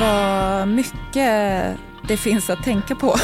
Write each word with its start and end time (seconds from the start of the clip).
Vad 0.00 0.68
mycket 0.68 1.78
det 2.02 2.16
finns 2.16 2.50
att 2.50 2.62
tänka 2.62 2.94
på. 2.94 3.16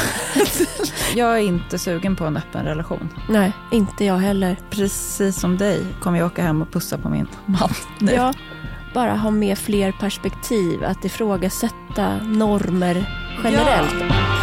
jag 1.15 1.37
är 1.37 1.41
inte 1.41 1.79
sugen 1.79 2.15
på 2.15 2.25
en 2.25 2.37
öppen 2.37 2.65
relation. 2.65 3.09
Nej, 3.29 3.53
inte 3.71 4.05
jag 4.05 4.17
heller. 4.17 4.57
Precis 4.69 5.39
som 5.39 5.57
dig 5.57 5.85
kommer 5.99 6.17
jag 6.17 6.25
åka 6.25 6.43
hem 6.43 6.61
och 6.61 6.71
pussa 6.71 6.97
på 6.97 7.09
min 7.09 7.27
man 7.45 7.69
nu. 7.99 8.11
Ja, 8.11 8.33
bara 8.93 9.15
ha 9.15 9.31
med 9.31 9.57
fler 9.57 9.91
perspektiv, 9.91 10.83
att 10.83 11.05
ifrågasätta 11.05 12.17
normer 12.23 13.09
generellt. 13.43 13.95
Ja. 14.09 14.36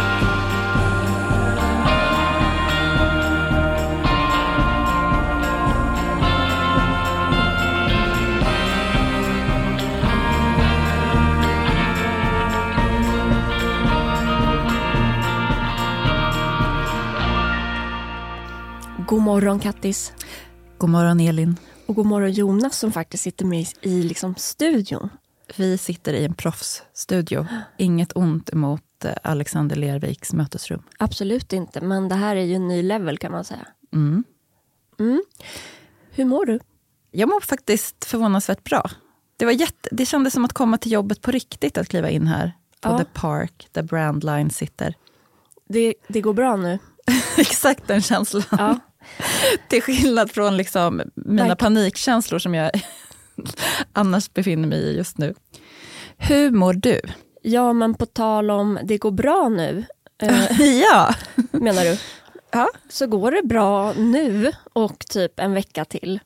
God 19.07 19.21
morgon 19.21 19.59
Kattis. 19.59 20.13
God 20.77 20.89
morgon 20.89 21.19
Elin. 21.19 21.59
Och 21.85 21.95
god 21.95 22.05
morgon 22.05 22.31
Jonas 22.31 22.79
som 22.79 22.91
faktiskt 22.91 23.23
sitter 23.23 23.45
med 23.45 23.67
i 23.81 24.03
liksom 24.03 24.35
studion. 24.35 25.09
Vi 25.55 25.77
sitter 25.77 26.13
i 26.13 26.25
en 26.25 26.33
proffsstudio. 26.33 27.47
Inget 27.77 28.11
ont 28.15 28.49
emot 28.49 29.05
eh, 29.05 29.11
Alexander 29.23 29.75
Lerviks 29.75 30.33
mötesrum. 30.33 30.83
Absolut 30.99 31.53
inte, 31.53 31.81
men 31.81 32.09
det 32.09 32.15
här 32.15 32.35
är 32.35 32.41
ju 32.41 32.55
en 32.55 32.67
ny 32.67 32.81
level 32.81 33.17
kan 33.17 33.31
man 33.31 33.43
säga. 33.45 33.67
Mm. 33.93 34.23
Mm. 34.99 35.23
Hur 36.11 36.25
mår 36.25 36.45
du? 36.45 36.59
Jag 37.11 37.29
mår 37.29 37.41
faktiskt 37.41 38.05
förvånansvärt 38.05 38.63
bra. 38.63 38.89
Det, 39.37 39.45
var 39.45 39.51
jätte, 39.51 39.89
det 39.91 40.05
kändes 40.05 40.33
som 40.33 40.45
att 40.45 40.53
komma 40.53 40.77
till 40.77 40.91
jobbet 40.91 41.21
på 41.21 41.31
riktigt, 41.31 41.77
att 41.77 41.87
kliva 41.87 42.09
in 42.09 42.27
här 42.27 42.53
på 42.81 42.89
ja. 42.89 42.97
The 42.97 43.05
Park, 43.05 43.67
där 43.71 43.83
Brandline 43.83 44.49
sitter. 44.49 44.95
Det, 45.69 45.93
det 46.07 46.21
går 46.21 46.33
bra 46.33 46.55
nu? 46.55 46.79
Exakt 47.37 47.87
den 47.87 48.01
känslan. 48.01 48.43
Ja. 48.51 48.79
Till 49.67 49.81
skillnad 49.81 50.31
från 50.31 50.57
liksom 50.57 51.01
mina 51.15 51.55
panikkänslor 51.55 52.39
som 52.39 52.53
jag 52.53 52.71
annars 53.93 54.33
befinner 54.33 54.67
mig 54.67 54.79
i 54.79 54.97
just 54.97 55.17
nu. 55.17 55.33
Hur 56.17 56.51
mår 56.51 56.73
du? 56.73 57.01
Ja, 57.41 57.73
men 57.73 57.93
på 57.93 58.05
tal 58.05 58.51
om 58.51 58.79
det 58.83 58.97
går 58.97 59.11
bra 59.11 59.49
nu. 59.49 59.85
Eh, 60.21 60.61
ja. 60.81 61.15
Menar 61.51 61.83
du? 61.83 61.97
Ja. 62.51 62.69
Så 62.89 63.07
går 63.07 63.31
det 63.31 63.43
bra 63.43 63.93
nu 63.93 64.51
och 64.73 64.99
typ 64.99 65.39
en 65.39 65.53
vecka 65.53 65.85
till. 65.85 66.19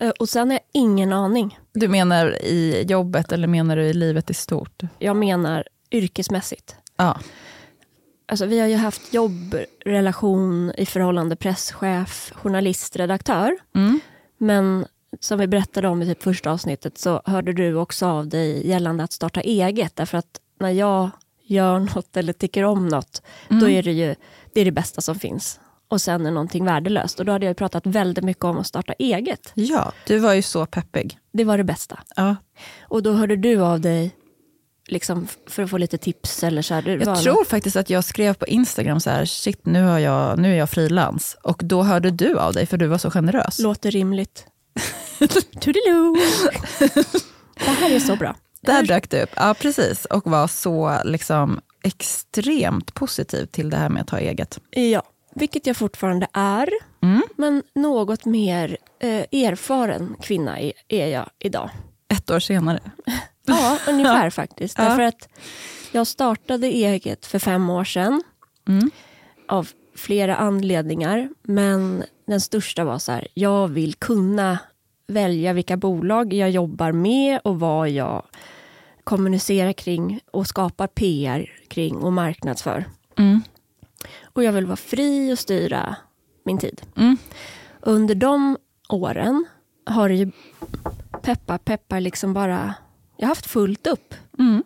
Eh, 0.00 0.10
och 0.10 0.28
sen 0.28 0.48
har 0.50 0.54
jag 0.54 0.62
ingen 0.72 1.12
aning. 1.12 1.58
Du 1.72 1.88
menar 1.88 2.42
i 2.42 2.84
jobbet 2.88 3.32
eller 3.32 3.48
menar 3.48 3.76
du 3.76 3.82
i 3.82 3.92
livet 3.92 4.30
i 4.30 4.34
stort? 4.34 4.82
Jag 4.98 5.16
menar 5.16 5.64
yrkesmässigt. 5.90 6.76
Ja. 6.96 7.18
Alltså, 8.26 8.46
vi 8.46 8.60
har 8.60 8.66
ju 8.66 8.76
haft 8.76 9.14
jobbrelation 9.14 10.72
i 10.76 10.86
förhållande 10.86 11.36
presschef, 11.36 12.32
journalist, 12.34 12.96
redaktör. 12.96 13.56
Mm. 13.74 14.00
Men 14.38 14.86
som 15.20 15.38
vi 15.38 15.46
berättade 15.46 15.88
om 15.88 16.02
i 16.02 16.06
typ 16.06 16.22
första 16.22 16.50
avsnittet 16.50 16.98
så 16.98 17.22
hörde 17.24 17.52
du 17.52 17.74
också 17.74 18.06
av 18.06 18.28
dig 18.28 18.68
gällande 18.68 19.04
att 19.04 19.12
starta 19.12 19.40
eget. 19.40 19.96
Därför 19.96 20.18
att 20.18 20.40
när 20.60 20.70
jag 20.70 21.10
gör 21.42 21.78
något 21.78 22.16
eller 22.16 22.32
tycker 22.32 22.64
om 22.64 22.88
något, 22.88 23.22
mm. 23.50 23.60
då 23.60 23.68
är 23.68 23.82
det 23.82 23.92
ju 23.92 24.14
det, 24.52 24.60
är 24.60 24.64
det 24.64 24.72
bästa 24.72 25.00
som 25.00 25.18
finns. 25.18 25.60
Och 25.88 26.00
sen 26.00 26.26
är 26.26 26.30
någonting 26.30 26.64
värdelöst. 26.64 27.20
Och 27.20 27.26
då 27.26 27.32
hade 27.32 27.46
jag 27.46 27.56
pratat 27.56 27.86
väldigt 27.86 28.24
mycket 28.24 28.44
om 28.44 28.58
att 28.58 28.66
starta 28.66 28.92
eget. 28.92 29.52
Ja, 29.54 29.92
du 30.06 30.18
var 30.18 30.34
ju 30.34 30.42
så 30.42 30.66
peppig. 30.66 31.18
Det 31.32 31.44
var 31.44 31.58
det 31.58 31.64
bästa. 31.64 31.98
Ja. 32.16 32.36
Och 32.82 33.02
då 33.02 33.12
hörde 33.12 33.36
du 33.36 33.60
av 33.60 33.80
dig 33.80 34.14
liksom, 34.88 35.28
för 35.46 35.62
att 35.62 35.70
få 35.70 35.78
lite 35.78 35.98
tips? 35.98 36.44
Eller 36.44 36.62
så 36.62 36.74
här, 36.74 37.02
jag 37.06 37.22
tror 37.22 37.44
faktiskt 37.44 37.76
att 37.76 37.90
jag 37.90 38.04
skrev 38.04 38.34
på 38.34 38.46
Instagram 38.46 39.00
så 39.00 39.10
här, 39.10 39.24
shit 39.24 39.66
nu, 39.66 39.82
har 39.82 39.98
jag, 39.98 40.38
nu 40.38 40.52
är 40.52 40.58
jag 40.58 40.70
frilans. 40.70 41.36
Och 41.42 41.60
då 41.64 41.82
hörde 41.82 42.10
du 42.10 42.38
av 42.38 42.52
dig 42.52 42.66
för 42.66 42.76
du 42.76 42.86
var 42.86 42.98
så 42.98 43.10
generös. 43.10 43.58
Låter 43.58 43.90
rimligt. 43.90 44.46
Toodiloo! 45.60 46.16
det 47.54 47.70
här 47.70 47.90
är 47.90 48.00
så 48.00 48.16
bra. 48.16 48.36
Där 48.60 48.82
dök 48.82 49.10
du 49.10 49.22
upp, 49.22 49.30
ja 49.36 49.54
precis. 49.54 50.04
Och 50.04 50.30
var 50.30 50.48
så 50.48 50.98
liksom, 51.04 51.60
extremt 51.84 52.94
positiv 52.94 53.46
till 53.46 53.70
det 53.70 53.76
här 53.76 53.88
med 53.88 54.02
att 54.02 54.10
ha 54.10 54.18
eget. 54.18 54.58
Ja, 54.70 55.02
vilket 55.34 55.66
jag 55.66 55.76
fortfarande 55.76 56.26
är. 56.32 56.68
Mm. 57.02 57.22
Men 57.36 57.62
något 57.74 58.24
mer 58.24 58.76
eh, 59.00 59.42
erfaren 59.42 60.16
kvinna 60.22 60.58
är 60.88 61.06
jag 61.06 61.30
idag. 61.38 61.70
Ett 62.08 62.30
år 62.30 62.40
senare. 62.40 62.80
Ja, 63.46 63.78
ungefär 63.88 64.30
faktiskt. 64.30 64.78
Ja. 64.78 64.84
Därför 64.84 65.02
att 65.02 65.28
jag 65.92 66.06
startade 66.06 66.66
eget 66.66 67.26
för 67.26 67.38
fem 67.38 67.70
år 67.70 67.84
sedan. 67.84 68.22
Mm. 68.68 68.90
Av 69.48 69.68
flera 69.94 70.36
anledningar. 70.36 71.28
Men 71.42 72.04
den 72.26 72.40
största 72.40 72.84
var 72.84 72.98
så 72.98 73.12
här, 73.12 73.28
jag 73.34 73.68
vill 73.68 73.94
kunna 73.94 74.58
välja 75.06 75.52
vilka 75.52 75.76
bolag 75.76 76.32
jag 76.32 76.50
jobbar 76.50 76.92
med 76.92 77.40
och 77.44 77.60
vad 77.60 77.90
jag 77.90 78.22
kommunicerar 79.04 79.72
kring 79.72 80.20
och 80.30 80.46
skapar 80.46 80.86
PR 80.86 81.50
kring 81.68 81.96
och 81.96 82.12
marknadsför. 82.12 82.84
Mm. 83.18 83.42
Och 84.22 84.44
jag 84.44 84.52
vill 84.52 84.66
vara 84.66 84.76
fri 84.76 85.32
och 85.32 85.38
styra 85.38 85.96
min 86.44 86.58
tid. 86.58 86.82
Mm. 86.96 87.16
Under 87.80 88.14
de 88.14 88.56
åren 88.88 89.44
har 89.86 90.08
det 90.08 90.14
ju 90.14 90.30
peppa 91.22 91.58
peppar 91.58 92.00
liksom 92.00 92.34
bara 92.34 92.74
jag 93.16 93.26
har 93.26 93.30
haft 93.30 93.46
fullt 93.46 93.86
upp. 93.86 94.14
Mm. 94.38 94.62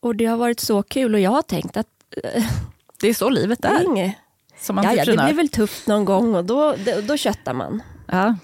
Och 0.00 0.16
det 0.16 0.24
har 0.26 0.36
varit 0.36 0.60
så 0.60 0.82
kul 0.82 1.14
och 1.14 1.20
jag 1.20 1.30
har 1.30 1.42
tänkt 1.42 1.76
att 1.76 1.88
äh, 2.24 2.44
det 3.00 3.08
är 3.08 3.14
så 3.14 3.30
livet 3.30 3.64
är. 3.64 3.84
Inge. 3.84 4.18
Som 4.60 4.76
ja, 4.76 4.94
ja, 4.94 5.04
det 5.04 5.12
blir 5.12 5.34
väl 5.34 5.48
tufft 5.48 5.86
någon 5.86 6.04
gång 6.04 6.34
och 6.34 6.44
då, 6.44 6.74
då, 6.84 7.00
då 7.00 7.16
köttar 7.16 7.54
man. 7.54 7.82
Ja. 8.06 8.36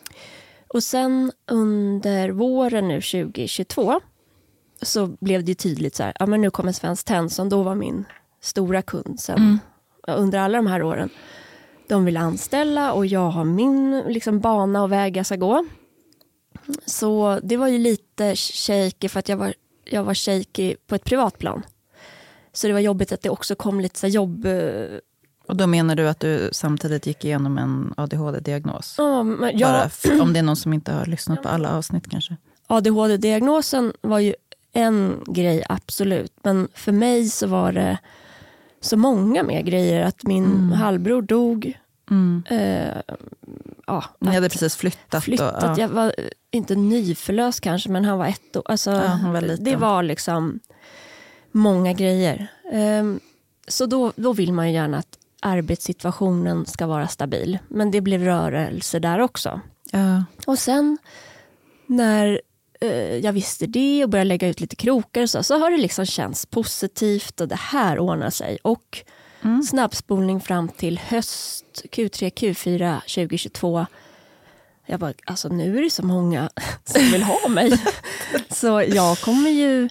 Och 0.69 0.83
sen 0.83 1.33
under 1.47 2.31
våren 2.31 2.89
nu 2.89 3.01
2022 3.01 4.01
så 4.83 5.07
blev 5.07 5.45
det 5.45 5.55
tydligt 5.55 5.95
så 5.95 6.03
här, 6.03 6.17
ja 6.19 6.27
men 6.27 6.41
nu 6.41 6.51
kommer 6.51 6.73
Svenskt 6.73 7.07
Tenn 7.07 7.31
som 7.31 7.49
då 7.49 7.63
var 7.63 7.75
min 7.75 8.05
stora 8.41 8.83
kund 8.83 9.21
sen, 9.21 9.37
mm. 9.37 9.59
under 10.07 10.39
alla 10.39 10.59
de 10.59 10.67
här 10.67 10.83
åren. 10.83 11.11
De 11.89 12.05
vill 12.05 12.17
anställa 12.17 12.93
och 12.93 13.07
jag 13.07 13.31
har 13.31 13.45
min 13.45 14.03
liksom, 14.09 14.41
bana 14.41 14.83
och 14.83 14.93
väg 14.93 15.17
jag 15.17 15.27
ska 15.27 15.37
gå. 15.37 15.65
Så 16.87 17.41
det 17.43 17.57
var 17.57 17.69
ju 17.69 17.79
lite 17.79 18.37
shaky 18.37 19.09
för 19.09 19.19
att 19.19 19.29
jag 19.29 19.37
var, 19.37 19.55
jag 19.85 20.05
var 20.05 20.15
shaky 20.15 20.77
på 20.87 20.95
ett 20.95 21.05
privat 21.05 21.39
plan. 21.39 21.63
Så 22.53 22.67
det 22.67 22.73
var 22.73 22.81
jobbigt 22.81 23.13
att 23.13 23.23
det 23.23 23.31
också 23.31 23.55
kom 23.55 23.81
lite 23.81 23.99
så 23.99 24.07
jobb... 24.07 24.47
Eh, 24.47 24.99
och 25.47 25.57
då 25.57 25.67
menar 25.67 25.95
du 25.95 26.09
att 26.09 26.21
du 26.21 26.49
samtidigt 26.53 27.07
gick 27.07 27.25
igenom 27.25 27.59
en 27.59 27.95
ADHD-diagnos? 27.97 28.95
Ja, 28.99 29.23
men 29.23 29.59
jag... 29.59 29.91
om 30.21 30.33
det 30.33 30.39
är 30.39 30.43
någon 30.43 30.57
som 30.57 30.73
inte 30.73 30.93
har 30.93 31.07
lyssnat 31.07 31.43
på 31.43 31.49
alla 31.49 31.77
avsnitt 31.77 32.11
kanske? 32.11 32.37
ADHD-diagnosen 32.67 33.93
var 34.01 34.19
ju 34.19 34.35
en 34.73 35.25
grej, 35.27 35.65
absolut. 35.69 36.33
Men 36.43 36.69
för 36.75 36.93
mig 36.93 37.29
så 37.29 37.47
var 37.47 37.73
det 37.73 37.99
så 38.81 38.97
många 38.97 39.43
mer 39.43 39.63
grejer. 39.63 40.03
Att 40.03 40.23
min 40.23 40.45
mm. 40.45 40.73
halvbror 40.73 41.23
dog. 41.23 41.79
Mm. 42.11 42.43
Eh, 42.51 43.17
ja, 43.87 44.05
Ni 44.19 44.35
hade 44.35 44.49
precis 44.49 44.77
flyttat. 44.77 45.25
flyttat. 45.25 45.63
Och, 45.63 45.69
ja. 45.69 45.79
Jag 45.79 45.89
var 45.89 46.15
inte 46.51 46.75
nyförlöst 46.75 47.61
kanske, 47.61 47.91
men 47.91 48.05
han 48.05 48.19
var 48.19 48.27
ett 48.27 48.57
år. 48.57 48.63
Alltså, 48.67 48.91
ja, 48.91 49.19
var 49.33 49.57
det 49.65 49.77
var 49.77 50.03
liksom 50.03 50.61
många 51.53 51.93
grejer. 51.93 52.47
Um, 52.73 53.21
så 53.69 53.87
då, 53.87 54.13
då 54.17 54.33
vill 54.33 54.53
man 54.53 54.69
ju 54.69 54.75
gärna 54.75 54.99
att 54.99 55.19
arbetssituationen 55.41 56.67
ska 56.67 56.87
vara 56.87 57.09
stabil. 57.09 57.59
Men 57.69 57.91
det 57.91 58.01
blev 58.01 58.25
rörelse 58.25 58.99
där 58.99 59.19
också. 59.19 59.61
Ja. 59.91 60.25
Och 60.47 60.59
sen 60.59 60.99
när 61.87 62.41
uh, 62.85 63.17
jag 63.17 63.33
visste 63.33 63.67
det 63.67 64.05
och 64.05 64.11
började 64.11 64.29
lägga 64.29 64.49
ut 64.49 64.61
lite 64.61 64.77
krokar 64.77 65.27
så, 65.27 65.43
så 65.43 65.59
har 65.59 65.71
det 65.71 65.79
liksom 65.79 66.07
känts 66.07 66.47
positivt 66.47 67.41
och 67.41 67.49
det 67.49 67.59
här 67.59 67.99
ordnar 67.99 68.31
sig. 68.31 68.59
Och 68.63 69.05
mm. 69.45 69.63
snabbspolning 69.63 70.41
fram 70.41 70.69
till 70.69 70.99
höst, 70.99 71.85
Q3, 71.91 72.31
Q4 72.33 73.01
2022 73.01 73.87
jag 74.87 75.01
bara, 75.01 75.13
alltså 75.27 75.49
nu 75.49 75.79
är 75.79 75.83
det 75.83 75.91
så 75.91 76.07
många 76.07 76.51
som 76.85 77.03
vill 77.03 77.23
ha 77.23 77.49
mig. 77.49 77.73
så 78.51 78.83
jag 78.89 79.19
kommer 79.19 79.51
ju, 79.51 79.89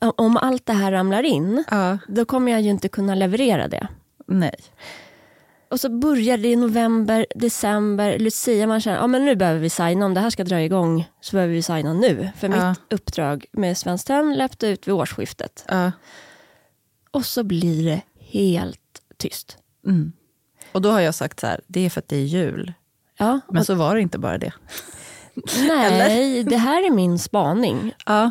om 0.00 0.36
allt 0.36 0.66
det 0.66 0.72
här 0.72 0.92
ramlar 0.92 1.22
in, 1.22 1.64
ja. 1.70 1.98
då 2.08 2.24
kommer 2.24 2.52
jag 2.52 2.60
ju 2.60 2.70
inte 2.70 2.88
kunna 2.88 3.14
leverera 3.14 3.68
det. 3.68 3.88
Nej. 4.26 4.54
Och 5.70 5.80
så 5.80 5.88
börjar 5.88 6.38
det 6.38 6.48
i 6.48 6.56
november, 6.56 7.26
december, 7.34 8.18
Lucia, 8.18 8.66
man 8.66 8.80
känner, 8.80 8.96
ja 8.96 9.06
men 9.06 9.24
nu 9.24 9.36
behöver 9.36 9.60
vi 9.60 9.70
signa, 9.70 10.06
om 10.06 10.14
det 10.14 10.20
här 10.20 10.30
ska 10.30 10.44
dra 10.44 10.62
igång 10.62 11.08
så 11.20 11.36
behöver 11.36 11.54
vi 11.54 11.62
signa 11.62 11.92
nu. 11.92 12.28
För 12.36 12.48
ja. 12.48 12.68
mitt 12.68 12.92
uppdrag 12.92 13.44
med 13.52 13.78
Svenskt 13.78 14.06
Tenn 14.06 14.34
löpte 14.34 14.66
ut 14.66 14.88
vid 14.88 14.94
årsskiftet. 14.94 15.64
Ja. 15.68 15.92
Och 17.10 17.24
så 17.24 17.44
blir 17.44 17.84
det 17.84 18.02
helt 18.28 18.80
tyst. 19.16 19.56
Mm. 19.86 20.12
Och 20.72 20.82
då 20.82 20.90
har 20.90 21.00
jag 21.00 21.14
sagt 21.14 21.40
så 21.40 21.46
här, 21.46 21.60
det 21.66 21.80
är 21.80 21.90
för 21.90 22.00
att 22.00 22.08
det 22.08 22.16
är 22.16 22.24
jul. 22.24 22.72
Ja, 23.18 23.40
Men 23.48 23.64
så 23.64 23.74
var 23.74 23.94
det 23.94 24.00
inte 24.00 24.18
bara 24.18 24.38
det. 24.38 24.52
Nej, 25.68 26.44
det 26.44 26.56
här 26.56 26.86
är 26.86 26.90
min 26.90 27.18
spaning. 27.18 27.94
Ja. 28.06 28.30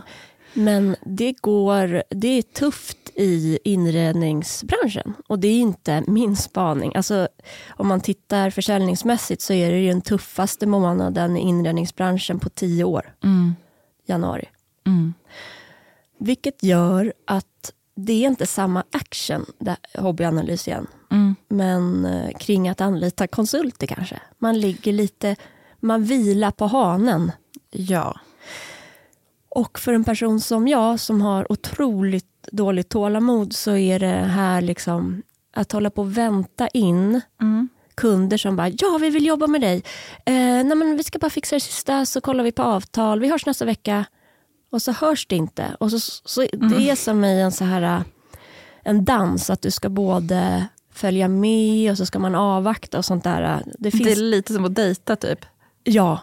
Men 0.54 0.96
det 1.06 1.34
går, 1.42 2.04
det 2.10 2.28
är 2.28 2.42
tufft 2.42 2.98
i 3.16 3.60
inredningsbranschen 3.64 5.14
och 5.28 5.40
det 5.40 5.48
är 5.48 5.60
inte 5.60 6.04
min 6.08 6.36
spaning. 6.36 6.96
Alltså, 6.96 7.28
om 7.70 7.88
man 7.88 8.02
tittar 8.02 8.50
försäljningsmässigt 8.50 9.42
så 9.42 9.54
är 9.54 9.72
det 9.72 9.88
den 9.88 10.02
tuffaste 10.02 10.68
månaden 10.68 11.38
i 11.38 11.40
inredningsbranschen 11.40 12.40
på 12.40 12.50
tio 12.50 12.84
år. 12.84 13.16
Mm. 13.24 13.56
Januari. 14.06 14.50
Mm. 14.86 15.14
Vilket 16.20 16.64
gör 16.64 17.14
att 17.28 17.74
det 17.98 18.14
är 18.14 18.28
inte 18.28 18.46
samma 18.46 18.84
action, 18.92 19.46
där, 19.60 19.78
hobbyanalys 19.98 20.68
igen, 20.68 20.88
Mm. 21.12 21.36
men 21.48 22.06
eh, 22.06 22.38
kring 22.38 22.70
att 22.70 22.82
anlita 22.82 23.28
konsulter 23.28 23.88
kanske. 23.88 24.20
Man 24.38 24.60
ligger 24.60 24.94
lite, 24.94 25.36
man 25.80 26.04
vilar 26.04 26.52
på 26.52 26.66
hanen. 26.66 27.32
Ja. 27.72 28.20
Och 29.50 29.80
för 29.80 29.94
en 29.94 30.04
person 30.04 30.40
som 30.42 30.68
jag 30.68 31.00
som 31.00 31.22
har 31.22 31.52
otroligt 31.52 32.48
dåligt 32.52 32.90
tålamod 32.90 33.54
så 33.54 33.76
är 33.76 34.00
det 34.00 34.08
här 34.08 34.62
liksom 34.62 35.22
att 35.54 35.72
hålla 35.72 35.90
på 35.90 36.02
och 36.02 36.18
vänta 36.18 36.68
in 36.68 37.22
Mm. 37.42 37.70
kunder 37.96 38.38
som 38.38 38.56
bara 38.56 38.70
ja 38.70 38.98
vi 39.02 39.10
vill 39.10 39.26
jobba 39.26 39.48
med 39.48 39.62
dig. 39.62 39.78
Eh, 40.26 40.34
nej, 40.34 40.76
men 40.76 40.98
vi 40.98 41.04
ska 41.04 41.20
bara 41.20 41.30
fixa 41.30 41.56
det 41.56 41.60
sista 41.60 42.06
så 42.06 42.22
kollar 42.22 42.44
vi 42.44 42.52
på 42.52 42.64
avtal. 42.64 43.20
Vi 43.20 43.30
hörs 43.30 43.46
nästa 43.46 43.66
vecka. 43.66 44.06
Och 44.70 44.82
så 44.82 44.92
hörs 44.92 45.28
det 45.28 45.36
inte. 45.36 45.76
Och 45.80 45.92
så, 45.92 46.00
så 46.00 46.42
Det 46.42 46.90
är 46.90 46.96
som 46.96 47.26
i 47.26 47.42
en 47.42 47.52
så 47.52 47.64
här 47.64 47.82
eh, 47.82 48.02
en 48.84 49.06
dans 49.06 49.50
att 49.50 49.62
du 49.62 49.72
ska 49.72 49.90
både 49.90 50.68
följa 50.94 51.28
med 51.28 51.92
och 51.92 51.98
så 51.98 52.06
ska 52.06 52.20
man 52.20 52.36
avvakta 52.36 52.98
och 52.98 53.06
sånt 53.06 53.24
där. 53.24 53.64
Det 53.80 53.92
finns 53.92 54.04
Det 54.04 54.12
är 54.12 54.16
lite 54.16 54.54
som 54.54 54.66
att 54.66 54.76
dejta 54.76 55.16
typ. 55.16 55.46
Ja. 55.84 56.20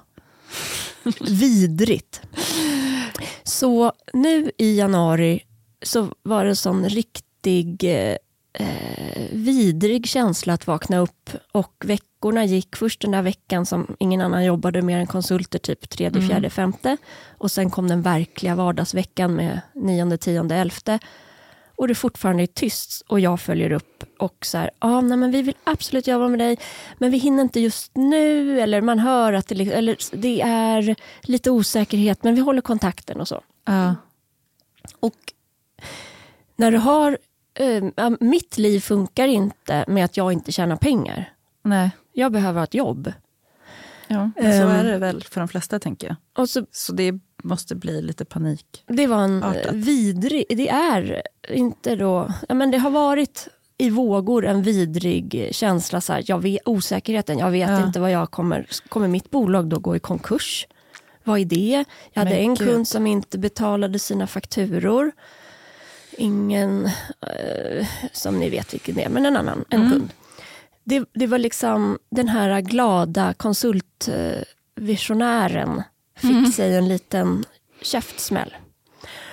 Vidrigt. 1.20 2.20
Så 3.44 3.92
nu 4.12 4.50
i 4.58 4.78
januari 4.78 5.40
så 5.82 6.08
var 6.22 6.44
det 6.44 6.50
en 6.50 6.56
sån 6.56 6.88
riktig 6.88 7.84
eh, 7.84 8.16
eh, 8.52 9.26
vidrig 9.32 10.06
känsla 10.06 10.52
att 10.52 10.66
vakna 10.66 10.98
upp 10.98 11.30
och 11.52 11.84
veckorna 12.24 12.44
gick. 12.44 12.76
Först 12.76 13.00
den 13.00 13.10
där 13.10 13.22
veckan 13.22 13.66
som 13.66 13.96
ingen 13.98 14.20
annan 14.20 14.44
jobbade 14.44 14.82
mer 14.82 14.98
än 14.98 15.06
konsulter, 15.06 15.58
typ 15.58 15.88
tredje, 15.90 16.18
Mm. 16.18 16.28
fjärde, 16.30 16.50
femte. 16.50 16.96
Och 17.38 17.50
sen 17.50 17.70
kom 17.70 17.88
den 17.88 18.02
verkliga 18.02 18.54
vardagsveckan 18.54 19.34
med 19.34 19.60
nionde, 19.74 20.16
tionde, 20.18 20.54
elfte. 20.56 20.98
Och 21.76 21.88
det 21.88 21.94
fortfarande 21.94 22.42
är 22.42 22.46
tyst 22.46 23.02
och 23.08 23.20
jag 23.20 23.40
följer 23.40 23.72
upp 23.72 24.04
och 24.18 24.36
så 24.46 24.58
här, 24.58 24.70
ah, 24.78 25.00
nej, 25.00 25.16
men 25.18 25.30
vi 25.30 25.42
vill 25.42 25.54
absolut 25.64 26.06
jobba 26.06 26.28
med 26.28 26.38
dig, 26.38 26.56
men 26.98 27.10
vi 27.10 27.18
hinner 27.18 27.42
inte 27.42 27.60
just 27.60 27.90
nu. 27.96 28.60
Eller 28.60 28.80
man 28.80 28.98
hör 28.98 29.32
att 29.32 29.46
det, 29.48 29.54
liksom- 29.54 29.78
eller 29.78 29.96
det 30.16 30.40
är 30.40 30.96
lite 31.22 31.50
osäkerhet, 31.50 32.22
men 32.24 32.34
vi 32.34 32.40
håller 32.40 32.60
kontakten 32.62 33.20
och 33.20 33.28
så. 33.28 33.40
Ja. 33.66 33.94
Och 35.00 35.14
när 36.56 36.70
du 36.70 36.78
har, 36.78 37.18
ja, 37.96 38.10
mitt 38.20 38.58
liv 38.58 38.80
funkar 38.80 39.26
inte 39.28 39.84
med 39.88 40.04
att 40.04 40.16
jag 40.16 40.32
inte 40.32 40.52
tjänar 40.52 40.76
pengar. 40.76 41.32
Nej. 41.62 41.90
Jag 42.14 42.32
behöver 42.32 42.60
ha 42.60 42.64
ett 42.64 42.74
jobb. 42.74 43.12
Ja, 44.08 44.30
så 44.36 44.42
Ehm. 44.42 44.68
är 44.68 44.84
det 44.84 44.98
väl 44.98 45.22
för 45.22 45.40
de 45.40 45.48
flesta 45.48 45.78
tänker 45.78 46.06
jag. 46.06 46.16
Och 46.42 46.50
så, 46.50 46.66
Så 46.72 46.92
det 46.92 47.14
måste 47.42 47.74
bli 47.74 48.02
lite 48.02 48.24
panik. 48.24 48.84
det 48.86 49.06
var 49.06 49.22
en 49.24 49.42
Artat. 49.42 49.74
vidrig, 49.74 50.44
det 50.48 50.68
är 50.68 51.22
inte 51.50 51.96
då, 51.96 52.32
ja, 52.48 52.54
men 52.54 52.70
det 52.70 52.78
har 52.78 52.90
varit 52.90 53.48
i 53.78 53.90
vågor 53.90 54.46
en 54.46 54.62
vidrig 54.62 55.48
känsla. 55.52 56.00
Så 56.00 56.12
här, 56.12 56.24
jag 56.26 56.42
vet, 56.42 56.60
osäkerheten, 56.68 57.38
jag 57.38 57.50
vet 57.50 57.70
Ja. 57.70 57.86
inte 57.86 58.00
vad 58.00 58.10
jag 58.10 58.30
kommer, 58.30 58.66
kommer 58.88 59.08
mitt 59.08 59.30
bolag 59.30 59.66
då 59.66 59.78
gå 59.78 59.96
i 59.96 60.00
konkurs? 60.00 60.66
Vad 61.24 61.40
är 61.40 61.44
det? 61.44 61.84
Jag 62.12 62.20
hade 62.20 62.30
Men 62.30 62.38
en 62.44 62.54
gud. 62.54 62.68
kund 62.68 62.88
som 62.88 63.06
inte 63.06 63.38
betalade 63.38 63.98
sina 63.98 64.26
fakturor. 64.26 65.12
Ingen, 66.18 66.86
eh, 67.20 67.86
som 68.12 68.38
ni 68.38 68.50
vet 68.50 68.74
vilken 68.74 68.94
det 68.94 69.02
är, 69.02 69.08
men 69.08 69.26
en 69.26 69.36
annan, 69.36 69.64
en 69.70 69.80
Mm. 69.80 69.92
kund. 69.92 70.10
Det, 70.84 71.04
det 71.14 71.26
var 71.26 71.38
liksom 71.38 71.98
den 72.10 72.28
här 72.28 72.60
glada 72.60 73.34
konsultvisionären 73.34 75.82
fick 76.16 76.30
Mm. 76.30 76.46
sig 76.52 76.76
en 76.76 76.88
liten 76.88 77.44
käftsmäll. 77.82 78.54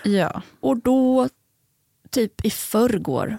Ja. 0.03 0.41
Och 0.59 0.77
då, 0.77 1.29
typ 2.09 2.45
i 2.45 2.49
förrgår, 2.49 3.37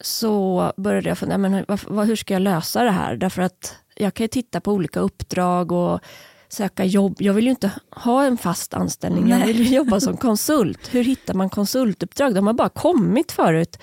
så 0.00 0.72
började 0.76 1.08
jag 1.08 1.18
fundera, 1.18 1.38
men 1.38 1.64
vad, 1.88 2.06
hur 2.06 2.16
ska 2.16 2.34
jag 2.34 2.42
lösa 2.42 2.84
det 2.84 2.90
här? 2.90 3.16
Därför 3.16 3.42
att 3.42 3.76
jag 3.96 4.14
kan 4.14 4.24
ju 4.24 4.28
titta 4.28 4.60
på 4.60 4.72
olika 4.72 5.00
uppdrag 5.00 5.72
och 5.72 6.00
söka 6.48 6.84
jobb. 6.84 7.16
Jag 7.18 7.34
vill 7.34 7.44
ju 7.44 7.50
inte 7.50 7.70
ha 7.90 8.24
en 8.24 8.38
fast 8.38 8.74
anställning, 8.74 9.28
jag 9.28 9.38
Nej. 9.38 9.46
vill 9.46 9.66
ju 9.66 9.74
jobba 9.76 10.00
som 10.00 10.16
konsult. 10.16 10.94
Hur 10.94 11.04
hittar 11.04 11.34
man 11.34 11.50
konsultuppdrag? 11.50 12.34
De 12.34 12.46
har 12.46 12.54
bara 12.54 12.68
kommit 12.68 13.32
förut. 13.32 13.78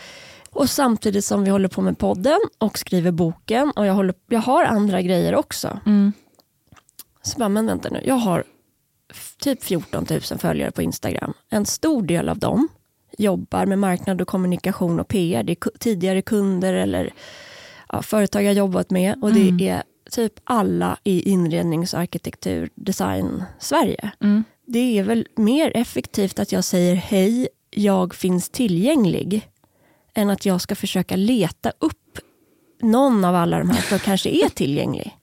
Och 0.50 0.70
samtidigt 0.70 1.26
som 1.26 1.44
vi 1.44 1.50
håller 1.50 1.68
på 1.68 1.82
med 1.82 1.98
podden 1.98 2.40
och 2.58 2.78
skriver 2.78 3.12
boken 3.12 3.72
och 3.76 3.86
jag, 3.86 3.94
håller, 3.94 4.16
jag 4.28 4.40
har 4.40 4.64
andra 4.64 5.02
grejer 5.02 5.36
också. 5.36 5.80
Mm. 5.86 6.14
Så 7.22 7.40
bara, 7.40 7.50
men 7.50 7.66
vänta 7.66 7.90
nu, 7.90 8.02
jag 8.06 8.16
har 8.16 8.44
typ 9.40 9.64
14 9.64 10.06
000 10.10 10.22
följare 10.22 10.72
på 10.72 10.82
Instagram. 10.82 11.34
En 11.50 11.66
stor 11.66 12.02
del 12.02 12.30
av 12.30 12.40
dem 12.40 12.68
jobbar 13.18 13.66
med 13.66 13.80
marknad 13.80 14.22
och 14.22 14.28
kommunikation 14.28 15.00
och 15.00 15.08
PR. 15.08 15.44
Det 15.44 15.52
är 15.52 15.78
tidigare 15.80 16.22
kunder 16.22 16.74
eller 16.74 17.14
ja, 17.90 18.02
företag 18.02 18.44
jag 18.44 18.54
jobbat 18.54 18.90
med. 18.90 19.24
Och 19.24 19.34
det 19.34 19.50
Mm. 19.50 19.60
är 19.62 19.84
typ 20.12 20.34
alla 20.44 20.98
i 21.04 21.30
inrednings, 21.30 21.94
arkitektur, 21.94 22.70
design 22.76 23.44
Sverige. 23.60 24.12
Mm. 24.22 24.44
Det 24.66 25.00
är 25.00 25.04
väl 25.04 25.28
mer 25.36 25.72
effektivt 25.76 26.40
att 26.40 26.52
jag 26.52 26.64
säger 26.64 26.96
hej, 26.96 27.48
jag 27.72 28.16
finns 28.16 28.50
tillgänglig. 28.50 29.50
Än 30.18 30.30
att 30.30 30.46
jag 30.46 30.62
ska 30.62 30.76
försöka 30.76 31.16
leta 31.16 31.72
upp 31.80 32.20
någon 32.82 33.26
av 33.26 33.36
alla 33.36 33.60
de 33.60 33.70
här 33.70 33.82
som 33.82 34.00
kanske 34.00 34.30
är 34.30 34.50
tillgänglig. 34.50 35.18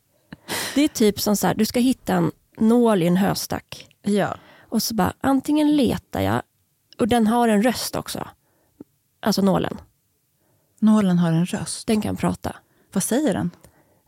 Det 0.75 0.81
är 0.85 0.89
typ 0.89 1.21
som 1.21 1.37
så 1.37 1.47
här, 1.47 1.55
du 1.55 1.65
ska 1.65 1.81
hitta 1.81 2.15
en 2.15 2.33
nål 2.59 3.03
i 3.03 3.07
en 3.07 3.17
höstack. 3.17 3.89
Ja. 4.03 4.37
Och 4.69 4.83
så 4.83 4.95
bara, 4.95 5.13
antingen 5.21 5.77
letar 5.77 6.21
jag, 6.21 6.43
och 6.99 7.09
den 7.09 7.27
har 7.27 7.49
en 7.49 7.63
röst 7.63 7.97
också. 7.97 8.29
Alltså 9.21 9.43
nålen, 9.43 9.81
Nålen 10.81 11.19
har 11.19 11.33
en 11.33 11.47
röst. 11.47 11.87
den 11.87 12.03
kan 12.03 12.17
prata. 12.17 12.57
Vad 12.93 13.03
säger 13.03 13.35
den? 13.35 13.51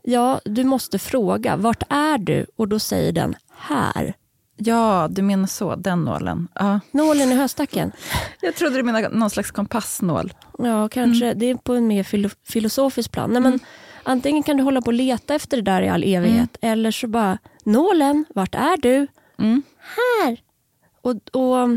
Ja, 0.03 0.41
du 0.45 0.63
måste 0.63 0.99
fråga, 0.99 1.55
vart 1.55 1.83
är 1.89 2.17
du? 2.17 2.45
Och 2.55 2.67
då 2.67 2.79
säger 2.79 3.11
den, 3.11 3.35
här. 3.55 4.13
Ja, 4.57 5.07
du 5.11 5.21
menar 5.21 5.47
så, 5.47 5.75
den 5.75 6.05
nålen. 6.05 6.47
Ja. 6.53 6.79
Nålen 6.91 7.31
i 7.31 7.35
höstacken. 7.35 7.91
Jag 8.41 8.55
trodde 8.55 8.75
du 8.77 8.83
menade 8.83 9.09
någon 9.09 9.29
slags 9.29 9.51
kompassnål. 9.51 10.33
Ja, 10.57 10.89
kanske. 10.89 11.33
Det 11.33 11.45
är 11.45 11.55
på 11.55 11.73
en 11.73 11.87
mer 11.87 12.03
filo 12.03 12.29
filosofisk 12.43 13.11
plan. 13.11 13.33
Nej, 13.33 13.41
men 13.41 13.59
Antingen 14.09 14.43
kan 14.43 14.57
du 14.57 14.63
hålla 14.63 14.81
på 14.81 14.87
och 14.87 14.93
leta 14.93 15.35
efter 15.35 15.57
det 15.57 15.63
där 15.63 15.81
i 15.81 15.89
all 15.89 16.03
evighet. 16.03 16.57
Eller 16.61 16.91
så 16.91 17.07
bara, 17.07 17.37
nålen, 17.63 18.25
vart 18.35 18.55
är 18.55 18.77
du? 18.77 19.07
Mm. 19.39 19.63
Här. 19.79 20.37
Och, 21.01 21.15
och 21.35 21.69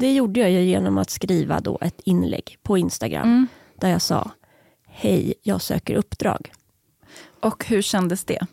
Det 0.00 0.12
gjorde 0.14 0.40
jag 0.40 0.50
ju 0.50 0.62
genom 0.62 0.98
att 0.98 1.10
skriva 1.10 1.60
då 1.60 1.78
ett 1.80 2.00
inlägg 2.04 2.58
på 2.62 2.78
Instagram. 2.78 3.28
Mm. 3.28 3.46
Där 3.80 3.88
jag 3.88 4.02
sa, 4.02 4.30
hej, 4.86 5.34
jag 5.42 5.62
söker 5.62 5.94
uppdrag. 5.94 6.52
Och 7.40 7.64
hur 7.66 7.82
kändes 7.82 8.24
det? 8.24 8.46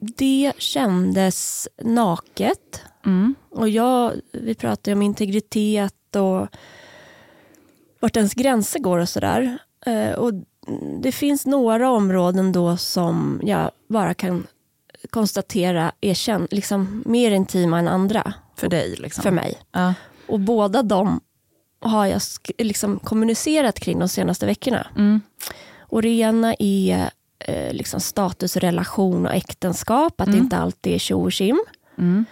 Det 0.00 0.52
kändes 0.58 1.68
naket. 1.82 2.82
Mm. 3.06 3.34
Och 3.50 3.68
jag, 3.68 4.12
vi 4.32 4.54
pratade 4.54 4.92
om 4.92 5.02
integritet 5.02 6.16
och 6.16 6.46
vart 8.00 8.16
ens 8.16 8.34
gränser 8.34 8.78
går 8.78 8.98
och 8.98 9.08
sådär. 9.08 9.58
Eh, 9.86 10.10
och 10.10 10.32
det 11.02 11.12
finns 11.12 11.46
några 11.46 11.90
områden 11.90 12.52
då 12.52 12.76
som 12.76 13.40
jag 13.44 13.70
bara 13.88 14.14
kan 14.14 14.46
konstatera 15.10 15.92
är 16.00 16.14
känd, 16.14 16.48
liksom 16.50 17.02
mer 17.06 17.30
intima 17.30 17.78
än 17.78 17.88
andra 17.88 18.34
För 18.56 18.68
dig 18.68 18.96
liksom? 18.98 19.22
för 19.22 19.30
mig. 19.30 19.58
Ja. 19.72 19.94
Och 20.26 20.40
båda 20.40 20.82
de 20.82 21.20
har 21.80 22.06
jag 22.06 22.20
liksom 22.58 22.98
kommunicerat 22.98 23.80
kring 23.80 23.98
de 23.98 24.08
senaste 24.08 24.46
veckorna. 24.46 24.86
Mm. 24.96 25.20
Och 25.78 26.02
det 26.02 26.08
ena 26.08 26.54
är 26.58 27.10
eh, 27.40 27.72
liksom 27.72 28.00
status, 28.00 28.56
relation 28.56 29.26
och 29.26 29.34
äktenskap, 29.34 30.20
att 30.20 30.32
det 30.32 30.38
inte 30.38 30.56
alltid 30.56 30.94
är 30.94 30.98
tjo 30.98 31.22
och 31.22 31.32
tjim. 31.32 31.60
Mm. 31.98 32.24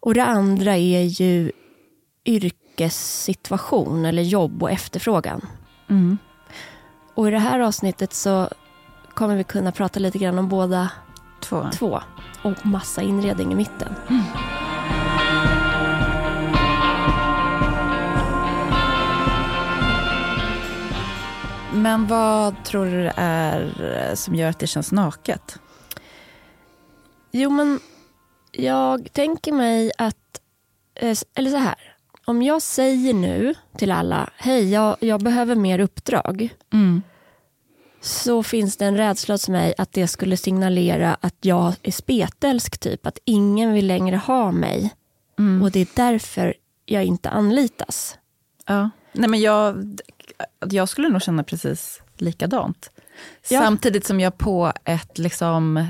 Och 0.00 0.14
det 0.14 0.24
andra 0.24 0.76
är 0.76 1.02
ju 1.02 1.52
yrkessituation 2.24 4.04
eller 4.04 4.22
jobb 4.22 4.62
och 4.62 4.70
efterfrågan. 4.70 5.46
Mm. 5.90 6.18
Och 7.14 7.28
i 7.28 7.30
det 7.30 7.38
här 7.38 7.60
avsnittet 7.60 8.12
så 8.12 8.48
kommer 9.14 9.36
vi 9.36 9.44
kunna 9.44 9.72
prata 9.72 10.00
lite 10.00 10.18
grann 10.18 10.38
om 10.38 10.48
båda 10.48 10.90
Två. 11.40 11.66
två 11.74 12.00
och 12.42 12.66
massa 12.66 13.02
inredning 13.02 13.52
i 13.52 13.54
mitten. 13.54 13.94
Men 21.82 22.06
vad 22.06 22.64
tror 22.64 22.84
du 22.84 23.10
är 23.16 23.94
eh, 23.94 24.14
som 24.14 24.34
gör 24.34 24.48
att 24.50 24.58
det 24.58 24.66
känns 24.66 24.92
naket? 24.92 25.58
Jo 27.30 27.50
men 27.50 27.80
jag 28.52 29.12
tänker 29.12 29.52
mig 29.52 29.92
att, 29.98 30.40
eh, 30.94 31.18
eller 31.34 31.50
så 31.50 31.56
här. 31.56 31.94
om 32.24 32.42
jag 32.42 32.62
säger 32.62 33.14
nu 33.14 33.54
till 33.76 33.92
alla, 33.92 34.30
hej 34.36 34.72
jag, 34.72 34.96
jag 35.00 35.22
behöver 35.22 35.54
mer 35.54 35.78
uppdrag. 35.78 36.54
Mm. 36.72 37.02
Så 38.00 38.42
finns 38.42 38.76
det 38.76 38.86
en 38.86 38.96
rädsla 38.96 39.34
hos 39.34 39.48
mig 39.48 39.74
att 39.78 39.92
det 39.92 40.08
skulle 40.08 40.36
signalera 40.36 41.16
att 41.20 41.36
jag 41.40 41.74
är 41.82 41.92
spetälsk 41.92 42.78
typ. 42.78 43.06
Att 43.06 43.18
ingen 43.24 43.72
vill 43.72 43.86
längre 43.86 44.16
ha 44.16 44.52
mig. 44.52 44.94
Mm. 45.38 45.62
Och 45.62 45.70
det 45.70 45.80
är 45.80 45.88
därför 45.94 46.54
jag 46.86 47.04
inte 47.04 47.30
anlitas. 47.30 48.18
Ja. 48.66 48.90
Nej, 49.12 49.28
men 49.28 49.40
jag, 49.40 50.00
jag 50.70 50.88
skulle 50.88 51.08
nog 51.08 51.22
känna 51.22 51.44
precis 51.44 52.02
likadant. 52.16 52.90
Ja. 53.50 53.60
Samtidigt 53.60 54.06
som 54.06 54.20
jag 54.20 54.38
på 54.38 54.72
ett 54.84 55.18
liksom, 55.18 55.86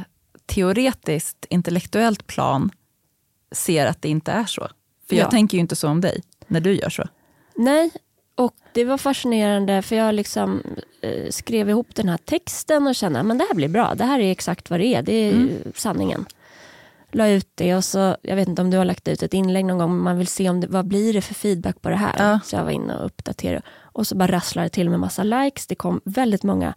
teoretiskt, 0.47 1.47
intellektuellt 1.51 2.27
plan 2.27 2.71
ser 3.53 3.87
att 3.87 4.03
det 4.03 4.09
inte 4.09 4.33
är 4.33 4.45
så. 4.45 4.69
För 5.09 5.17
jag 5.17 5.27
Ja. 5.27 5.31
tänker 5.31 5.57
ju 5.57 5.61
inte 5.61 5.77
så 5.77 5.89
om 5.89 6.01
dig 6.01 6.23
när 6.47 6.61
du 6.61 6.75
gör 6.75 6.91
så. 6.91 7.05
Nej, 7.55 7.91
och 8.35 8.55
det 8.75 8.85
var 8.85 8.99
fascinerande 8.99 9.83
för 9.83 9.97
jag 9.97 10.15
liksom 10.15 10.63
eh, 11.01 11.31
skrev 11.31 11.71
ihop 11.71 11.95
den 11.95 12.09
här 12.09 12.19
texten 12.19 12.87
och 12.87 12.95
kände 12.95 13.21
att 13.21 13.39
det 13.39 13.45
här 13.49 13.55
blir 13.55 13.69
bra. 13.69 13.95
Det 13.95 14.05
här 14.05 14.21
är 14.21 14.31
exakt 14.33 14.71
vad 14.71 14.81
det 14.81 14.87
är. 14.87 15.03
Det 15.03 15.13
är 15.13 15.49
sanningen. 15.75 16.27
La 17.15 17.29
ut 17.29 17.49
det 17.55 17.75
och 17.75 17.85
så, 17.85 18.17
jag 18.23 18.37
vet 18.37 18.49
inte 18.49 18.63
om 18.63 18.71
du 18.71 18.77
har 18.77 18.85
lagt 18.85 19.09
ut 19.09 19.23
ett 19.23 19.35
inlägg 19.35 19.65
någon 19.65 19.79
gång, 19.79 19.99
man 19.99 20.19
vill 20.19 20.27
se 20.27 20.51
om 20.51 20.61
det, 20.61 20.67
vad 20.67 20.87
blir 20.87 21.13
det 21.13 21.21
för 21.23 21.35
feedback 21.35 21.83
på 21.83 21.89
det 21.89 21.97
här. 21.97 22.15
Ja. 22.19 22.41
Så 22.45 22.57
jag 22.57 22.65
var 22.65 22.71
inne 22.71 22.97
och 22.97 23.07
uppdaterade. 23.07 23.63
Och 23.93 24.07
så 24.07 24.15
bara 24.15 24.33
rasslade 24.33 24.67
det 24.67 24.71
till 24.71 24.91
med 24.91 25.01
massa 25.01 25.23
likes. 25.23 25.67
Det 25.67 25.75
kom 25.75 26.01
väldigt 26.05 26.43
många 26.43 26.75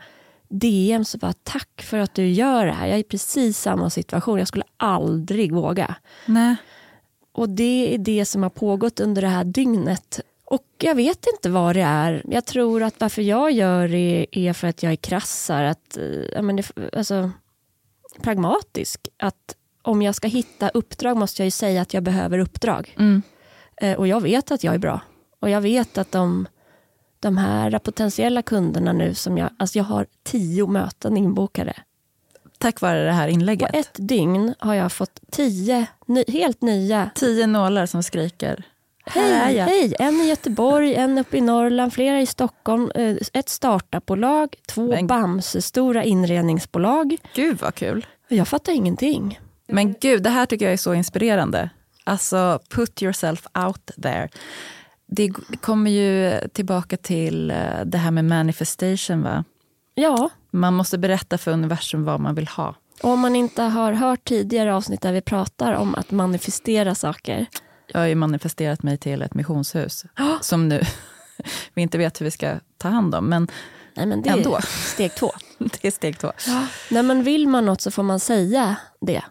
DM 0.50 1.06
så 1.06 1.18
bara 1.18 1.34
tack 1.34 1.82
för 1.82 1.98
att 1.98 2.14
du 2.14 2.28
gör 2.28 2.66
det 2.66 2.72
här. 2.72 2.88
Jag 2.88 2.96
är 2.96 3.00
i 3.00 3.04
precis 3.04 3.60
samma 3.60 3.90
situation. 3.90 4.40
Jag 4.40 4.48
skulle 4.48 4.66
aldrig 4.78 5.54
våga. 5.54 5.96
Nej. 6.26 6.56
Och 7.32 7.50
det 7.50 7.94
är 7.94 7.98
det 7.98 8.26
som 8.26 8.44
har 8.44 8.50
pågått 8.50 9.00
under 9.00 9.22
det 9.22 9.28
här 9.28 9.44
dygnet. 9.44 10.20
Och 10.46 10.66
jag 10.78 10.96
vet 10.96 11.26
inte 11.34 11.50
vad 11.50 11.76
det 11.76 11.82
är. 11.82 12.24
Jag 12.28 12.46
tror 12.46 12.84
att 12.84 13.00
varför 13.00 13.22
jag 13.22 13.52
gör 13.52 13.88
det 13.88 14.28
är 14.32 14.54
för 14.54 14.68
att 14.68 14.84
jag 14.84 14.92
är 14.92 14.96
krassar. 14.96 15.64
Att, 15.64 15.98
eh, 15.98 16.04
ja, 16.06 16.42
men 16.42 16.56
det, 16.56 16.72
alltså, 16.94 17.32
pragmatisk. 18.22 19.08
Att 19.18 19.56
om 19.82 20.02
jag 20.02 20.16
ska 20.16 20.28
hitta 20.28 20.70
uppdrag 20.70 21.18
måste 21.18 21.42
jag 21.42 21.46
ju 21.46 21.52
säga 21.52 21.82
att 21.82 21.94
jag 21.94 22.04
behöver 22.04 22.40
uppdrag. 22.40 22.96
Mm. 22.98 23.22
Eh, 23.78 23.98
och 23.98 24.08
jag 24.08 24.22
vet 24.22 24.52
att 24.52 24.64
jag 24.64 24.74
är 24.74 24.80
bra. 24.80 25.00
Och 25.40 25.50
jag 25.50 25.62
vet 25.62 25.98
att 25.98 26.12
de, 26.12 26.48
de 27.26 27.38
här 27.38 27.80
potentiella 27.80 28.42
kunderna 28.42 28.94
nu 28.94 29.14
som 29.14 29.38
jag, 29.38 29.50
alltså 29.58 29.78
jag 29.78 29.84
har 29.84 30.06
tio 30.24 30.68
möten 30.68 31.18
inbokade. 31.18 31.74
Tack 32.58 32.82
vare 32.82 33.06
det 33.06 33.12
här 33.12 33.28
På 33.28 33.32
inlägget. 33.34 33.76
ett 33.76 33.90
dygn 33.94 34.54
har 34.60 34.74
jag 34.74 34.92
fått 34.92 35.20
tio 35.32 35.86
ny, 36.06 36.24
helt 36.28 36.62
nya 36.62 37.10
Tio 37.16 37.48
nålar 37.48 37.86
som 37.86 38.04
skriker. 38.04 38.64
Hej, 39.06 39.58
hej! 39.60 39.96
En 40.00 40.14
i 40.22 40.30
Göteborg, 40.30 40.96
en 40.96 41.18
uppe 41.18 41.38
i 41.38 41.42
Norrland, 41.42 41.94
flera 41.94 42.22
i 42.22 42.26
Stockholm, 42.26 42.92
eh, 42.96 43.16
ett 43.34 43.50
startupbolag, 43.50 44.56
två 44.68 44.88
Men- 44.88 45.08
Bamse-stora 45.08 46.04
inredningsbolag. 46.04 47.18
Gud 47.36 47.58
vad 47.62 47.76
kul. 47.76 48.06
Jag 48.28 48.48
fattar 48.48 48.74
ingenting. 48.74 49.40
Men 49.68 49.94
gud, 50.02 50.24
det 50.24 50.30
här 50.30 50.46
tycker 50.46 50.66
jag 50.66 50.74
är 50.74 50.78
så 50.78 50.94
inspirerande. 50.94 51.70
Alltså, 52.04 52.60
put 52.70 53.02
yourself 53.02 53.48
out 53.66 53.92
there. 54.04 54.30
Det 55.08 55.30
kommer 55.62 55.92
ju 55.92 56.40
tillbaka 56.54 56.98
till 56.98 57.52
eh, 57.52 57.58
det 57.86 57.98
här 57.98 58.12
med 58.12 58.26
manifestation. 58.26 59.22
va? 59.24 59.44
Ja, 59.96 60.30
Man 60.52 60.74
måste 60.74 60.98
berätta 60.98 61.38
för 61.38 61.52
universum 61.52 62.04
vad 62.04 62.20
man 62.20 62.36
vill 62.36 62.48
ha. 62.48 62.76
och 63.04 63.10
om 63.10 63.20
man 63.20 63.36
inte 63.36 63.62
har 63.64 63.94
hört 63.94 64.24
tidigare 64.24 64.76
avsnitt 64.76 65.02
där 65.02 65.14
vi 65.14 65.22
pratar 65.22 65.74
om 65.74 65.96
att 65.96 66.12
manifestera 66.12 66.96
saker. 66.96 67.46
Jag 67.88 68.00
har 68.00 68.08
ju 68.08 68.16
manifesterat 68.16 68.84
mig 68.84 68.98
till 68.98 69.22
ett 69.22 69.34
missionshus 69.34 70.06
som 70.42 70.68
nu 70.70 70.82
vi 71.74 71.82
inte 71.82 71.98
vet 71.98 72.22
hur 72.22 72.26
vi 72.26 72.32
ska 72.32 72.60
ta 72.78 72.90
hand 72.90 73.16
om. 73.16 73.26
Men 73.26 73.48
Nej, 73.98 74.06
men 74.06 74.22
det 74.22 74.30
Ändå. 74.30 74.56
är 74.56 74.62
steg 74.94 75.16
två. 75.16 75.32
det 75.58 75.86
är 75.88 75.92
steg 75.92 76.20
två. 76.20 76.32
Nej, 76.92 77.04
men 77.04 77.24
vill 77.24 77.48
man 77.48 77.66
något 77.66 77.82
så 77.82 77.92
får 77.92 78.04
man 78.04 78.20
säga 78.20 78.76
det. 79.02 79.24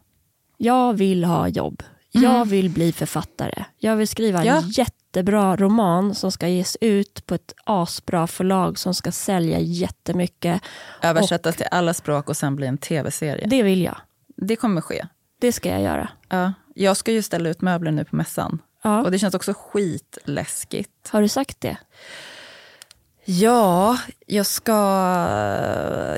Jag 0.57 0.93
vill 0.95 1.25
ha 1.25 1.49
jobb. 1.49 1.83
Jag 2.23 2.45
vill 2.45 2.71
bli 2.71 2.93
författare. 2.93 3.65
Jag 3.79 3.97
vill 3.97 4.09
skriva 4.09 4.39
en 4.41 4.47
Ja. 4.47 4.63
jättebra 4.67 5.57
roman 5.57 6.15
som 6.15 6.33
ska 6.33 6.49
ges 6.49 6.77
ut 6.81 7.27
på 7.27 7.35
ett 7.35 7.55
asbra 7.65 8.27
förlag 8.27 8.79
som 8.79 8.95
ska 8.95 9.13
sälja 9.13 9.59
jättemycket. 9.61 10.63
Översättas 11.03 11.57
till 11.57 11.67
alla 11.71 11.95
språk 11.95 12.29
och 12.29 12.37
sen 12.37 12.57
bli 12.57 12.67
en 12.67 12.79
tv-serie. 12.79 13.47
Det 13.47 13.63
vill 13.63 13.83
jag. 13.83 13.97
Det 14.37 14.57
kommer 14.57 14.81
ske. 14.81 15.07
Det 15.41 15.53
ska 15.53 15.69
jag 15.69 15.83
göra. 15.83 16.09
Ja, 16.29 16.53
jag 16.75 16.97
ska 16.97 17.13
ju 17.13 17.23
ställa 17.23 17.49
ut 17.49 17.61
möbler 17.61 17.91
nu 17.91 18.05
på 18.05 18.17
mässan. 18.17 18.59
Ja. 18.83 19.03
Och 19.05 19.11
det 19.11 19.19
känns 19.19 19.35
också 19.35 19.55
skitläskigt. 19.57 21.09
Har 21.09 21.23
du 21.23 21.29
sagt 21.29 21.61
det? 21.61 21.77
Ja, 23.25 23.99
jag 24.27 24.47
ska... 24.47 24.75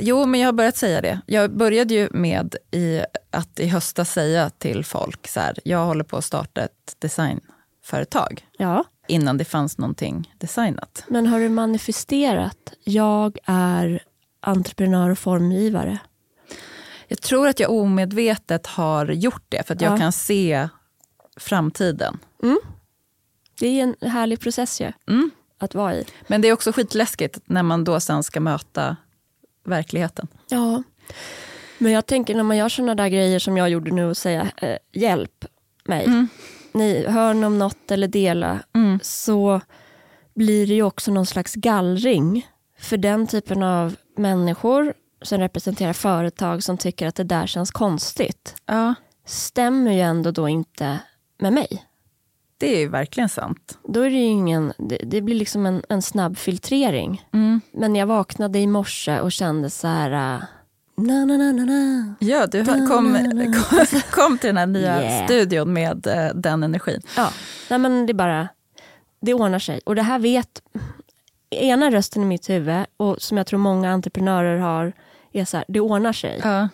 Jo, 0.01 0.27
men 0.27 0.41
jag 0.41 0.49
har 0.49 0.53
börjat 0.53 0.77
säga 0.77 1.01
det. 1.01 1.21
Jag 1.27 1.57
började 1.57 1.95
ju 1.95 2.09
med 2.13 2.57
i, 2.71 3.01
att 3.31 3.61
i 3.61 3.67
höstas 3.69 4.13
säga 4.13 4.51
till 4.51 4.85
folk 4.85 5.29
så 5.29 5.41
här, 5.41 5.59
jag 5.65 5.85
håller 5.87 6.05
på 6.05 6.17
att 6.17 6.25
starta 6.25 6.61
ett 6.63 6.97
designföretag. 6.99 8.47
Ja. 8.59 8.85
Innan 9.09 9.39
det 9.39 9.45
fanns 9.45 9.79
någonting 9.79 10.35
designat. 10.39 11.05
Men 11.09 11.27
har 11.27 11.41
du 11.41 11.49
manifesterat? 11.49 12.73
Jag 12.85 13.39
är 13.45 14.03
entreprenör 14.41 15.11
och 15.11 15.19
formgivare. 15.19 15.99
Jag 17.09 17.21
tror 17.23 17.49
att 17.49 17.61
jag 17.61 17.71
omedvetet 17.71 18.67
har 18.67 19.07
gjort 19.07 19.45
det, 19.49 19.67
för 19.67 19.75
att 19.75 19.81
jag 19.81 19.93
Ja. 19.93 19.99
kan 19.99 20.13
se 20.13 20.69
framtiden. 21.37 22.19
Det 23.61 23.67
är 23.81 23.83
en 24.01 24.11
härlig 24.11 24.41
process 24.41 24.81
ju, 24.81 24.93
Mm. 25.09 25.31
Att 25.59 25.75
vara 25.75 25.95
i. 25.95 26.05
Men 26.27 26.41
det 26.41 26.49
är 26.49 26.53
också 26.53 26.73
skitläskigt 26.73 27.39
när 27.45 27.63
man 27.63 27.85
då 27.85 28.01
sen 28.01 28.23
ska 28.23 28.41
möta 28.41 28.97
verkligheten. 29.65 30.29
Ja. 30.49 30.83
Men 31.79 31.93
jag 31.93 32.07
tänker 32.07 32.35
när 32.35 32.43
man 32.43 32.57
gör 32.57 32.69
såna 32.69 32.95
där 32.95 33.09
grejer 33.09 33.39
som 33.39 33.57
jag 33.57 33.71
gjorde 33.71 33.91
nu 33.91 34.05
och 34.05 34.17
säga 34.17 34.51
eh, 34.57 34.77
hjälp 34.93 35.45
mig. 35.85 36.27
Ni 36.73 37.07
hör 37.09 37.45
om 37.45 37.59
något 37.59 37.91
eller 37.91 38.09
dela 38.09 38.61
Mm. 38.75 38.99
så 39.03 39.61
blir 40.35 40.67
det 40.67 40.75
ju 40.75 40.83
också 40.83 41.11
någon 41.13 41.27
slags 41.27 41.55
gallring 41.55 42.49
för 42.79 42.97
den 42.97 43.27
typen 43.27 43.63
av 43.63 43.97
människor 44.17 44.95
som 45.23 45.39
representerar 45.39 45.93
företag 45.93 46.63
som 46.63 46.79
tycker 46.79 47.07
att 47.07 47.15
det 47.15 47.25
där 47.25 47.47
känns 47.47 47.71
konstigt. 47.71 48.55
Ja, 48.67 48.95
Stämmer 49.27 49.93
ju 49.93 50.01
ändå 50.01 50.31
då 50.31 50.49
inte 50.49 50.99
med 51.39 51.53
mig. 51.53 51.85
Det 52.59 52.75
är 52.77 52.79
ju 52.79 52.89
verkligen 52.89 53.29
sant. 53.29 53.79
Då 53.89 54.01
är 54.01 54.11
det 54.11 54.17
ingen, 54.17 54.73
det, 54.79 54.97
det 54.97 55.21
blir 55.21 55.35
liksom 55.35 55.67
en, 55.67 55.83
en 55.89 56.03
snabb 56.03 56.39
filtrering. 56.39 57.27
Mm. 57.35 57.61
Men 57.73 57.97
jag 57.97 58.07
vaknade 58.07 58.59
i 58.59 58.67
morse 58.67 59.21
och 59.21 59.33
kände 59.33 59.71
så 59.71 59.87
här... 59.89 60.35
äh, 60.35 60.43
Na, 60.99 61.25
na, 61.25 61.37
na, 61.37 61.53
na, 61.53 61.65
na. 61.65 62.15
Ja, 62.21 62.47
du 62.47 62.65
kom, 62.65 62.87
kom, 62.89 63.87
kom 64.11 64.39
till 64.39 64.49
den 64.49 64.57
här 64.57 64.67
nya 64.67 65.03
Yeah. 65.03 65.25
studion 65.25 65.73
med 65.73 66.07
eh, 66.07 66.35
den 66.35 66.63
energin. 66.63 67.01
Ja, 67.17 67.31
nej 67.71 67.79
men 67.79 68.07
det 68.07 68.15
bara, 68.15 68.49
det 69.21 69.35
ordnar 69.35 69.59
sig. 69.59 69.81
Och 69.85 69.95
det 69.95 70.03
här 70.03 70.19
vet, 70.19 70.63
ena 71.51 71.91
rösten 71.91 72.23
i 72.23 72.27
mitt 72.27 72.51
huvud, 72.51 72.85
och 72.97 73.23
som 73.23 73.37
jag 73.37 73.47
tror 73.47 73.59
många 73.59 73.91
entreprenörer 73.93 74.59
har, 74.59 74.93
är 75.33 75.45
så 75.45 75.57
här, 75.57 75.65
det 75.69 75.81
ordnar 75.81 76.13
sig. 76.13 76.41
Ja. 76.45 76.69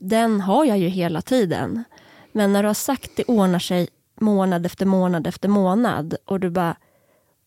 Den 0.00 0.40
har 0.40 0.64
jag 0.64 0.78
ju 0.78 0.88
hela 0.88 1.22
tiden. 1.22 1.84
Men 2.32 2.52
när 2.52 2.62
du 2.62 2.68
har 2.68 2.74
sagt 2.74 3.10
det 3.16 3.24
ordnar 3.24 3.58
sig 3.58 3.88
månad 4.20 4.66
efter 4.66 4.86
månad 4.86 5.26
efter 5.26 5.48
månad 5.48 6.16
och 6.24 6.40
du 6.40 6.50
bara, 6.50 6.76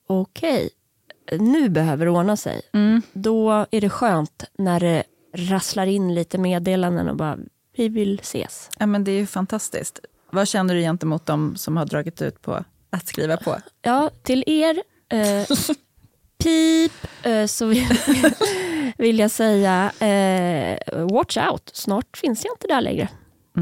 okej, 0.07 0.69
nu 1.39 1.69
behöver 1.69 2.05
det 2.05 2.11
ordna 2.11 2.37
sig. 2.37 2.61
Mm. 2.73 3.01
Då 3.13 3.65
är 3.71 3.81
det 3.81 3.89
skönt 3.89 4.43
när 4.57 4.79
det 4.79 5.03
rasslar 5.35 5.85
in 5.85 6.15
lite 6.15 6.37
meddelanden 6.37 7.09
och 7.09 7.15
bara, 7.15 7.37
vi 7.75 7.89
vill 7.89 8.19
ses. 8.19 8.69
ja, 8.79 8.85
men 8.85 9.03
det 9.03 9.11
är 9.11 9.19
ju 9.19 9.25
fantastiskt. 9.27 9.99
Vad 10.31 10.47
känner 10.47 10.75
du 10.75 10.81
gentemot 10.81 11.25
dem 11.25 11.55
som 11.55 11.77
har 11.77 11.85
dragit 11.85 12.21
ut 12.21 12.41
på 12.41 12.63
att 12.89 13.07
skriva 13.07 13.37
på? 13.37 13.55
Ja, 13.81 14.09
till 14.23 14.43
er, 14.47 14.81
eh, 15.09 15.47
pip, 16.43 16.91
eh, 17.23 17.45
så 17.45 17.65
vill, 17.65 17.87
vill 18.97 19.19
jag 19.19 19.31
säga, 19.31 19.91
eh, 19.99 21.05
watch 21.05 21.37
out, 21.37 21.71
snart 21.73 22.17
finns 22.17 22.45
jag 22.45 22.53
inte 22.53 22.67
där 22.67 22.81
längre 22.81 23.07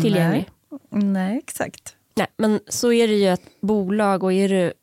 tillgänglig. 0.01 0.49
Nej, 0.91 1.03
Nej 1.03 1.37
exakt. 1.37 1.95
Nej, 2.19 2.27
men 2.37 2.59
så 2.67 2.91
är 2.93 3.07
det 3.07 3.13
ju 3.13 3.27
ett 3.29 3.61
bolag 3.61 4.23
och 4.23 4.33
är 4.33 4.49
du 4.49 4.73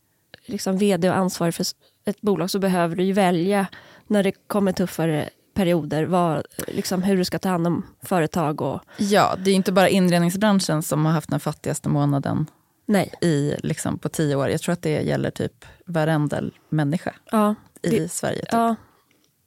liksom 0.47 0.79
vd 0.79 1.09
och 1.11 1.17
ansvarig 1.17 1.55
för 1.55 1.67
ett 2.05 2.21
bolag 2.21 2.51
så 2.51 2.59
behöver 2.59 2.97
du 2.97 3.05
ju 3.05 3.13
välja 3.13 3.67
när 4.07 4.23
det 4.23 4.33
kommer 4.47 4.73
tuffare 4.73 5.29
perioder 5.55 6.05
vad, 6.05 6.43
liksom 6.69 7.03
hur 7.03 7.17
du 7.17 7.25
ska 7.25 7.39
ta 7.39 7.49
hand 7.49 7.67
om 7.67 7.87
företag 8.03 8.61
och 8.61 8.81
Ja, 8.99 9.37
det 9.45 9.51
är 9.51 9.55
inte 9.55 9.73
bara 9.73 9.89
inredningsbranschen 9.89 10.83
som 10.83 11.05
har 11.05 11.13
haft 11.13 11.31
den 11.31 11.41
fattigaste 11.41 11.89
månaden 11.89 12.47
nej. 12.87 13.13
i, 13.21 13.55
liksom, 13.63 13.99
på 13.99 14.09
tio 14.09 14.37
år. 14.37 14.49
Jag 14.49 14.61
tror 14.61 14.73
att 14.73 14.83
det 14.83 15.03
gäller 15.03 15.31
typ 15.31 15.65
varenda 15.87 16.41
människa 16.69 17.15
Ja, 17.31 17.55
i 17.83 17.89
Det- 17.91 18.09
Sverige. 18.13 18.41
Typ. 18.41 18.49
ja. 18.53 18.77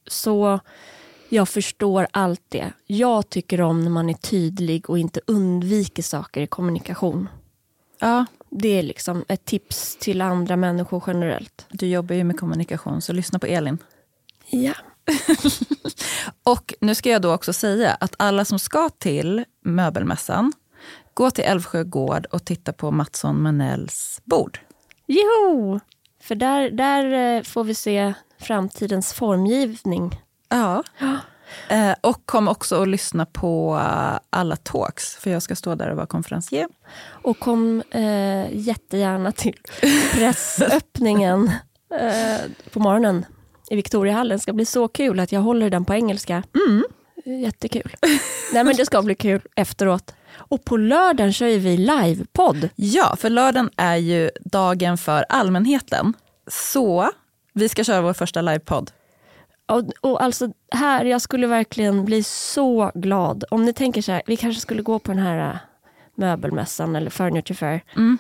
Så 0.08 0.60
jag 1.30 1.50
förstår 1.50 2.08
allt 2.12 2.42
det. 2.50 2.74
Jag 2.88 3.30
tycker 3.30 3.62
om 3.62 3.84
när 3.84 3.90
man 3.92 4.10
är 4.10 4.14
tydlig 4.14 4.90
och 4.90 5.00
inte 5.00 5.22
undviker 5.28 6.04
saker 6.04 6.42
i 6.42 6.48
kommunikation. 6.48 7.30
Ja, 8.00 8.26
det 8.50 8.80
är 8.80 8.84
liksom 8.84 9.26
ett 9.28 9.46
tips 9.46 9.98
till 10.00 10.22
andra 10.22 10.56
människor 10.56 11.04
generellt. 11.08 11.66
Du 11.70 11.88
jobbar 11.88 12.16
ju 12.16 12.24
med 12.24 12.40
kommunikation, 12.40 13.02
så 13.02 13.14
lyssna 13.14 13.40
på 13.40 13.46
Elin. 13.46 13.78
Ja. 14.50 14.74
Och 16.44 16.74
nu 16.82 16.96
ska 16.96 17.10
jag 17.10 17.22
då 17.22 17.34
också 17.34 17.54
säga 17.54 17.98
att 18.00 18.16
alla 18.20 18.46
som 18.46 18.60
ska 18.60 18.90
till 18.90 19.46
möbelmässan, 19.64 20.54
gå 21.14 21.32
till 21.32 21.44
Älvsjö 21.44 21.84
gård 21.84 22.26
och 22.26 22.46
titta 22.46 22.74
på 22.74 22.92
Mattsson 22.92 23.42
Manells 23.42 24.22
bord. 24.24 24.60
Jo! 25.08 25.80
För 26.22 26.36
där, 26.36 26.70
där 26.72 27.36
eh, 27.38 27.44
får 27.44 27.64
vi 27.64 27.76
se 27.76 28.14
framtidens 28.40 29.14
formgivning. 29.14 30.22
Ja. 30.50 30.84
Eh, 31.70 31.94
och 32.02 32.26
kom 32.26 32.48
också 32.48 32.82
att 32.82 32.88
lyssna 32.88 33.26
på 33.26 33.82
eh, 33.84 34.20
alla 34.30 34.56
talks, 34.56 35.16
för 35.16 35.32
jag 35.32 35.42
ska 35.42 35.56
stå 35.56 35.76
där 35.76 35.90
och 35.90 35.96
vara 35.96 36.08
konferencier. 36.08 36.68
Och 37.08 37.40
kom 37.40 37.84
eh, 37.92 38.58
jättegärna 38.58 39.32
till 39.32 39.58
pressöppningen 40.14 41.52
eh, 42.00 42.52
på 42.74 42.80
morgonen 42.80 43.26
i 43.70 43.76
Victoriahallen. 43.76 44.38
Det 44.38 44.42
ska 44.42 44.54
bli 44.54 44.66
så 44.66 44.88
kul 44.88 45.20
att 45.20 45.32
jag 45.32 45.42
håller 45.42 45.70
den 45.70 45.86
på 45.86 45.94
engelska. 45.94 46.44
Mm. 46.56 46.84
Jättekul. 47.26 47.96
Nej 48.54 48.64
men 48.64 48.76
det 48.76 48.86
ska 48.86 49.02
bli 49.02 49.16
kul 49.16 49.42
efteråt. 49.56 50.14
Och 50.36 50.66
på 50.66 50.78
lördagen 50.78 51.34
kör 51.34 51.58
vi 51.58 51.78
livepodd. 51.78 52.70
Ja, 52.76 53.16
för 53.16 53.30
lördagen 53.30 53.70
är 53.78 53.96
ju 53.96 54.30
dagen 54.46 54.98
för 54.98 55.26
allmänheten. 55.30 56.14
Så 56.48 57.10
vi 57.54 57.70
ska 57.70 57.84
köra 57.84 58.02
vår 58.02 58.14
första 58.14 58.42
livepodd. 58.42 58.92
Och, 59.70 59.84
och 60.02 60.24
alltså 60.24 60.50
här, 60.72 61.06
jag 61.06 61.22
skulle 61.22 61.48
verkligen 61.48 62.06
bli 62.06 62.24
så 62.24 62.92
glad. 62.96 63.44
Om 63.52 63.66
ni 63.66 63.74
tänker 63.74 64.02
så 64.02 64.12
här, 64.12 64.22
vi 64.26 64.38
kanske 64.38 64.62
skulle 64.62 64.82
gå 64.82 65.00
på 65.00 65.12
den 65.12 65.22
här 65.22 65.50
äh, 65.50 65.58
möbelmässan 66.16 66.96
eller 66.96 67.10
furniture 67.10 67.56
fair. 67.56 67.82
Mm. 67.96 68.18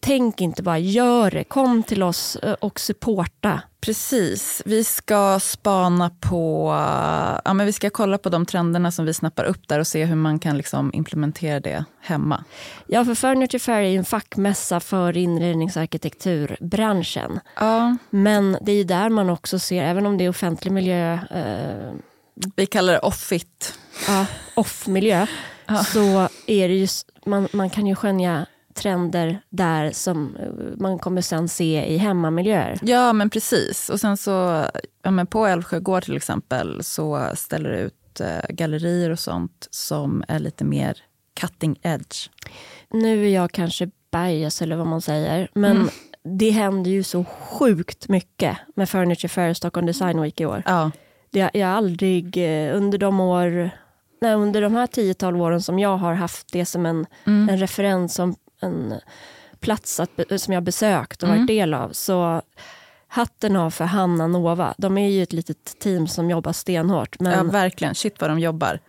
Tänk 0.00 0.40
inte 0.40 0.62
bara, 0.62 0.78
gör 0.78 1.30
det. 1.30 1.44
Kom 1.44 1.82
till 1.82 2.02
oss 2.02 2.36
äh, 2.36 2.52
och 2.52 2.80
supporta. 2.80 3.62
Precis. 3.80 4.62
Vi 4.64 4.84
ska 4.84 5.40
spana 5.40 6.10
på... 6.20 6.68
Ja, 7.44 7.54
men 7.54 7.66
vi 7.66 7.72
ska 7.72 7.90
kolla 7.90 8.18
på 8.18 8.28
de 8.28 8.46
trenderna 8.46 8.90
som 8.90 9.04
vi 9.04 9.14
snappar 9.14 9.44
upp 9.44 9.68
där 9.68 9.78
och 9.78 9.86
se 9.86 10.04
hur 10.04 10.16
man 10.16 10.38
kan 10.38 10.56
liksom 10.56 10.90
implementera 10.94 11.60
det 11.60 11.84
hemma. 12.00 12.44
Ja, 12.86 13.04
för 13.04 13.14
Furniture 13.14 13.58
Fair 13.58 13.82
är 13.82 13.88
ju 13.88 13.98
en 13.98 14.04
fackmässa 14.04 14.80
för 14.80 15.16
inredningsarkitekturbranschen. 15.16 17.40
Ja. 17.56 17.96
Men 18.10 18.58
det 18.62 18.72
är 18.72 18.84
där 18.84 19.08
man 19.08 19.30
också 19.30 19.58
ser, 19.58 19.82
även 19.82 20.06
om 20.06 20.18
det 20.18 20.24
är 20.24 20.28
offentlig 20.28 20.72
miljö, 20.72 21.12
eh, 21.14 21.92
Vi 22.56 22.66
kallar 22.66 22.92
det 22.92 22.98
off-it. 22.98 23.74
ja, 24.06 24.26
off-miljö, 24.54 25.26
så 25.92 26.28
är 26.46 26.68
det 26.68 26.74
ju, 26.74 26.88
man, 27.26 27.48
man 27.52 27.70
kan 27.70 27.86
ju 27.86 27.94
skönja 27.94 28.46
trender 28.78 29.40
där 29.50 29.90
som 29.92 30.36
eh, 30.36 30.48
man 30.76 30.98
kommer 30.98 31.20
sen 31.20 31.48
se 31.48 31.86
i 31.86 31.96
hemmamiljöer. 31.96 32.78
Ja, 32.82 33.12
men 33.12 33.30
precis. 33.30 33.88
Och 33.90 34.00
sen 34.00 34.16
så, 34.16 34.64
ja, 35.02 35.10
men 35.10 35.26
på 35.26 35.46
Älvsjö 35.46 35.80
gård 35.80 36.02
till 36.04 36.16
exempel 36.16 36.84
så 36.84 37.28
ställer 37.34 37.70
det 37.70 37.78
ut 37.80 38.20
eh, 38.20 38.48
gallerier 38.54 39.10
och 39.10 39.18
sånt 39.18 39.68
som 39.70 40.24
är 40.28 40.38
lite 40.38 40.64
mer 40.64 40.96
cutting 41.40 41.78
edge. 41.82 42.28
Nu 42.90 43.26
är 43.26 43.34
jag 43.34 43.52
kanske 43.52 43.90
bias 44.12 44.62
eller 44.62 44.76
vad 44.76 44.86
man 44.86 45.00
säger, 45.02 45.48
men 45.54 45.90
det 46.38 46.50
händer 46.50 46.90
ju 46.90 47.02
så 47.02 47.24
sjukt 47.24 48.08
mycket 48.08 48.58
med 48.76 48.88
Furniture 48.88 49.28
Fair 49.28 49.50
och 49.50 49.56
Stockholm 49.56 49.86
Design 49.86 50.20
Week 50.22 50.40
i 50.40 50.46
år. 50.46 50.62
Ja, 50.66 50.90
Det, 51.30 51.50
jag 51.54 51.66
har 51.66 51.74
aldrig 51.74 52.36
eh, 52.36 52.76
under 52.76 52.98
de 52.98 53.20
år, 53.20 53.70
nej, 54.20 54.34
under 54.34 54.62
de 54.62 54.74
här 54.74 54.86
10-12 54.86 55.40
åren 55.42 55.62
som 55.62 55.78
jag 55.78 55.96
har 55.96 56.14
haft 56.14 56.52
det 56.52 56.64
som 56.66 56.86
en, 56.86 57.06
Mm. 57.24 57.48
en 57.48 57.58
referens, 57.58 58.14
som 58.14 58.34
en 58.60 58.94
plats 59.60 60.00
att, 60.00 60.10
som 60.36 60.54
jag 60.54 60.62
besökt 60.62 61.22
och 61.22 61.28
Mm. 61.28 61.40
varit 61.40 61.46
del 61.48 61.74
av. 61.74 61.90
Så 61.92 62.42
hatten 63.08 63.56
av 63.56 63.70
för 63.70 63.84
Hanna 63.84 64.26
Nova. 64.26 64.74
De 64.78 64.98
är 64.98 65.08
ju 65.08 65.22
ett 65.22 65.32
litet 65.32 65.78
team 65.78 66.08
som 66.08 66.30
jobbar 66.30 66.52
stenhårt. 66.52 67.16
ja, 67.18 67.24
Men 67.24 67.50
verkligen. 67.50 67.94
Shit 67.94 68.20
vad 68.20 68.30
de 68.30 68.38
jobbar. 68.38 68.80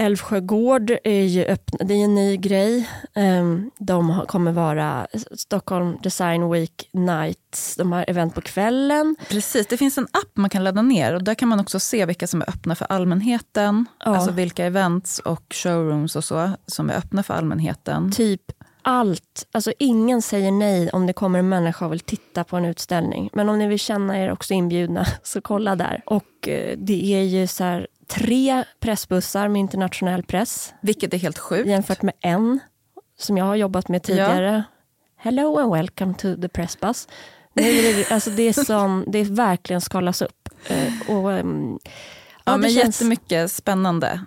Älvsjö 0.00 0.40
gård 0.40 0.90
är 1.04 1.22
ju 1.24 1.44
öppna, 1.44 1.84
det 1.84 1.94
är 1.94 2.04
en 2.04 2.14
ny 2.14 2.36
grej. 2.36 2.88
Ehm, 3.14 3.70
De 3.78 4.24
kommer 4.28 4.52
vara 4.52 5.06
Stockholm 5.36 5.98
Design 6.02 6.50
Week 6.50 6.88
Nights. 6.92 7.76
De 7.76 7.92
har 7.92 8.04
event 8.08 8.34
på 8.34 8.40
kvällen. 8.40 9.16
Precis, 9.28 9.66
det 9.66 9.76
finns 9.76 9.98
en 9.98 10.04
app 10.12 10.30
man 10.36 10.50
kan 10.50 10.64
ladda 10.64 10.82
ner 10.82 11.14
och 11.14 11.24
där 11.24 11.34
kan 11.34 11.48
man 11.48 11.60
också 11.60 11.80
se 11.80 12.06
vilka 12.06 12.26
som 12.26 12.42
är 12.42 12.48
öppna 12.50 12.74
för 12.74 12.84
allmänheten. 12.92 13.84
Ja. 14.04 14.16
Alltså 14.16 14.30
vilka 14.30 14.64
events 14.66 15.18
och 15.18 15.44
showrooms 15.50 16.16
och 16.16 16.24
så 16.24 16.50
som 16.66 16.90
är 16.90 16.94
öppna 16.94 17.22
för 17.22 17.34
allmänheten. 17.34 18.12
typ 18.12 18.42
allt. 18.88 19.46
Alltså 19.52 19.72
ingen 19.78 20.22
säger 20.22 20.50
nej 20.52 20.90
om 20.90 21.06
det 21.06 21.12
kommer 21.12 21.38
en 21.38 21.48
människa 21.48 21.86
och 21.86 21.92
vill 21.92 22.00
titta 22.00 22.44
på 22.44 22.56
en 22.56 22.64
utställning. 22.64 23.30
Men 23.32 23.48
om 23.48 23.58
ni 23.58 23.66
vill 23.68 23.78
känna 23.78 24.18
er 24.18 24.30
också 24.32 24.54
inbjudna, 24.54 25.04
så 25.22 25.40
kolla 25.40 25.76
där. 25.76 26.02
Och 26.06 26.48
eh, 26.48 26.78
det 26.78 27.14
är 27.14 27.22
ju 27.22 27.46
så 27.46 27.64
här 27.64 27.86
tre 28.06 28.64
pressbussar 28.80 29.48
med 29.48 29.60
internationell 29.60 30.22
press 30.22 30.74
Vilket 30.80 31.14
är 31.14 31.18
helt 31.18 31.38
sjukt. 31.38 31.68
jämfört 31.68 32.02
med 32.02 32.14
en 32.20 32.60
som 33.18 33.36
jag 33.38 33.44
har 33.44 33.54
jobbat 33.54 33.88
med 33.88 34.02
tidigare. 34.02 34.62
Hello 35.16 35.58
and 35.58 35.72
welcome 35.72 36.14
to 36.14 36.36
the 36.42 36.48
pressbus. 36.48 37.08
Nu 37.52 37.62
är 37.62 37.96
det, 37.96 38.10
alltså 38.12 38.30
det, 38.30 38.42
är 38.42 38.64
som, 38.64 39.04
det 39.08 39.18
är 39.18 39.24
verkligen 39.24 39.80
skalas 39.80 40.22
upp. 40.22 40.48
Eh, 40.68 41.16
och, 41.16 41.32
ehm, 41.32 41.78
Ja, 42.44 42.52
det 42.52 42.58
men 42.58 42.70
känns- 42.70 43.00
jättemycket 43.00 43.52
spännande. 43.52 44.20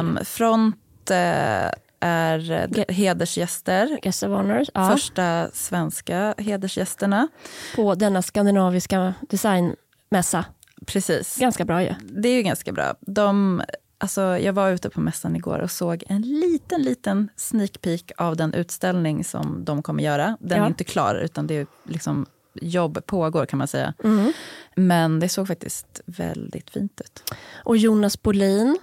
Um, 0.00 0.18
front 0.24 1.10
eh, 1.10 1.70
är 2.00 2.50
eh, 2.78 2.94
hedersgäster. 2.94 3.98
Guest 4.02 4.22
of 4.22 4.28
honor, 4.28 4.64
ja, 4.74 4.90
Första 4.90 5.50
svenska 5.52 6.34
hedersgästerna. 6.38 7.28
på 7.76 7.94
denna 7.94 8.22
skandinaviska 8.22 9.14
designmässa. 9.20 10.44
Precis. 10.86 11.36
Ganska 11.36 11.64
bra 11.64 11.82
ju. 11.82 11.94
Det 12.00 12.28
är 12.28 12.32
ju 12.34 12.42
ganska 12.42 12.72
bra. 12.72 12.94
De, 13.00 13.62
alltså, 13.98 14.20
jag 14.22 14.52
var 14.52 14.70
ute 14.70 14.90
på 14.90 15.00
mässan 15.00 15.36
igår 15.36 15.58
och 15.58 15.70
såg 15.70 16.04
en 16.08 16.22
liten, 16.22 16.82
liten 16.82 17.28
sneak 17.36 17.80
peek 17.80 18.12
av 18.16 18.36
den 18.36 18.54
utställning 18.54 19.24
som 19.24 19.64
de 19.64 19.82
kommer 19.82 20.02
göra. 20.02 20.36
Den 20.40 20.58
Ja. 20.58 20.64
är 20.64 20.68
inte 20.68 20.84
klar, 20.84 21.14
utan 21.14 21.46
det 21.46 21.54
är 21.54 21.66
liksom 21.84 22.26
jobb 22.54 23.06
pågår 23.06 23.46
kan 23.46 23.58
man 23.58 23.68
säga. 23.68 23.94
Mm. 24.04 24.32
Men 24.76 25.20
det 25.20 25.28
såg 25.28 25.46
faktiskt 25.48 26.00
väldigt 26.06 26.70
fint 26.70 27.00
ut. 27.00 27.32
Och 27.64 27.76
Jonas 27.76 28.22
Bolin 28.22 28.78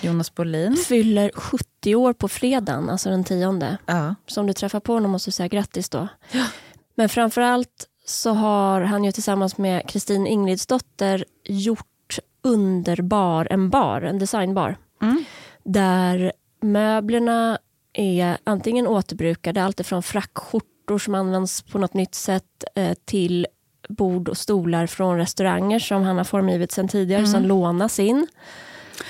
Jonas 0.00 0.34
Bolin. 0.34 0.76
fyller 0.76 1.30
70 1.34 1.94
år 1.94 2.12
på 2.12 2.28
fredagen, 2.28 2.90
alltså 2.90 3.10
den 3.10 3.24
tionde. 3.24 3.78
Ja. 3.86 4.14
Så 4.26 4.40
om 4.40 4.46
du 4.46 4.52
träffar 4.52 4.80
på 4.80 4.92
honom 4.92 5.10
måste 5.10 5.28
du 5.28 5.32
säga 5.32 5.48
grattis 5.48 5.88
då. 5.88 6.08
Men 6.94 7.08
framförallt 7.08 7.86
så 8.06 8.30
har 8.30 8.80
han 8.80 9.04
ju 9.04 9.12
tillsammans 9.12 9.58
med 9.58 9.88
Kristin 9.88 10.26
Ingridsdotter 10.26 11.24
gjort 11.44 12.18
underbar, 12.42 13.48
en 13.50 13.70
bar, 13.70 14.02
en 14.02 14.18
designbar. 14.18 14.76
Mm. 15.02 15.24
Där 15.64 16.32
möblerna 16.60 17.58
är 17.92 18.38
antingen 18.44 18.86
återbrukade, 18.86 19.64
alltifrån 19.64 20.02
frackskjortor 20.02 20.98
som 20.98 21.14
används 21.14 21.62
på 21.62 21.78
något 21.78 21.94
nytt 21.94 22.14
sätt 22.14 22.64
eh, 22.74 22.94
till 23.04 23.46
bord 23.88 24.28
och 24.28 24.36
stolar 24.36 24.86
från 24.86 25.16
restauranger 25.16 25.78
som 25.78 26.02
han 26.02 26.16
har 26.16 26.24
formgivit 26.24 26.72
sedan 26.72 26.88
tidigare, 26.88 27.26
som 27.26 27.42
lånas 27.42 27.98
in. 27.98 28.26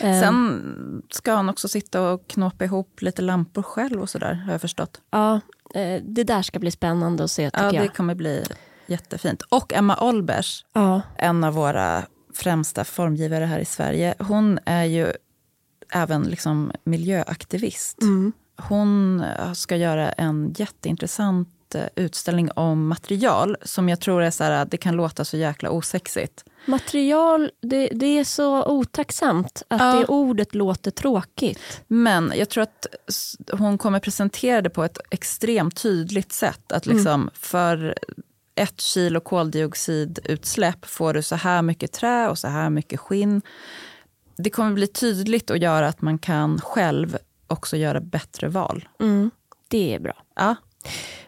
Eh, 0.01 0.21
Sen 0.21 1.03
ska 1.11 1.33
han 1.35 1.49
också 1.49 1.69
sitta 1.69 2.11
och 2.11 2.29
knåpa 2.29 2.65
ihop 2.65 3.03
lite 3.03 3.23
lampor 3.23 3.63
själv 3.63 4.01
och 4.01 4.11
sådär, 4.11 4.35
har 4.35 4.53
jag 4.53 4.61
förstått. 4.61 5.01
Ja, 5.11 5.41
eh, 5.75 6.03
det 6.03 6.25
där 6.25 6.43
ska 6.43 6.59
bli 6.59 6.71
spännande 6.71 7.25
att 7.25 7.31
se 7.31 7.51
tycker 7.51 7.65
Ja, 7.65 7.71
det 7.71 7.77
jag. 7.77 7.95
kommer 7.95 8.15
bli 8.15 8.45
jättefint. 8.87 9.43
Och 9.43 9.73
Emma 9.73 9.97
Olbers, 10.01 10.65
Ja, 10.73 11.03
en 11.19 11.45
av 11.45 11.55
våra 11.55 12.03
främsta 12.35 12.85
formgivare 12.85 13.45
här 13.45 13.59
i 13.59 13.65
Sverige, 13.65 14.15
hon 14.19 14.59
är 14.65 14.85
ju 14.85 15.13
även 15.93 16.23
liksom 16.23 16.73
miljöaktivist. 16.85 18.03
mm. 18.03 18.33
Hon 18.69 19.21
eh, 19.21 19.53
ska 19.53 19.77
göra 19.77 20.13
en 20.13 20.55
jätteintressant 20.59 21.75
eh, 21.75 21.83
utställning 21.97 22.51
om 22.51 22.89
material 22.89 23.57
som 23.63 23.89
jag 23.89 24.01
tror 24.01 24.23
är 24.23 24.31
så 24.31 24.45
här, 24.45 24.65
det 24.65 24.77
kan 24.77 24.97
låta 24.97 25.25
så 25.25 25.37
jäkla 25.37 25.71
osexigt. 25.71 26.45
Material, 26.67 27.51
det, 27.61 27.89
det 27.89 28.19
är 28.19 28.25
så 28.25 28.65
otacksamt 28.65 29.63
att 29.69 29.81
Ja. 29.81 29.93
det 30.01 30.07
ordet 30.07 30.55
låter 30.55 30.91
tråkigt. 30.91 31.81
Men 31.87 32.33
jag 32.37 32.49
tror 32.49 32.63
att 32.63 32.87
hon 33.53 33.79
kommer 33.79 34.01
presentera 34.01 34.63
det 34.63 34.71
på 34.71 34.85
ett 34.85 34.99
extremt 35.11 35.77
tydligt 35.83 36.33
sätt. 36.33 36.73
Att 36.73 36.87
liksom 36.87 37.31
för 37.35 37.95
ett 38.55 38.81
kilo 38.81 39.21
koldioxidutsläpp 39.21 40.87
får 40.87 41.15
du 41.15 41.23
så 41.23 41.35
här 41.37 41.63
mycket 41.63 41.93
trä 41.93 42.29
och 42.29 42.39
så 42.39 42.49
här 42.49 42.71
mycket 42.71 43.01
skinn. 43.01 43.43
Det 44.37 44.51
kommer 44.51 44.73
bli 44.73 44.87
tydligt 44.87 45.51
och 45.51 45.59
göra 45.59 45.89
att 45.89 46.03
man 46.03 46.19
kan 46.19 46.61
själv 46.61 47.17
också 47.47 47.77
göra 47.77 48.01
bättre 48.01 48.49
val. 48.49 48.89
Mm. 49.01 49.31
Det 49.69 49.95
är 49.95 49.99
bra. 50.01 50.23
Ja, 50.37 50.55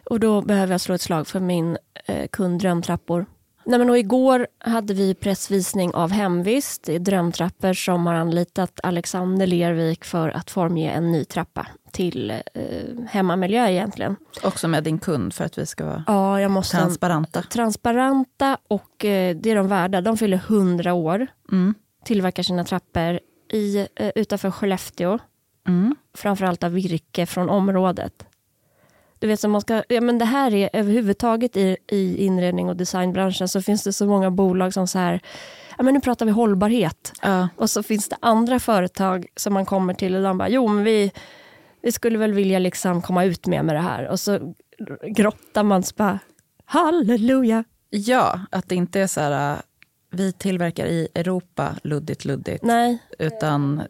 Och 0.03 0.19
då 0.19 0.41
behöver 0.41 0.73
jag 0.73 0.81
slå 0.81 0.95
ett 0.95 1.01
slag 1.01 1.27
för 1.27 1.39
min 1.39 1.77
eh, 2.05 2.27
kund 2.27 2.59
Drömtrappor. 2.61 3.25
Nej, 3.65 3.79
men 3.79 3.89
och 3.89 3.97
igår 3.97 4.47
hade 4.59 4.93
vi 4.93 5.13
pressvisning 5.13 5.93
av 5.93 6.11
Hemvist. 6.11 6.89
Är 6.89 6.99
drömtrappor 6.99 7.73
som 7.73 8.05
har 8.07 8.13
anlitat 8.13 8.79
Alexander 8.83 9.47
Lervik 9.47 10.05
för 10.05 10.29
att 10.29 10.51
formge 10.51 10.91
en 10.91 11.11
ny 11.11 11.25
trappa 11.25 11.67
till 11.91 12.31
eh, 12.31 12.41
hemmamiljö 13.09 13.67
egentligen. 13.69 14.15
Också 14.43 14.67
med 14.67 14.83
din 14.83 14.99
kund 14.99 15.33
för 15.33 15.45
att 15.45 15.57
vi 15.57 15.65
ska 15.65 15.85
vara 15.85 16.03
Ja, 16.07 16.41
jag 16.41 16.51
måste 16.51 16.77
transparenta. 16.77 17.41
transparenta 17.41 18.57
och 18.67 19.05
eh, 19.05 19.35
det 19.35 19.51
är 19.51 19.55
de 19.55 19.67
värda. 19.67 20.01
De 20.01 20.17
fyller 20.17 20.37
100 20.37 20.93
år, 20.93 21.27
Mm. 21.51 21.73
tillverkar 22.05 22.43
sina 22.43 22.63
trappor 22.63 23.19
i, 23.51 23.87
eh, 23.95 24.11
utanför 24.15 24.51
Skellefteå. 24.51 25.19
Mm. 25.67 25.95
framförallt 26.17 26.63
av 26.63 26.71
virke 26.71 27.25
från 27.25 27.49
området. 27.49 28.25
Du 29.23 29.27
vet, 29.27 29.39
så 29.39 29.47
man 29.47 29.61
ska, 29.61 29.83
ja, 29.89 30.01
men 30.01 30.17
det 30.17 30.25
här 30.25 30.53
är 30.53 30.69
överhuvudtaget 30.73 31.57
i, 31.57 31.77
i 31.87 32.25
inredning 32.25 32.69
och 32.69 32.75
designbranschen 32.75 33.47
så 33.47 33.61
finns 33.61 33.83
det 33.83 33.93
så 33.93 34.07
många 34.07 34.31
bolag 34.31 34.73
som 34.73 34.87
så 34.87 34.99
här, 34.99 35.21
ja, 35.77 35.83
men 35.83 35.93
nu 35.93 35.99
pratar 35.99 36.25
vi 36.25 36.31
hållbarhet. 36.31 37.13
Ja. 37.21 37.49
Och 37.55 37.69
så 37.69 37.83
finns 37.83 38.09
det 38.09 38.15
andra 38.19 38.59
företag 38.59 39.25
som 39.35 39.53
man 39.53 39.65
kommer 39.65 39.93
till 39.93 40.15
och 40.15 40.23
de 40.23 40.37
bara, 40.37 40.49
jo 40.49 40.67
men 40.67 40.83
vi, 40.83 41.11
vi 41.81 41.91
skulle 41.91 42.17
väl 42.17 42.33
vilja 42.33 42.59
liksom 42.59 43.01
komma 43.01 43.23
ut 43.23 43.47
med 43.47 43.65
med 43.65 43.75
det 43.75 43.81
här. 43.81 44.07
Och 44.07 44.19
så 44.19 44.53
grottar 45.07 45.63
man 45.63 45.83
så 45.83 45.93
bara, 45.95 46.19
halleluja. 46.65 47.63
ja, 47.89 48.39
att 48.51 48.69
det 48.69 48.75
inte 48.75 48.99
är 48.99 49.07
så 49.07 49.21
här, 49.21 49.53
äh, 49.53 49.59
vi 50.11 50.31
tillverkar 50.31 50.85
i 50.85 51.07
Europa, 51.15 51.75
luddigt, 51.83 52.25
luddigt. 52.25 52.63
Nej, 52.63 52.97
Utan, 53.19 53.81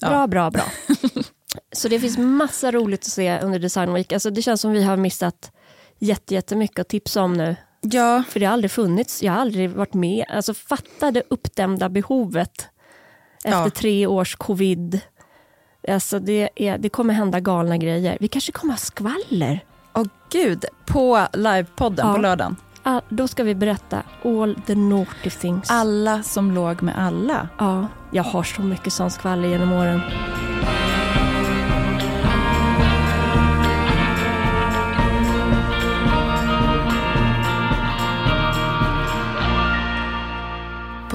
ja. 0.00 0.08
Bra, 0.08 0.26
bra, 0.26 0.50
bra. 0.50 0.64
Så 1.72 1.88
det 1.88 2.00
finns 2.00 2.18
massa 2.18 2.70
roligt 2.70 3.00
att 3.00 3.06
se 3.06 3.40
under 3.40 3.58
Design 3.58 3.92
Week. 3.94 4.12
Alltså 4.12 4.30
det 4.30 4.42
känns 4.42 4.60
som 4.60 4.72
vi 4.72 4.82
har 4.82 4.96
missat 4.96 5.52
jätte- 5.98 6.34
jättemycket 6.34 6.78
att 6.78 6.88
tipsa 6.88 7.22
om 7.22 7.32
nu. 7.32 7.56
ja, 7.80 8.22
För 8.28 8.40
det 8.40 8.46
har 8.46 8.52
aldrig 8.52 8.70
funnits, 8.70 9.22
jag 9.22 9.32
har 9.32 9.40
aldrig 9.40 9.70
varit 9.70 9.94
med. 9.94 10.24
Alltså 10.28 10.54
fatta 10.54 11.10
det 11.10 11.22
uppdämda 11.30 11.88
behovet 11.88 12.68
efter 13.44 13.58
Ja. 13.64 13.70
tre 13.70 14.06
års 14.06 14.36
covid. 14.36 15.00
Alltså 15.88 16.18
det, 16.18 16.48
är, 16.56 16.78
det 16.78 16.88
kommer 16.88 17.14
hända 17.14 17.40
galna 17.40 17.76
grejer. 17.76 18.16
Vi 18.20 18.28
kanske 18.28 18.52
kommer 18.52 18.72
ha 18.72 18.78
skvaller. 18.78 19.64
åh 19.94 20.04
gud, 20.30 20.64
på 20.86 21.26
livepodden 21.32 22.06
Ja. 22.08 22.14
på 22.14 22.20
lördagen. 22.20 22.56
Ah, 22.82 23.00
då 23.08 23.28
ska 23.28 23.44
vi 23.44 23.54
berätta 23.54 24.02
all 24.24 24.58
the 24.66 24.74
naughty 24.74 25.30
things. 25.30 25.70
Alla 25.70 26.22
som 26.22 26.50
låg 26.50 26.82
med 26.82 26.98
alla. 26.98 27.48
Ja, 27.58 27.86
jag 28.12 28.22
har 28.24 28.42
så 28.42 28.62
mycket 28.62 28.92
sån 28.92 29.10
skvaller 29.10 29.48
genom 29.48 29.72
åren. 29.72 30.00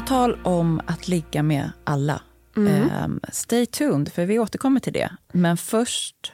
Tal 0.08 0.40
om 0.44 0.82
att 0.88 1.08
ligga 1.08 1.44
med 1.44 1.72
alla. 1.84 2.22
ehm, 2.58 3.20
stay 3.32 3.66
tuned, 3.66 4.14
för 4.14 4.26
vi 4.26 4.40
återkommer 4.40 4.80
till 4.80 4.94
det. 4.94 5.10
Men 5.34 5.58
först 5.58 6.32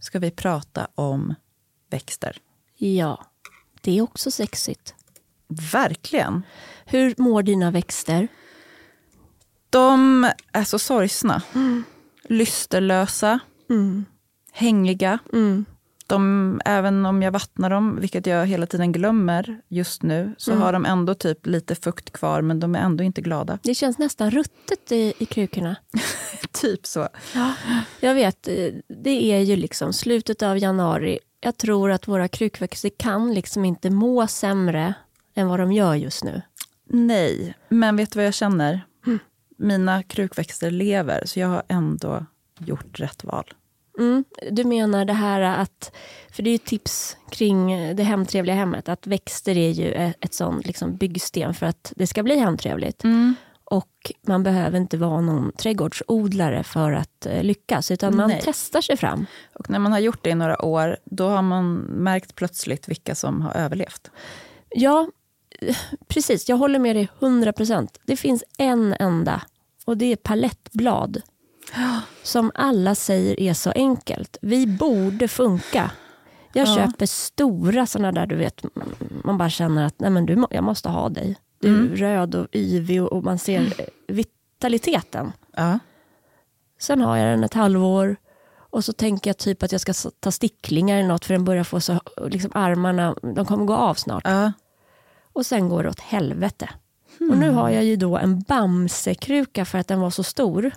ska 0.00 0.18
vi 0.18 0.30
prata 0.30 0.88
om 0.94 1.34
växter. 1.90 2.36
Ja, 2.76 3.24
det 3.80 3.98
är 3.98 4.02
också 4.02 4.30
sexigt. 4.30 4.94
Verkligen. 5.72 6.42
Hur 6.84 7.14
mår 7.18 7.42
dina 7.42 7.70
växter? 7.70 8.28
De 9.70 10.24
är 10.52 10.64
så 10.64 10.78
sorgsna. 10.78 11.42
Lysterlösa, 12.28 13.38
Mm. 13.70 14.04
hängiga. 14.52 15.18
Mm. 15.32 15.64
De, 16.06 16.60
även 16.64 17.06
om 17.06 17.22
jag 17.22 17.32
vattnar 17.32 17.70
dem, 17.70 18.00
vilket 18.00 18.26
jag 18.26 18.46
hela 18.46 18.66
tiden 18.66 18.92
glömmer 18.92 19.60
just 19.68 20.02
nu, 20.02 20.34
så 20.38 20.54
har 20.54 20.72
de 20.72 20.84
ändå 20.84 21.14
typ 21.14 21.46
lite 21.46 21.74
fukt 21.74 22.10
kvar, 22.10 22.42
men 22.42 22.60
de 22.60 22.74
är 22.74 22.78
ändå 22.78 23.04
inte 23.04 23.20
glada. 23.20 23.58
Det 23.62 23.74
känns 23.74 23.98
nästan 23.98 24.30
ruttet 24.30 24.92
i, 24.92 25.14
i 25.18 25.26
krukorna. 25.26 25.76
Typ 26.52 26.86
så. 26.86 27.08
Jag 28.00 28.14
vet, 28.14 28.48
det 28.88 29.32
är 29.32 29.40
ju 29.40 29.56
liksom 29.56 29.92
slutet 29.92 30.42
av 30.42 30.58
januari. 30.58 31.18
Jag 31.40 31.56
tror 31.56 31.90
att 31.90 32.08
våra 32.08 32.28
krukväxter 32.28 32.90
kan 32.96 33.34
liksom 33.34 33.64
inte 33.64 33.90
må 33.90 34.26
sämre 34.26 34.94
än 35.34 35.48
vad 35.48 35.60
de 35.60 35.72
gör 35.72 35.94
just 35.94 36.24
nu. 36.24 36.42
Nej, 36.88 37.54
men 37.68 37.96
vet 37.96 38.12
du 38.12 38.18
vad 38.18 38.26
jag 38.26 38.34
känner? 38.34 38.80
Mina 39.58 40.02
krukväxter 40.02 40.70
lever, 40.70 41.22
så 41.26 41.40
jag 41.40 41.48
har 41.48 41.62
ändå 41.68 42.26
gjort 42.58 43.00
rätt 43.00 43.24
val. 43.24 43.54
Mm. 43.98 44.24
Du 44.50 44.64
menar 44.64 45.04
det 45.04 45.12
här 45.12 45.40
att, 45.40 45.96
för 46.30 46.42
det 46.42 46.50
är 46.50 46.52
ju 46.52 46.58
tips 46.58 47.16
kring 47.30 47.96
det 47.96 48.02
hemtrevliga 48.02 48.56
hemmet, 48.56 48.88
att 48.88 49.06
växter 49.06 49.56
är 49.56 49.70
ju 49.70 49.92
ett, 49.92 50.16
ett 50.20 50.34
sånt 50.34 50.66
liksom 50.66 50.96
byggsten 50.96 51.54
för 51.54 51.66
att 51.66 51.92
det 51.96 52.06
ska 52.06 52.22
bli 52.22 52.38
hemtrevligt. 52.38 53.02
Och 53.64 54.12
man 54.26 54.42
behöver 54.42 54.78
inte 54.78 54.96
vara 54.96 55.20
någon 55.20 55.52
trädgårdsodlare 55.52 56.62
för 56.62 56.92
att 56.92 57.26
lyckas, 57.42 57.90
utan 57.90 58.16
man 58.16 58.28
Nej. 58.28 58.40
testar 58.44 58.80
sig 58.80 58.96
fram. 58.96 59.26
Och 59.54 59.70
när 59.70 59.78
man 59.78 59.92
har 59.92 59.98
gjort 59.98 60.24
det 60.24 60.30
i 60.30 60.34
några 60.34 60.64
år, 60.64 60.96
då 61.04 61.28
har 61.28 61.42
man 61.42 61.74
märkt 61.76 62.34
plötsligt 62.34 62.88
vilka 62.88 63.14
som 63.14 63.40
har 63.40 63.54
överlevt. 63.54 64.10
Ja, 64.70 65.08
precis. 66.08 66.48
Jag 66.48 66.56
håller 66.56 66.78
med 66.78 66.96
dig 66.96 67.08
100 67.20 67.52
procent. 67.52 68.00
Det 68.04 68.16
finns 68.16 68.44
en 68.58 68.94
enda 68.98 69.42
och 69.84 69.96
det 69.96 70.12
är 70.12 70.16
palettblad. 70.16 71.22
Som 72.22 72.52
alla 72.54 72.94
säger 72.94 73.40
är 73.40 73.54
så 73.54 73.70
enkelt. 73.70 74.36
Vi 74.42 74.66
borde 74.66 75.28
funka. 75.28 75.90
Jag 76.52 76.68
Ja. 76.68 76.74
köper 76.76 77.06
stora 77.06 77.86
såna 77.86 78.12
där 78.12 78.26
du 78.26 78.36
vet, 78.36 78.62
man 79.24 79.38
bara 79.38 79.50
känner 79.50 79.86
att 79.86 80.00
Nej, 80.00 80.10
men 80.10 80.26
du, 80.26 80.44
jag 80.50 80.64
måste 80.64 80.88
ha 80.88 81.08
dig. 81.08 81.36
Du 81.60 81.68
är 81.74 81.78
Mm. 81.80 81.96
röd 81.96 82.34
och 82.34 82.46
yvig 82.52 83.02
och, 83.02 83.12
och 83.12 83.24
man 83.24 83.38
ser 83.38 83.60
eh, 83.80 83.86
vitaliteten. 84.08 85.32
Ja. 85.56 85.78
Sen 86.80 87.00
har 87.00 87.16
jag 87.16 87.26
den 87.26 87.44
ett 87.44 87.54
halvår 87.54 88.16
och 88.56 88.84
så 88.84 88.92
tänker 88.92 89.30
jag 89.30 89.36
typ 89.38 89.62
att 89.62 89.72
jag 89.72 89.80
ska 89.80 89.92
ta 90.20 90.30
sticklingar 90.30 90.98
eller 90.98 91.08
något 91.08 91.24
för 91.24 91.34
den 91.34 91.44
börjar 91.44 91.64
få 91.64 91.80
så, 91.80 92.00
liksom 92.26 92.50
armarna, 92.54 93.14
de 93.34 93.46
kommer 93.46 93.64
gå 93.64 93.74
av 93.74 93.94
snart. 93.94 94.22
Ja. 94.26 94.52
Och 95.32 95.46
sen 95.46 95.68
går 95.68 95.82
det 95.82 95.88
åt 95.88 96.00
helvete. 96.00 96.68
Och 97.30 97.38
nu 97.38 97.50
har 97.50 97.70
jag 97.70 97.84
ju 97.84 97.96
då 97.96 98.16
en 98.18 98.40
bamsekruka 98.40 99.64
för 99.64 99.78
att 99.78 99.88
den 99.88 100.00
var 100.00 100.10
så 100.10 100.22
stor. 100.22 100.70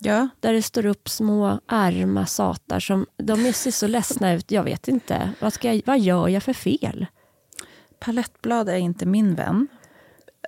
Ja. 0.00 0.28
Där 0.40 0.52
det 0.52 0.62
står 0.62 0.86
upp 0.86 1.08
små 1.08 1.60
arma 1.66 2.26
satar 2.26 2.80
som 2.80 3.06
de 3.16 3.52
ser 3.52 3.70
så 3.70 3.86
ledsna 3.86 4.32
ut. 4.32 4.50
Jag 4.50 4.62
vet 4.64 4.88
inte. 4.88 5.30
Vad, 5.40 5.52
ska 5.52 5.72
jag, 5.72 5.82
vad 5.86 5.98
gör 6.00 6.28
jag 6.28 6.42
för 6.42 6.52
fel? 6.52 7.06
Palettblad 7.98 8.68
är 8.68 8.76
inte 8.76 9.06
min 9.06 9.34
vän. 9.34 9.68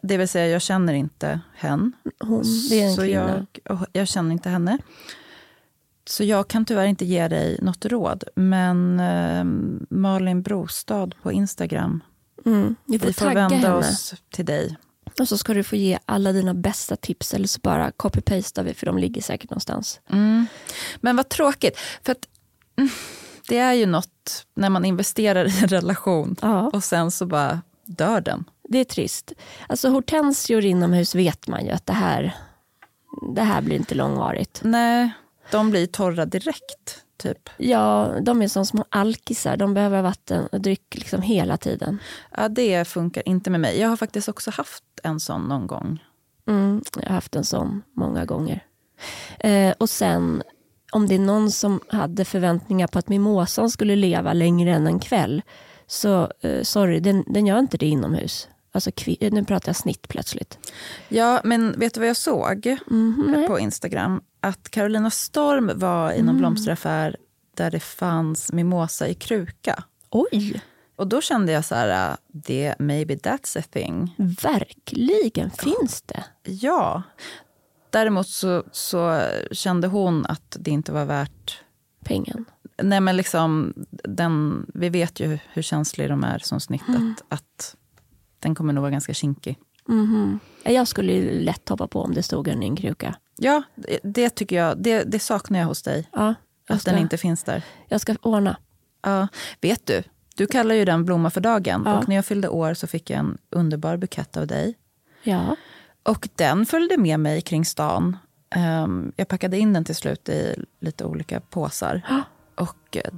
Det 0.02 0.16
vill 0.16 0.28
säga, 0.28 0.46
jag 0.46 0.62
känner 0.62 0.92
inte 0.92 1.40
hen. 1.54 1.92
Hon, 2.20 2.42
det 2.70 2.80
är 2.80 2.86
en 2.86 2.94
så 2.94 3.02
kvinna. 3.02 3.46
jag, 3.64 3.86
jag 3.92 4.08
känner 4.08 4.32
inte 4.32 4.48
henne. 4.48 4.78
Så 6.04 6.24
jag 6.24 6.48
kan 6.48 6.64
tyvärr 6.64 6.86
inte 6.86 7.04
ge 7.04 7.28
dig 7.28 7.58
något 7.62 7.84
råd. 7.84 8.24
Men 8.34 9.00
eh, 9.00 9.44
Malin 9.90 10.42
Brostad 10.42 11.14
på 11.22 11.32
Instagram, 11.32 12.00
Mm. 12.46 12.76
Vi 12.84 12.98
får 12.98 13.06
vi 13.06 13.12
får 13.12 13.26
vända 13.26 13.56
henne. 13.56 13.72
oss 13.74 14.14
till 14.30 14.44
dig. 14.44 14.76
Och 15.20 15.28
så 15.28 15.38
ska 15.38 15.54
du 15.54 15.62
få 15.64 15.76
ge 15.76 15.98
alla 16.06 16.32
dina 16.32 16.54
bästa 16.54 16.96
tips 16.96 17.34
eller 17.34 17.46
så 17.48 17.60
bara 17.62 17.90
copy-pastar 17.90 18.62
vi 18.62 18.74
för 18.74 18.86
de 18.86 18.98
ligger 18.98 19.22
säkert 19.22 19.50
någonstans. 19.50 20.00
Mm. 20.10 20.46
Men 21.00 21.16
vad 21.16 21.28
tråkigt. 21.28 21.78
För 22.02 22.12
att, 22.12 22.28
mm, 22.78 22.90
det 23.48 23.58
är 23.58 23.72
ju 23.72 23.86
något 23.86 24.46
när 24.54 24.70
man 24.70 24.84
investerar 24.84 25.44
i 25.46 25.62
en 25.62 25.68
relation 25.68 26.36
Ja. 26.42 26.70
och 26.72 26.84
sen 26.84 27.10
så 27.10 27.26
bara 27.26 27.60
dör 27.84 28.20
den. 28.20 28.44
Det 28.68 28.78
är 28.78 28.84
trist. 28.84 29.32
Alltså 29.68 29.88
hortensior 29.88 30.64
inomhus 30.64 31.14
vet 31.14 31.48
man 31.48 31.64
ju 31.64 31.70
att 31.70 31.86
det 31.86 31.92
här, 31.92 32.34
det 33.34 33.42
här 33.42 33.62
blir 33.62 33.76
inte 33.76 33.94
långvarigt. 33.94 34.60
Nej, 34.64 35.10
de 35.50 35.70
blir 35.70 35.86
torra 35.86 36.26
direkt. 36.26 37.04
Typ. 37.22 37.50
Ja, 37.56 38.14
de 38.22 38.42
är 38.42 38.48
som 38.48 38.66
små 38.66 38.84
alkisar. 38.88 39.56
De 39.56 39.74
behöver 39.74 40.02
vatten 40.02 40.46
och 40.46 40.60
dryck 40.60 40.94
liksom 40.94 41.22
hela 41.22 41.56
tiden. 41.56 41.98
Ja, 42.36 42.48
det 42.48 42.88
funkar 42.88 43.28
inte 43.28 43.50
med 43.50 43.60
mig. 43.60 43.80
Jag 43.80 43.88
har 43.88 43.96
faktiskt 43.96 44.28
också 44.28 44.50
haft 44.50 44.84
en 45.02 45.20
sån 45.20 45.42
någon 45.42 45.66
gång. 45.66 46.04
Mm, 46.48 46.82
jag 46.96 47.08
har 47.08 47.14
haft 47.14 47.36
en 47.36 47.44
sån 47.44 47.82
många 47.96 48.24
gånger. 48.24 48.64
Eh, 49.38 49.74
och 49.78 49.90
sen, 49.90 50.42
om 50.92 51.06
det 51.06 51.14
är 51.14 51.18
någon 51.18 51.50
som 51.50 51.80
hade 51.88 52.24
förväntningar 52.24 52.86
på 52.86 52.98
att 52.98 53.08
mimosan 53.08 53.70
skulle 53.70 53.96
leva 53.96 54.32
längre 54.32 54.74
än 54.74 54.86
en 54.86 55.00
kväll, 55.00 55.42
så 55.86 56.30
eh, 56.40 56.62
sorry, 56.62 57.00
den, 57.00 57.24
den 57.26 57.46
gör 57.46 57.58
inte 57.58 57.76
det 57.76 57.86
inomhus. 57.86 58.48
Alltså, 58.72 58.90
kvi- 58.90 59.30
nu 59.32 59.44
pratar 59.44 59.68
jag 59.68 59.76
snitt 59.76 60.08
plötsligt. 60.08 60.58
Ja, 61.08 61.40
men 61.44 61.78
vet 61.78 61.94
du 61.94 62.00
vad 62.00 62.08
jag 62.08 62.16
såg 62.16 62.76
nej. 63.26 63.46
på 63.46 63.58
Instagram? 63.58 64.20
Att 64.40 64.68
Carolina 64.70 65.10
Storm 65.10 65.70
var 65.74 66.12
i 66.12 66.22
någon 66.22 66.38
blomsteraffär 66.38 67.16
där 67.56 67.70
det 67.70 67.80
fanns 67.80 68.52
mimosa 68.52 69.08
i 69.08 69.14
kruka. 69.14 69.84
Oj, 70.10 70.62
Och 70.96 71.06
då 71.06 71.20
kände 71.20 71.52
jag 71.52 71.64
så 71.64 71.74
här, 71.74 72.10
äh, 72.10 72.16
det, 72.28 72.74
maybe 72.78 73.14
that's 73.14 73.58
a 73.58 73.62
thing. 73.70 74.14
verkligen 74.42 75.50
finns 75.50 76.02
det. 76.02 76.24
Ja. 76.42 77.02
Däremot 77.90 78.28
så, 78.28 78.64
så 78.72 79.22
kände 79.50 79.88
hon 79.88 80.26
att 80.26 80.56
det 80.60 80.70
inte 80.70 80.92
var 80.92 81.04
värt... 81.04 81.60
Pengen. 82.04 82.44
Nej 82.82 83.00
men 83.00 83.16
liksom, 83.16 83.72
den, 83.90 84.66
vi 84.74 84.88
vet 84.88 85.20
ju 85.20 85.38
hur 85.52 85.62
känsliga 85.62 86.08
de 86.08 86.24
är 86.24 86.38
som 86.38 86.60
snitt. 86.60 86.82
Att, 86.88 87.24
att 87.38 87.76
Den 88.42 88.54
kommer 88.54 88.72
nog 88.72 88.82
vara 88.82 88.90
ganska 88.90 89.14
kinkig. 89.14 89.58
Mhm. 89.88 90.38
Jag 90.64 90.88
skulle 90.88 91.12
ju 91.12 91.40
lätt 91.40 91.68
hoppa 91.68 91.86
på 91.86 92.02
om 92.02 92.14
det 92.14 92.22
stod 92.22 92.48
en 92.48 92.62
i 92.62 92.66
en 92.66 92.76
kruka. 92.76 93.14
Ja, 93.36 93.62
det- 93.74 93.98
det 94.02 94.30
tycker 94.30 94.56
jag. 94.56 94.82
Det, 94.82 95.02
det 95.04 95.18
saknar 95.18 95.58
jag 95.58 95.66
hos 95.66 95.82
dig. 95.82 96.08
Ja, 96.12 96.18
jag 96.68 96.76
Att 96.76 96.84
den 96.84 96.94
ska, 96.94 96.96
inte 97.02 97.18
finns 97.18 97.44
där. 97.44 97.62
jag 97.88 98.00
ska 98.00 98.14
ordna. 98.22 98.56
Ja, 99.02 99.28
vet 99.60 99.86
du, 99.86 100.02
du 100.36 100.46
kallar 100.46 100.74
ju 100.74 100.84
den 100.84 101.04
blomma 101.04 101.30
för 101.30 101.40
dagen. 101.40 101.82
Ja. 101.86 101.98
Och 101.98 102.08
när 102.08 102.16
jag 102.16 102.24
fyllde 102.26 102.48
år 102.48 102.74
så 102.74 102.86
fick 102.86 103.10
jag 103.10 103.18
en 103.18 103.38
underbar 103.50 103.96
bukett 103.96 104.36
av 104.36 104.46
dig. 104.46 104.74
Ja. 105.22 105.56
Och 106.02 106.28
den 106.36 106.66
följde 106.66 106.96
med 106.98 107.20
mig 107.20 107.40
kring 107.40 107.64
stan. 107.64 108.16
Ehm, 108.50 109.12
jag 109.16 109.28
packade 109.28 109.58
in 109.58 109.72
den 109.72 109.84
till 109.84 109.96
slut 109.96 110.28
i 110.28 110.64
lite 110.80 111.04
olika 111.04 111.40
påsar. 111.40 112.02
Ja. 112.08 112.22
Och 112.54 112.96
eh, 112.96 113.10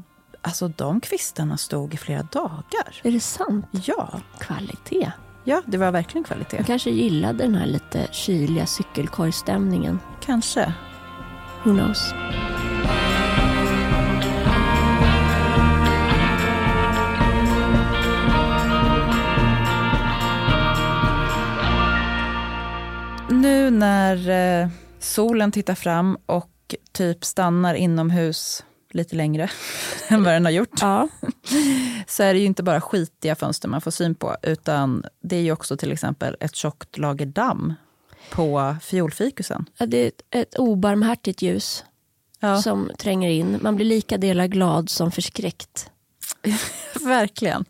alltså 0.44 0.68
de 0.68 1.00
kvistarna 1.00 1.56
stod 1.56 1.94
i 1.94 1.96
flera 1.96 2.22
dagar. 2.22 3.00
Är 3.02 3.12
det 3.12 3.20
sant? 3.20 3.66
Ja, 3.70 4.20
Kvalitet. 4.38 5.12
ja 5.44 5.62
det 5.66 5.78
var 5.78 5.90
verkligen 5.90 6.24
kvalitet. 6.24 6.56
Jag 6.56 6.66
kanske 6.66 6.90
gillade 6.90 7.38
den 7.38 7.54
här 7.54 7.66
lite 7.66 8.06
kyliga 8.12 8.66
cykelkorgstämningen. 8.66 10.00
Kanske. 10.20 10.74
Who 11.64 11.72
knows? 11.72 12.14
Nu 23.30 23.70
när 23.70 24.28
eh, 24.62 24.68
solen 24.98 25.52
tittar 25.52 25.74
fram 25.74 26.18
och 26.26 26.50
typ 26.92 27.24
stannar 27.24 27.74
inomhus 27.74 28.64
lite 28.94 29.16
längre 29.16 29.50
än 30.08 30.24
vad 30.24 30.32
den 30.34 30.44
har 30.44 30.52
gjort. 30.52 30.78
Ja. 30.80 31.08
så 32.06 32.22
är 32.22 32.34
det 32.34 32.40
ju 32.40 32.46
inte 32.46 32.62
bara 32.62 32.80
skitiga 32.80 33.34
fönster 33.34 33.68
man 33.68 33.80
får 33.80 33.90
syn 33.90 34.14
på, 34.14 34.36
utan 34.42 35.04
det 35.22 35.36
är 35.36 35.40
ju 35.40 35.52
också 35.52 35.76
till 35.76 35.92
exempel 35.92 36.36
ett 36.40 36.56
tjockt 36.56 36.98
lager 36.98 37.26
damm 37.26 37.74
på 38.30 38.76
fiolfikusen. 38.82 39.64
Ja, 39.78 39.86
Det 39.86 39.96
är 39.98 40.08
ett, 40.08 40.22
ett 40.30 40.54
obarmhärtigt 40.58 41.42
ljus 41.42 41.84
Ja, 42.40 42.62
som 42.62 42.90
tränger 42.98 43.30
in. 43.30 43.58
Man 43.62 43.76
blir 43.76 43.86
lika 43.86 44.16
delar 44.18 44.46
glad 44.46 44.90
som 44.90 45.12
förskräckt. 45.12 45.90
verkligen. 47.00 47.64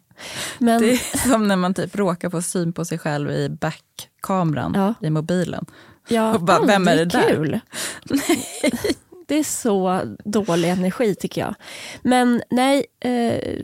Men 0.59 0.81
Det 0.83 0.91
är 0.93 1.29
som 1.29 1.49
när 1.49 1.57
man 1.57 1.75
typ 1.75 1.97
råkar 1.97 2.31
få 2.31 2.43
syn 2.43 2.73
på 2.73 2.85
sig 2.85 2.99
själv 2.99 3.31
i 3.31 3.49
backkameran 3.49 4.73
Ja. 4.75 4.95
i 5.07 5.11
mobilen. 5.11 5.67
ja, 6.09 6.35
och 6.35 6.41
bara, 6.43 6.67
vem 6.67 6.89
är 6.89 6.93
aldrig 6.93 7.09
det 7.09 7.19
där? 7.19 7.35
kul. 7.35 7.61
Det 9.27 9.35
är 9.35 9.45
så 9.45 10.01
dålig 10.25 10.71
energi 10.71 11.15
tycker 11.15 11.41
jag. 11.41 11.55
Men 12.03 12.43
nej, 12.51 12.87
eh, 13.01 13.61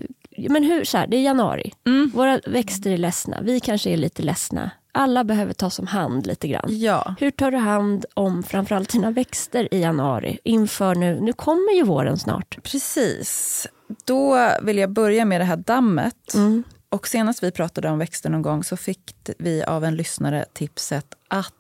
men 0.49 0.65
hur, 0.65 0.85
så 0.85 0.99
här, 0.99 1.07
det 1.07 1.17
är 1.17 1.23
januari. 1.23 1.73
Mm. 1.87 2.11
Våra 2.15 2.41
växter 2.47 2.91
är 2.91 2.97
ledsna. 2.97 3.41
Vi 3.43 3.61
kanske 3.61 3.91
är 3.91 3.97
lite 3.97 4.23
ledsna. 4.23 4.71
Alla 4.93 5.25
behöver 5.25 5.53
tas 5.53 5.79
om 5.79 5.87
hand 5.87 6.27
lite 6.27 6.49
grann. 6.49 6.65
Ja, 6.69 7.15
Hur 7.19 7.31
tar 7.31 7.51
du 7.51 7.57
hand 7.57 8.05
om 8.15 8.43
framförallt 8.43 8.93
dina 8.93 9.11
växter 9.11 9.75
i 9.75 9.81
januari? 9.81 10.39
Inför 10.45 10.95
nu, 10.95 11.21
nu 11.21 11.33
kommer 11.33 11.73
ju 11.77 11.83
våren 11.83 12.19
snart. 12.19 12.59
precis. 12.63 13.67
Då 14.05 14.51
vill 14.63 14.79
jag 14.79 14.91
börja 14.91 15.25
med 15.25 15.41
det 15.41 15.45
här 15.45 15.57
dammet. 15.57 16.35
Mm. 16.35 16.65
Och 16.89 17.09
senast 17.09 17.43
vi 17.43 17.51
pratade 17.51 17.89
om 17.91 17.99
växter 17.99 18.31
någon 18.31 18.43
gång 18.43 18.65
så 18.65 18.77
fick 18.77 19.31
vi 19.39 19.63
av 19.65 19.85
en 19.85 19.97
lyssnare 19.97 20.45
tipset 20.53 21.07
att 21.29 21.55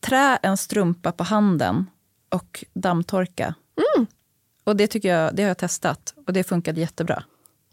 trä 0.00 0.38
en 0.42 0.56
strumpa 0.56 1.12
på 1.12 1.24
handen 1.24 1.86
och 2.28 2.64
dammtorka. 2.72 3.54
Mm. 3.96 4.06
Och 4.64 4.76
det 4.76 4.86
tycker 4.86 5.08
jag, 5.08 5.34
det 5.34 5.42
har 5.42 5.48
jag 5.48 5.58
testat 5.58 6.14
och 6.26 6.32
det 6.32 6.44
funkade 6.44 6.80
jättebra. 6.80 7.22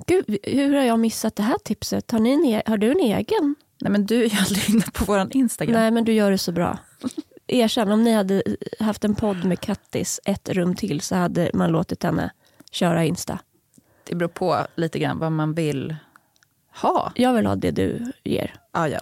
Gud, 0.08 0.38
hur 0.44 0.74
har 0.76 0.84
jag 0.84 1.00
missat 1.00 1.36
det 1.36 1.44
här 1.44 1.58
tipset? 1.64 2.12
Har, 2.12 2.20
ni 2.20 2.52
e- 2.52 2.64
har 2.66 2.78
du 2.78 2.92
en 2.92 3.00
egen? 3.00 3.56
Nej 3.82 3.92
men 3.92 4.06
du 4.06 4.24
är 4.24 4.30
ju 4.30 4.38
aldrig 4.40 4.70
inne 4.70 4.86
på 4.94 5.06
vår 5.06 5.36
Instagram. 5.36 5.76
Nej, 5.76 5.92
men 5.92 6.04
du 6.06 6.14
gör 6.14 6.32
det 6.32 6.38
så 6.38 6.52
bra. 6.52 6.78
Erkänn, 7.48 7.92
om 7.92 8.04
ni 8.04 8.12
hade 8.12 8.44
haft 8.80 9.04
en 9.04 9.16
podd 9.16 9.46
med 9.46 9.60
Kattis 9.60 10.20
ett 10.26 10.50
rum 10.50 10.76
till 10.76 11.02
så 11.02 11.16
hade 11.16 11.52
man 11.54 11.72
låtit 11.72 12.04
henne 12.04 12.32
köra 12.72 13.06
Insta. 13.06 13.40
Det 14.04 14.16
beror 14.16 14.30
på 14.30 14.68
lite 14.76 15.00
grann 15.00 15.20
vad 15.20 15.32
man 15.32 15.54
vill 15.54 15.96
ha. 16.82 17.12
Jag 17.16 17.34
vill 17.34 17.46
ha 17.46 17.56
det 17.56 17.72
du 17.72 18.12
ger. 18.24 18.56
Ah, 18.72 18.88
ja. 18.88 19.00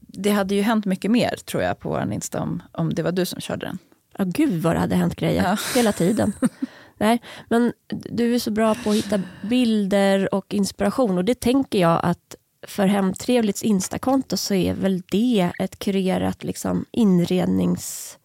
Det 0.00 0.30
hade 0.30 0.54
ju 0.54 0.62
hänt 0.62 0.84
mycket 0.84 1.10
mer 1.10 1.36
tror 1.44 1.62
jag 1.62 1.78
på 1.78 1.88
vår 1.88 2.12
Insta 2.12 2.40
om, 2.40 2.62
om 2.72 2.94
det 2.94 3.02
var 3.02 3.12
du 3.12 3.26
som 3.26 3.40
körde 3.40 3.66
den. 3.66 3.78
Ja, 4.18 4.24
gud 4.26 4.62
vad 4.62 4.76
det 4.76 4.80
hade 4.80 4.94
hänt 4.96 5.16
grejer 5.16 5.42
Ja. 5.44 5.56
hela 5.74 5.92
tiden. 5.92 6.32
Nej, 6.98 7.22
men 7.48 7.72
du 7.88 8.34
är 8.34 8.38
så 8.38 8.50
bra 8.50 8.74
på 8.74 8.90
att 8.90 8.96
hitta 8.96 9.20
bilder 9.42 10.34
och 10.34 10.54
inspiration 10.54 11.18
och 11.18 11.24
det 11.24 11.40
tänker 11.40 11.78
jag 11.78 12.00
att 12.02 12.34
för 12.66 12.86
Hemtrevlits 12.86 13.62
Instakonto 13.62 14.36
så 14.36 14.54
är 14.54 14.74
väl 14.74 15.02
det 15.10 15.50
ett 15.58 15.78
kurerat 15.78 16.44
liksom, 16.44 16.84
inredningsvärld 16.90 18.18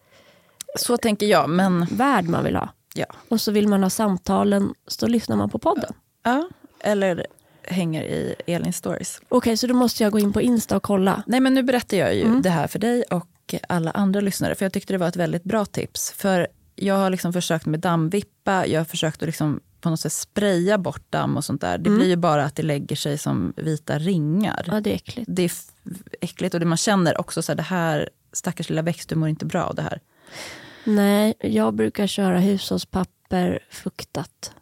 Så 0.78 0.96
tänker 0.96 1.26
jag, 1.26 1.50
men 1.50 1.86
man 2.24 2.44
vill 2.44 2.56
ha. 2.56 2.68
ja. 2.94 3.06
Och 3.28 3.40
så 3.40 3.52
vill 3.52 3.68
man 3.68 3.82
ha 3.82 3.90
samtalen, 3.90 4.74
så 4.86 5.06
lyssnar 5.06 5.36
man 5.36 5.50
på 5.50 5.58
podden. 5.58 5.92
ja. 6.24 6.48
Eller 6.80 7.26
hänger 7.62 8.02
i 8.02 8.34
Elin 8.46 8.72
stories. 8.72 9.20
Okej, 9.28 9.56
så 9.56 9.66
då 9.66 9.74
måste 9.74 10.02
jag 10.02 10.12
gå 10.12 10.18
in 10.18 10.32
på 10.32 10.40
Insta 10.42 10.76
och 10.76 10.82
kolla. 10.82 11.22
Nej, 11.26 11.40
men 11.40 11.54
nu 11.54 11.62
berättar 11.62 11.96
jag 11.96 12.14
ju 12.14 12.22
Mm. 12.22 12.42
det 12.42 12.50
här 12.50 12.66
för 12.66 12.78
dig 12.78 13.02
och 13.02 13.26
alla 13.68 13.90
andra 13.90 14.20
lyssnare. 14.20 14.54
För 14.54 14.64
jag 14.64 14.72
tyckte 14.72 14.92
det 14.94 14.98
var 14.98 15.08
ett 15.08 15.16
väldigt 15.16 15.44
bra 15.44 15.64
tips. 15.64 16.12
För 16.12 16.46
jag 16.76 16.94
har 16.94 17.10
liksom 17.10 17.32
försökt 17.32 17.66
med 17.66 17.80
dammvippa, 17.80 18.66
jag 18.66 18.80
har 18.80 18.84
försökt 18.84 19.22
att 19.22 19.26
liksom 19.26 19.60
på 19.80 19.90
något 19.90 20.00
sätt 20.00 20.12
spraya 20.12 20.78
bort 20.78 21.02
damm 21.10 21.36
och 21.36 21.44
sånt 21.44 21.60
där. 21.60 21.78
Det 21.78 21.88
Mm. 21.88 21.98
blir 21.98 22.08
ju 22.08 22.16
bara 22.16 22.44
att 22.44 22.56
det 22.56 22.62
lägger 22.62 22.96
sig 22.96 23.18
som 23.18 23.52
vita 23.56 23.98
ringar. 23.98 24.64
Ja, 24.66 24.80
det 24.80 24.90
är 24.90 24.94
äckligt. 24.94 25.26
Det 25.32 25.42
är 25.44 25.50
äckligt 26.20 26.54
och 26.54 26.60
det 26.60 26.66
man 26.66 26.76
känner 26.78 27.20
också 27.20 27.42
så 27.42 27.52
här, 27.52 27.56
det 27.56 27.62
här 27.62 28.10
stackars 28.32 28.68
lilla 28.68 28.82
växt, 28.82 29.08
du 29.08 29.14
mår 29.14 29.28
inte 29.28 29.46
bra 29.46 29.62
av 29.64 29.74
det 29.74 29.82
här. 29.82 30.00
Nej, 30.84 31.34
jag 31.40 31.74
brukar 31.74 32.06
köra 32.06 32.38
hushållspapper 32.38 33.58
fuktat. 33.70 34.52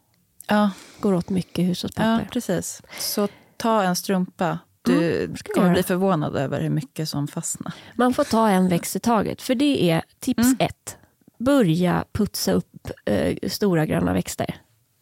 Ja, 0.49 0.71
Går 1.01 1.12
åt 1.14 1.29
mycket 1.31 1.59
ja 1.59 1.64
hushållspapper. 1.64 2.29
precis. 2.33 2.83
Så 2.99 3.29
ta 3.57 3.83
en 3.83 3.97
strumpa. 3.97 4.59
Du 4.85 5.25
Mm, 5.25 5.37
kommer 5.55 5.71
bli 5.73 5.83
förvånad 5.83 6.37
över 6.37 6.61
hur 6.61 6.71
mycket 6.71 7.09
som 7.09 7.29
fastnar. 7.29 7.73
Man 7.97 8.14
får 8.14 8.25
ta 8.25 8.49
en 8.49 8.68
växt 8.68 8.97
i 8.97 9.01
taget. 9.01 9.42
För 9.42 9.55
det 9.55 9.90
är 9.90 10.03
tips 10.21 10.42
Mm. 10.45 10.57
ett. 10.61 10.97
Börja 11.38 12.05
putsa 12.12 12.53
upp 12.53 12.90
eh, 13.05 13.37
stora 13.49 13.87
gröna 13.87 14.12
växter. 14.12 14.55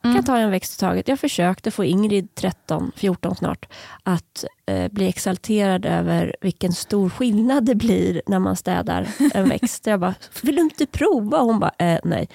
Mm. 0.04 0.16
kan 0.16 0.24
ta 0.24 0.36
en 0.38 0.50
växt 0.50 0.76
i 0.76 0.80
taget. 0.80 1.08
Jag 1.08 1.20
försökte 1.20 1.70
få 1.70 1.84
Ingrid, 1.84 2.34
13, 2.34 2.92
14 2.96 3.36
snart, 3.36 3.66
att 4.02 4.44
eh, 4.66 4.88
bli 4.92 5.08
exalterad 5.08 5.86
över 5.86 6.36
vilken 6.40 6.72
stor 6.72 7.10
skillnad 7.10 7.64
det 7.64 7.74
blir 7.74 8.22
när 8.26 8.38
man 8.38 8.56
städar 8.56 9.08
en 9.34 9.48
växt. 9.48 9.86
Jag 9.86 10.00
bara, 10.00 10.14
vill 10.42 10.54
du 10.56 10.62
inte 10.62 10.86
prova? 10.86 11.38
Hon 11.38 11.60
bara, 11.60 11.72
eh, 11.78 11.98
nej. 12.04 12.28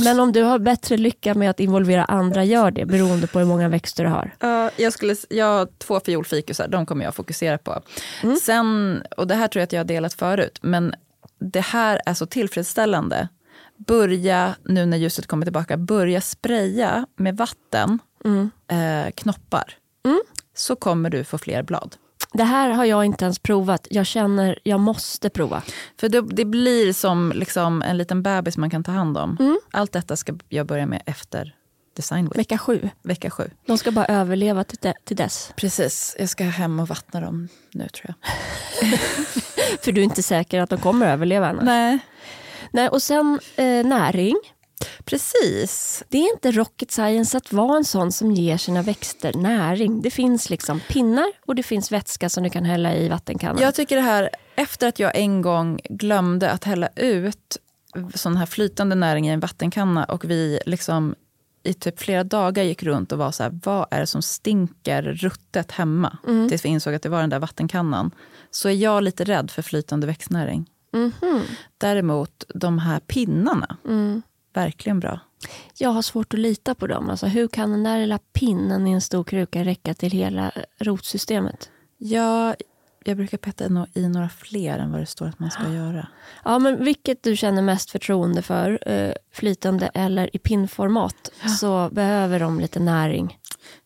Men 0.00 0.20
om 0.20 0.32
du 0.32 0.42
har 0.42 0.58
bättre 0.58 0.96
lycka 0.96 1.34
med 1.34 1.50
att 1.50 1.60
involvera 1.60 2.04
andra, 2.04 2.44
gör 2.44 2.70
det 2.70 2.86
beroende 2.86 3.26
på 3.26 3.38
hur 3.38 3.46
många 3.46 3.68
växter 3.68 4.04
du 4.04 4.10
har. 4.10 4.34
Ja, 4.40 4.70
jag, 4.76 4.92
skulle, 4.92 5.16
jag 5.30 5.46
har 5.46 5.68
två 5.78 6.00
fiolfikusar, 6.00 6.68
de 6.68 6.86
kommer 6.86 7.04
jag 7.04 7.14
fokusera 7.14 7.58
på. 7.58 7.82
Mm. 8.22 8.36
Sen, 8.36 9.02
och 9.16 9.26
det 9.26 9.34
här 9.34 9.48
tror 9.48 9.60
jag 9.60 9.64
att 9.66 9.72
jag 9.72 9.80
har 9.80 9.84
delat 9.84 10.14
förut, 10.14 10.58
men 10.62 10.94
det 11.38 11.60
här 11.60 12.00
är 12.06 12.14
så 12.14 12.26
tillfredsställande. 12.26 13.28
Börja, 13.76 14.54
nu 14.64 14.86
när 14.86 14.96
ljuset 14.96 15.26
kommer 15.26 15.46
tillbaka, 15.46 15.76
börja 15.76 16.20
spraya 16.20 17.06
med 17.16 17.36
vatten, 17.36 17.98
Mm. 18.24 18.50
eh, 18.68 19.10
knoppar. 19.12 19.74
Mm. 20.04 20.20
Så 20.56 20.76
kommer 20.76 21.10
du 21.10 21.24
få 21.24 21.38
fler 21.38 21.62
blad. 21.62 21.96
Det 22.34 22.44
här 22.44 22.70
har 22.70 22.84
jag 22.84 23.04
inte 23.04 23.24
ens 23.24 23.38
provat. 23.38 23.86
Jag 23.90 24.06
känner 24.06 24.58
jag 24.62 24.80
måste 24.80 25.30
prova. 25.30 25.62
För 26.00 26.08
det, 26.08 26.20
det 26.20 26.44
blir 26.44 26.92
som 26.92 27.32
liksom 27.34 27.82
en 27.82 27.96
liten 27.98 28.22
bebis 28.22 28.56
man 28.56 28.70
kan 28.70 28.84
ta 28.84 28.92
hand 28.92 29.18
om. 29.18 29.36
Mm. 29.40 29.58
Allt 29.70 29.92
detta 29.92 30.16
ska 30.16 30.34
jag 30.48 30.66
börja 30.66 30.86
med 30.86 31.02
efter 31.06 31.54
Design 31.96 32.24
Week, 32.24 32.38
Vecka 32.38 32.58
sju. 32.58 32.88
vecka 33.02 33.30
sju. 33.30 33.50
De 33.66 33.78
ska 33.78 33.90
bara 33.90 34.06
överleva 34.06 34.64
till, 34.64 34.78
de- 34.82 34.94
till 35.04 35.16
dess. 35.16 35.52
Precis, 35.56 36.16
jag 36.18 36.28
ska 36.28 36.44
hem 36.44 36.80
och 36.80 36.88
vattna 36.88 37.20
dem 37.20 37.48
nu 37.72 37.88
tror 37.88 38.14
jag. 38.20 38.98
För 39.84 39.92
du 39.92 40.00
är 40.00 40.04
inte 40.04 40.22
säker 40.22 40.60
att 40.60 40.70
de 40.70 40.78
kommer 40.78 41.06
överleva 41.12 41.48
annars. 41.48 41.64
Nej, 41.64 41.98
Nej, 42.70 42.88
och 42.88 43.02
sen 43.02 43.40
eh, 43.56 43.64
näring. 43.86 44.36
Precis. 45.04 46.02
Det 46.08 46.18
är 46.18 46.32
inte 46.34 46.52
rocket 46.52 46.90
science 46.90 47.36
att 47.36 47.52
vara 47.52 47.76
en 47.76 47.84
sån 47.84 48.12
som 48.12 48.32
ger 48.32 48.56
sina 48.56 48.82
växter 48.82 49.32
näring. 49.34 50.02
Det 50.02 50.10
finns 50.10 50.50
liksom 50.50 50.80
pinnar 50.88 51.26
och 51.46 51.54
det 51.54 51.62
finns 51.62 51.92
vätska 51.92 52.28
som 52.28 52.42
du 52.44 52.50
kan 52.50 52.64
hälla 52.64 52.94
i 52.94 53.08
vattenkannan. 53.08 53.62
Jag 53.62 53.74
tycker 53.74 53.96
det 53.96 54.02
här, 54.02 54.30
efter 54.56 54.88
att 54.88 54.98
jag 54.98 55.16
en 55.16 55.42
gång 55.42 55.80
glömde 55.90 56.50
att 56.50 56.64
hälla 56.64 56.88
ut 56.96 57.56
sån 58.14 58.36
här 58.36 58.46
flytande 58.46 58.94
näring 58.94 59.28
i 59.28 59.30
en 59.30 59.40
vattenkanna 59.40 60.04
och 60.04 60.24
vi 60.24 60.60
liksom 60.66 61.14
i 61.62 61.74
typ 61.74 62.00
flera 62.00 62.24
dagar 62.24 62.62
gick 62.64 62.82
runt 62.82 63.12
och 63.12 63.18
var 63.18 63.30
så 63.32 63.42
här, 63.42 63.60
vad 63.64 63.86
är 63.90 64.00
det 64.00 64.06
som 64.06 64.22
stinker 64.22 65.02
ruttet 65.02 65.70
hemma? 65.72 66.18
Mm. 66.26 66.48
Tills 66.48 66.64
vi 66.64 66.68
insåg 66.68 66.94
att 66.94 67.02
det 67.02 67.08
var 67.08 67.20
den 67.20 67.30
där 67.30 67.38
vattenkannan. 67.38 68.10
Så 68.50 68.68
är 68.68 68.72
jag 68.72 69.02
lite 69.02 69.24
rädd 69.24 69.50
för 69.50 69.62
flytande 69.62 70.06
växtnäring. 70.06 70.70
Mhm. 70.92 71.40
Däremot 71.78 72.44
de 72.54 72.78
här 72.78 73.00
pinnarna, 73.00 73.76
Mm. 73.84 74.22
Verkligen 74.54 75.00
bra. 75.00 75.20
Jag 75.78 75.90
har 75.90 76.02
svårt 76.02 76.34
att 76.34 76.40
lita 76.40 76.74
på 76.74 76.86
dem. 76.86 77.10
Alltså, 77.10 77.26
hur 77.26 77.48
kan 77.48 77.70
den 77.70 77.82
där 77.82 77.98
lilla 77.98 78.18
pinnen 78.18 78.86
i 78.86 78.92
en 78.92 79.00
stor 79.00 79.24
kruka 79.24 79.64
räcka 79.64 79.94
till 79.94 80.10
hela 80.10 80.50
eh, 80.50 80.62
rotsystemet? 80.78 81.70
Ja, 81.98 82.54
jag 83.04 83.16
brukar 83.16 83.38
peta 83.38 83.86
i, 83.94 84.08
några 84.08 84.28
fler 84.28 84.78
än 84.78 84.92
vad 84.92 85.00
det 85.00 85.06
står 85.06 85.26
att 85.26 85.38
man 85.38 85.50
ska 85.50 85.68
göra. 85.68 86.08
Ja, 86.44 86.58
men 86.58 86.84
vilket 86.84 87.22
du 87.22 87.36
känner 87.36 87.62
mest 87.62 87.90
förtroende 87.90 88.42
för, 88.42 88.88
eh, 88.90 89.12
flytande 89.32 89.90
eller 89.94 90.36
i 90.36 90.38
pinnformat, 90.38 91.30
så 91.60 91.90
behöver 91.92 92.40
de 92.40 92.60
lite 92.60 92.80
näring. 92.80 93.38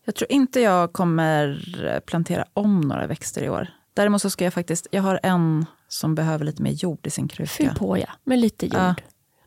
Jag 0.05 0.15
tror 0.15 0.31
inte 0.31 0.59
jag 0.59 0.93
kommer 0.93 2.01
plantera 2.05 2.45
om 2.53 2.81
några 2.81 3.07
växter 3.07 3.43
i 3.43 3.49
år. 3.49 3.67
Däremot 3.93 4.21
så 4.21 4.29
ska 4.29 4.43
jag 4.43 4.53
faktiskt, 4.53 4.87
jag 4.91 5.01
har 5.01 5.19
en 5.23 5.65
som 5.87 6.15
behöver 6.15 6.45
lite 6.45 6.61
mer 6.61 6.71
jord 6.71 7.07
i 7.07 7.09
sin 7.09 7.27
kruka. 7.27 7.49
Fyll 7.49 7.69
på 7.69 7.97
ja, 7.97 8.09
med 8.23 8.39
lite 8.39 8.65
jord. 8.65 8.75
Ja. 8.75 8.95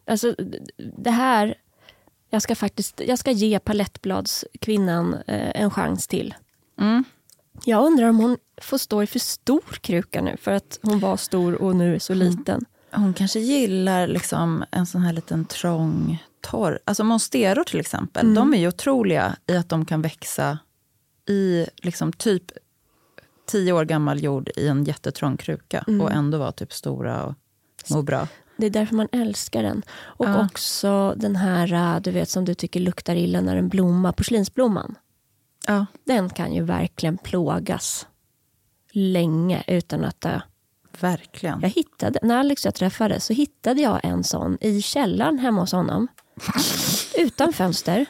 Alltså, 0.06 0.34
det 0.96 1.10
här, 1.10 1.54
jag 2.30 2.42
ska 2.42 2.54
faktiskt 2.54 3.00
jag 3.06 3.18
ska 3.18 3.30
ge 3.30 3.58
palettbladskvinnan 3.58 5.14
eh, 5.26 5.60
en 5.62 5.70
chans 5.70 6.06
till. 6.06 6.34
Mm. 6.80 7.04
Jag 7.64 7.84
undrar 7.86 8.08
om 8.08 8.16
hon 8.20 8.36
får 8.62 8.78
stå 8.78 9.02
i 9.02 9.06
för 9.06 9.18
stor 9.18 9.78
kruka 9.80 10.22
nu 10.22 10.36
för 10.36 10.52
att 10.52 10.78
hon 10.82 10.98
var 11.00 11.16
stor 11.16 11.54
och 11.62 11.76
nu 11.76 11.94
är 11.94 11.98
så 11.98 12.14
liten. 12.14 12.64
Hon 12.90 13.14
kanske 13.14 13.40
gillar 13.40 14.06
liksom 14.06 14.64
en 14.70 14.86
sån 14.86 15.02
här 15.02 15.12
liten 15.12 15.44
trång 15.44 16.22
torr. 16.40 16.78
Alltså 16.84 17.04
monsteror 17.04 17.64
till 17.64 17.80
exempel, 17.80 18.22
Mm. 18.26 18.34
de 18.34 18.54
är 18.54 18.58
ju 18.58 18.68
otroliga 18.68 19.36
i 19.46 19.56
att 19.56 19.68
de 19.68 19.84
kan 19.84 20.02
växa 20.02 20.58
i 21.28 21.66
liksom 21.76 22.12
typ 22.12 22.44
tio 23.46 23.72
år 23.72 23.84
gammal 23.84 24.22
jord 24.22 24.50
i 24.56 24.68
en 24.68 24.84
jättetrång 24.84 25.36
kruka 25.36 25.84
Mm. 25.88 26.00
och 26.00 26.10
ändå 26.12 26.38
vara 26.38 26.52
typ 26.52 26.72
stora 26.72 27.24
och 27.24 27.34
må 27.90 28.02
bra. 28.02 28.28
Det 28.62 28.66
är 28.66 28.70
därför 28.70 28.94
man 28.94 29.08
älskar 29.12 29.62
den. 29.62 29.82
Och 30.00 30.26
Ja. 30.28 30.44
också 30.46 31.14
den 31.16 31.36
här 31.36 31.72
äh, 31.96 32.00
du 32.00 32.10
vet 32.10 32.28
som 32.30 32.44
du 32.44 32.54
tycker 32.54 32.80
luktar 32.80 33.14
illa 33.14 33.40
när 33.40 33.54
den 33.56 33.68
blommar, 33.68 34.12
porslinsblomman. 34.12 34.94
Ja, 35.66 35.86
Den 36.06 36.30
kan 36.30 36.52
ju 36.54 36.62
verkligen 36.62 37.18
plågas 37.18 38.06
länge 38.92 39.62
utan 39.66 40.04
att 40.04 40.20
dö. 40.20 40.40
verkligen. 41.00 41.60
Jag 41.60 41.68
hittade, 41.68 42.18
när 42.22 42.36
Alex 42.38 42.64
och 42.64 42.66
jag 42.66 42.74
träffades 42.74 43.24
så 43.24 43.32
hittade 43.32 43.80
jag 43.82 44.00
en 44.02 44.24
sån 44.24 44.58
i 44.60 44.82
källaren 44.82 45.38
hemma 45.38 45.60
hos 45.60 45.72
honom. 45.72 46.08
utan 47.18 47.52
fönster. 47.52 48.06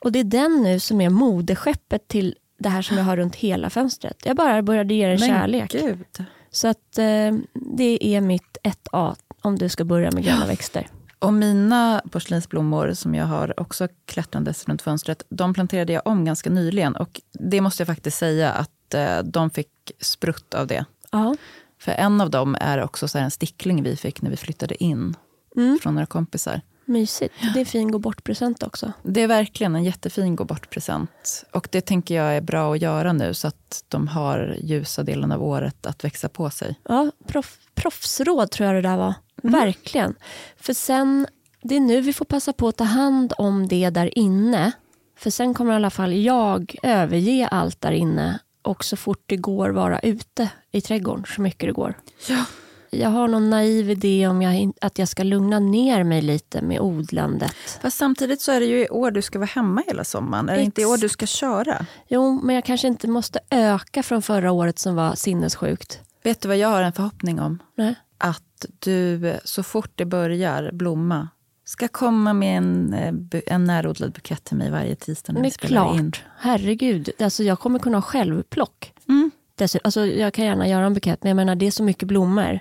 Och 0.00 0.12
det 0.12 0.18
är 0.18 0.24
den 0.24 0.62
nu 0.62 0.80
som 0.80 1.00
är 1.00 1.10
modeskeppet 1.10 2.08
till 2.08 2.34
det 2.58 2.68
här 2.68 2.82
som 2.82 2.96
jag 2.96 3.04
har 3.04 3.16
runt 3.16 3.36
hela 3.36 3.70
fönstret. 3.70 4.16
Jag 4.24 4.36
bara 4.36 4.62
började 4.62 4.94
ge 4.94 5.06
den 5.08 5.18
kärlek. 5.18 5.70
gud. 5.72 6.24
Så 6.50 6.68
att 6.68 6.98
eh, 6.98 7.32
det 7.54 7.98
är 8.14 8.20
mitt 8.20 8.58
1A 8.62 9.16
om 9.42 9.58
du 9.58 9.68
ska 9.68 9.84
börja 9.84 10.10
med 10.10 10.24
gröna 10.24 10.46
växter. 10.46 10.86
Och 11.18 11.32
mina 11.32 12.02
porslinsblommor 12.10 12.92
som 12.92 13.14
jag 13.14 13.26
har 13.26 13.60
också 13.60 13.88
klättrandes 14.06 14.68
runt 14.68 14.82
fönstret, 14.82 15.22
de 15.28 15.54
planterade 15.54 15.92
jag 15.92 16.02
om 16.06 16.24
ganska 16.24 16.50
nyligen. 16.50 16.96
Och 16.96 17.20
det 17.32 17.60
måste 17.60 17.80
jag 17.80 17.86
faktiskt 17.86 18.18
säga 18.18 18.52
att 18.52 18.94
eh, 18.94 19.18
de 19.18 19.50
fick 19.50 19.68
sprutt 20.00 20.54
av 20.54 20.66
det. 20.66 20.84
Ja. 21.10 21.36
För 21.80 21.92
en 21.92 22.20
av 22.20 22.30
dem 22.30 22.56
är 22.60 22.82
också 22.82 23.08
så 23.08 23.18
en 23.18 23.30
stickling 23.30 23.82
vi 23.82 23.96
fick 23.96 24.22
när 24.22 24.30
vi 24.30 24.36
flyttade 24.36 24.84
in 24.84 25.16
Mm, 25.56 25.78
från 25.82 25.94
några 25.94 26.06
kompisar. 26.06 26.60
mysigt. 26.84 27.34
Det 27.54 27.60
är 27.60 27.64
fin 27.64 27.90
gå 27.90 27.98
bort-present 27.98 28.62
också. 28.62 28.92
Det 29.02 29.22
är 29.22 29.26
verkligen 29.28 29.76
en 29.76 29.84
jättefin 29.84 30.36
gå 30.36 30.44
bort-present. 30.44 31.44
Och 31.52 31.68
det 31.70 31.80
tänker 31.80 32.14
jag 32.14 32.36
är 32.36 32.40
bra 32.40 32.74
att 32.74 32.82
göra 32.82 33.12
nu 33.12 33.34
så 33.34 33.48
att 33.48 33.84
de 33.88 34.08
har 34.08 34.56
ljusa 34.62 35.02
delen 35.02 35.32
av 35.32 35.42
året 35.42 35.86
att 35.86 36.04
växa 36.04 36.28
på 36.28 36.50
sig. 36.50 36.74
Ja, 36.88 37.10
proff, 37.26 37.58
proffsråd 37.74 38.50
tror 38.50 38.66
jag 38.66 38.76
det 38.76 38.88
där 38.88 38.96
var. 38.96 39.14
Verkligen. 39.42 40.14
För 40.56 40.72
sen, 40.72 41.26
det 41.62 41.76
är 41.76 41.80
nu 41.80 42.00
vi 42.00 42.12
får 42.12 42.24
passa 42.24 42.52
på 42.52 42.68
att 42.68 42.76
ta 42.76 42.84
hand 42.84 43.32
om 43.38 43.68
det 43.68 43.90
där 43.90 44.18
inne. 44.18 44.72
För 45.18 45.30
sen 45.30 45.54
kommer 45.54 45.72
i 45.72 45.76
alla 45.76 45.90
fall 45.90 46.12
jag 46.12 46.76
överge 46.82 47.48
allt 47.48 47.80
där 47.80 47.92
inne 47.92 48.38
och 48.62 48.84
så 48.84 48.96
fort 48.96 49.22
det 49.26 49.36
går 49.36 49.70
vara 49.70 49.98
ute 49.98 50.48
i 50.72 50.80
trädgården 50.80 51.24
så 51.34 51.40
mycket 51.40 51.68
det 51.68 51.72
går. 51.72 51.94
Ja. 52.28 52.44
Jag 52.92 53.08
har 53.08 53.28
någon 53.28 53.50
naiv 53.50 53.90
idé 53.90 54.26
om 54.26 54.42
jag, 54.42 54.72
att 54.80 54.98
jag 54.98 55.08
ska 55.08 55.22
lugna 55.22 55.58
ner 55.58 56.04
mig 56.04 56.22
lite 56.22 56.62
med 56.62 56.80
odlandet. 56.80 57.54
Fast 57.82 57.98
samtidigt 57.98 58.40
så 58.40 58.52
är 58.52 58.60
det 58.60 58.66
ju 58.66 58.84
i 58.84 58.88
år 58.88 59.10
du 59.10 59.22
ska 59.22 59.38
vara 59.38 59.46
hemma 59.46 59.82
hela 59.86 60.04
sommaren. 60.04 60.48
Är 60.48 60.56
det 60.56 60.62
inte 60.62 60.82
i 60.82 60.84
år 60.84 60.96
du 60.96 61.08
ska 61.08 61.26
köra? 61.26 61.86
Jo, 62.08 62.40
men 62.42 62.54
jag 62.54 62.64
kanske 62.64 62.88
inte 62.88 63.08
måste 63.08 63.40
öka 63.50 64.02
från 64.02 64.22
förra 64.22 64.52
året 64.52 64.78
som 64.78 64.94
var 64.94 65.14
sinnessjukt. 65.14 66.00
Vet 66.22 66.40
du 66.40 66.48
vad 66.48 66.56
jag 66.56 66.68
har 66.68 66.82
en 66.82 66.92
förhoppning 66.92 67.40
om? 67.40 67.62
Nej. 67.74 67.94
Att 68.18 68.42
du 68.78 69.34
så 69.44 69.62
fort 69.62 69.90
det 69.94 70.04
börjar 70.04 70.72
blomma 70.72 71.28
ska 71.70 71.88
komma 71.88 72.32
med 72.32 72.58
en, 72.58 72.94
eh, 72.94 73.40
en 73.46 73.64
närodlad 73.64 74.12
bukett 74.12 74.44
till 74.44 74.56
mig 74.56 74.70
varje 74.70 74.96
tisdag 74.96 75.32
när 75.32 75.42
vi 75.42 75.50
spelar 75.50 75.84
klart. 75.84 75.96
in. 75.96 76.12
Herregud. 76.38 77.10
Alltså, 77.18 77.42
jag 77.42 77.58
kommer 77.58 77.78
kunna 77.78 77.96
ha 77.96 78.02
självplock. 78.02 78.92
Mm. 79.08 79.30
Dessutom, 79.54 79.80
alltså, 79.84 80.06
jag 80.06 80.34
kan 80.34 80.44
gärna 80.44 80.68
göra 80.68 80.86
en 80.86 80.94
bukett, 80.94 81.22
men 81.22 81.30
jag 81.30 81.36
menar 81.36 81.54
det 81.54 81.66
är 81.66 81.70
så 81.70 81.82
mycket 81.82 82.08
blommor. 82.08 82.60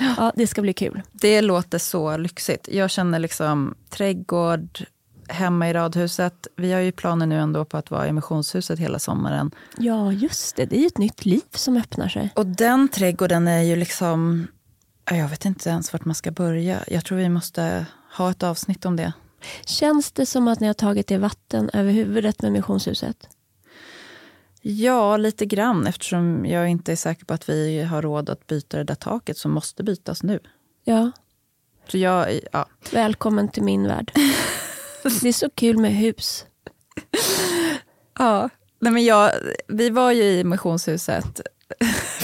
Ja, 0.00 0.32
det 0.36 0.46
ska 0.46 0.62
bli 0.62 0.72
kul. 0.72 1.02
Det 1.12 1.40
låter 1.40 1.78
så 1.78 2.16
lyxigt. 2.16 2.68
Jag 2.72 2.90
känner 2.90 3.18
liksom 3.18 3.74
trädgård, 3.90 4.86
hemma 5.28 5.70
i 5.70 5.72
radhuset. 5.72 6.46
Vi 6.56 6.72
har 6.72 6.80
ju 6.80 6.92
planer 6.92 7.26
nu 7.26 7.38
ändå 7.38 7.64
på 7.64 7.76
att 7.76 7.90
vara 7.90 8.08
i 8.08 8.12
missionshuset 8.12 8.78
hela 8.78 8.98
sommaren. 8.98 9.50
Ja, 9.78 10.12
just 10.12 10.56
det. 10.56 10.64
Det 10.64 10.76
är 10.76 10.80
ju 10.80 10.86
ett 10.86 10.98
nytt 10.98 11.24
liv 11.24 11.42
som 11.50 11.76
öppnar 11.76 12.08
sig. 12.08 12.32
Och 12.34 12.46
den 12.46 12.88
trädgården 12.88 13.48
är 13.48 13.62
ju 13.62 13.76
liksom... 13.76 14.46
ja, 15.10 15.16
Jag 15.16 15.28
vet 15.28 15.44
inte 15.44 15.70
ens 15.70 15.92
vart 15.92 16.04
man 16.04 16.14
ska 16.14 16.30
börja. 16.30 16.84
Jag 16.88 17.04
tror 17.04 17.18
vi 17.18 17.28
måste 17.28 17.86
ha 18.16 18.30
ett 18.30 18.42
avsnitt 18.42 18.84
om 18.84 18.96
det. 18.96 19.12
Känns 19.66 20.12
det 20.12 20.26
som 20.26 20.48
att 20.48 20.60
ni 20.60 20.66
har 20.66 20.74
tagit 20.74 21.06
det 21.06 21.18
vatten 21.18 21.70
över 21.72 21.92
huvudet 21.92 22.42
med 22.42 22.52
missionshuset? 22.52 23.28
Ja, 24.60 25.16
lite 25.16 25.46
grann. 25.46 25.86
Eftersom 25.86 26.46
jag 26.46 26.68
inte 26.68 26.92
är 26.92 26.96
säker 26.96 27.24
på 27.24 27.34
att 27.34 27.48
vi 27.48 27.82
har 27.82 28.02
råd 28.02 28.30
att 28.30 28.46
byta 28.46 28.76
det 28.76 28.84
där 28.84 28.94
taket 28.94 29.38
som 29.38 29.50
måste 29.52 29.82
bytas 29.82 30.22
nu. 30.22 30.40
Ja, 30.84 31.10
Så 31.88 31.98
jag, 31.98 32.40
ja. 32.52 32.66
välkommen 32.92 33.48
till 33.48 33.62
min 33.62 33.86
värld. 33.86 34.12
Det 35.22 35.28
är 35.28 35.32
så 35.32 35.50
kul 35.50 35.78
med 35.78 35.92
hus. 35.96 36.46
ja. 38.18 38.48
Nej, 38.78 38.92
men 38.92 39.04
jag, 39.04 39.30
vi 39.68 39.90
var 39.90 40.12
ju 40.12 40.22
i 40.22 40.44
missionshuset 40.44 41.40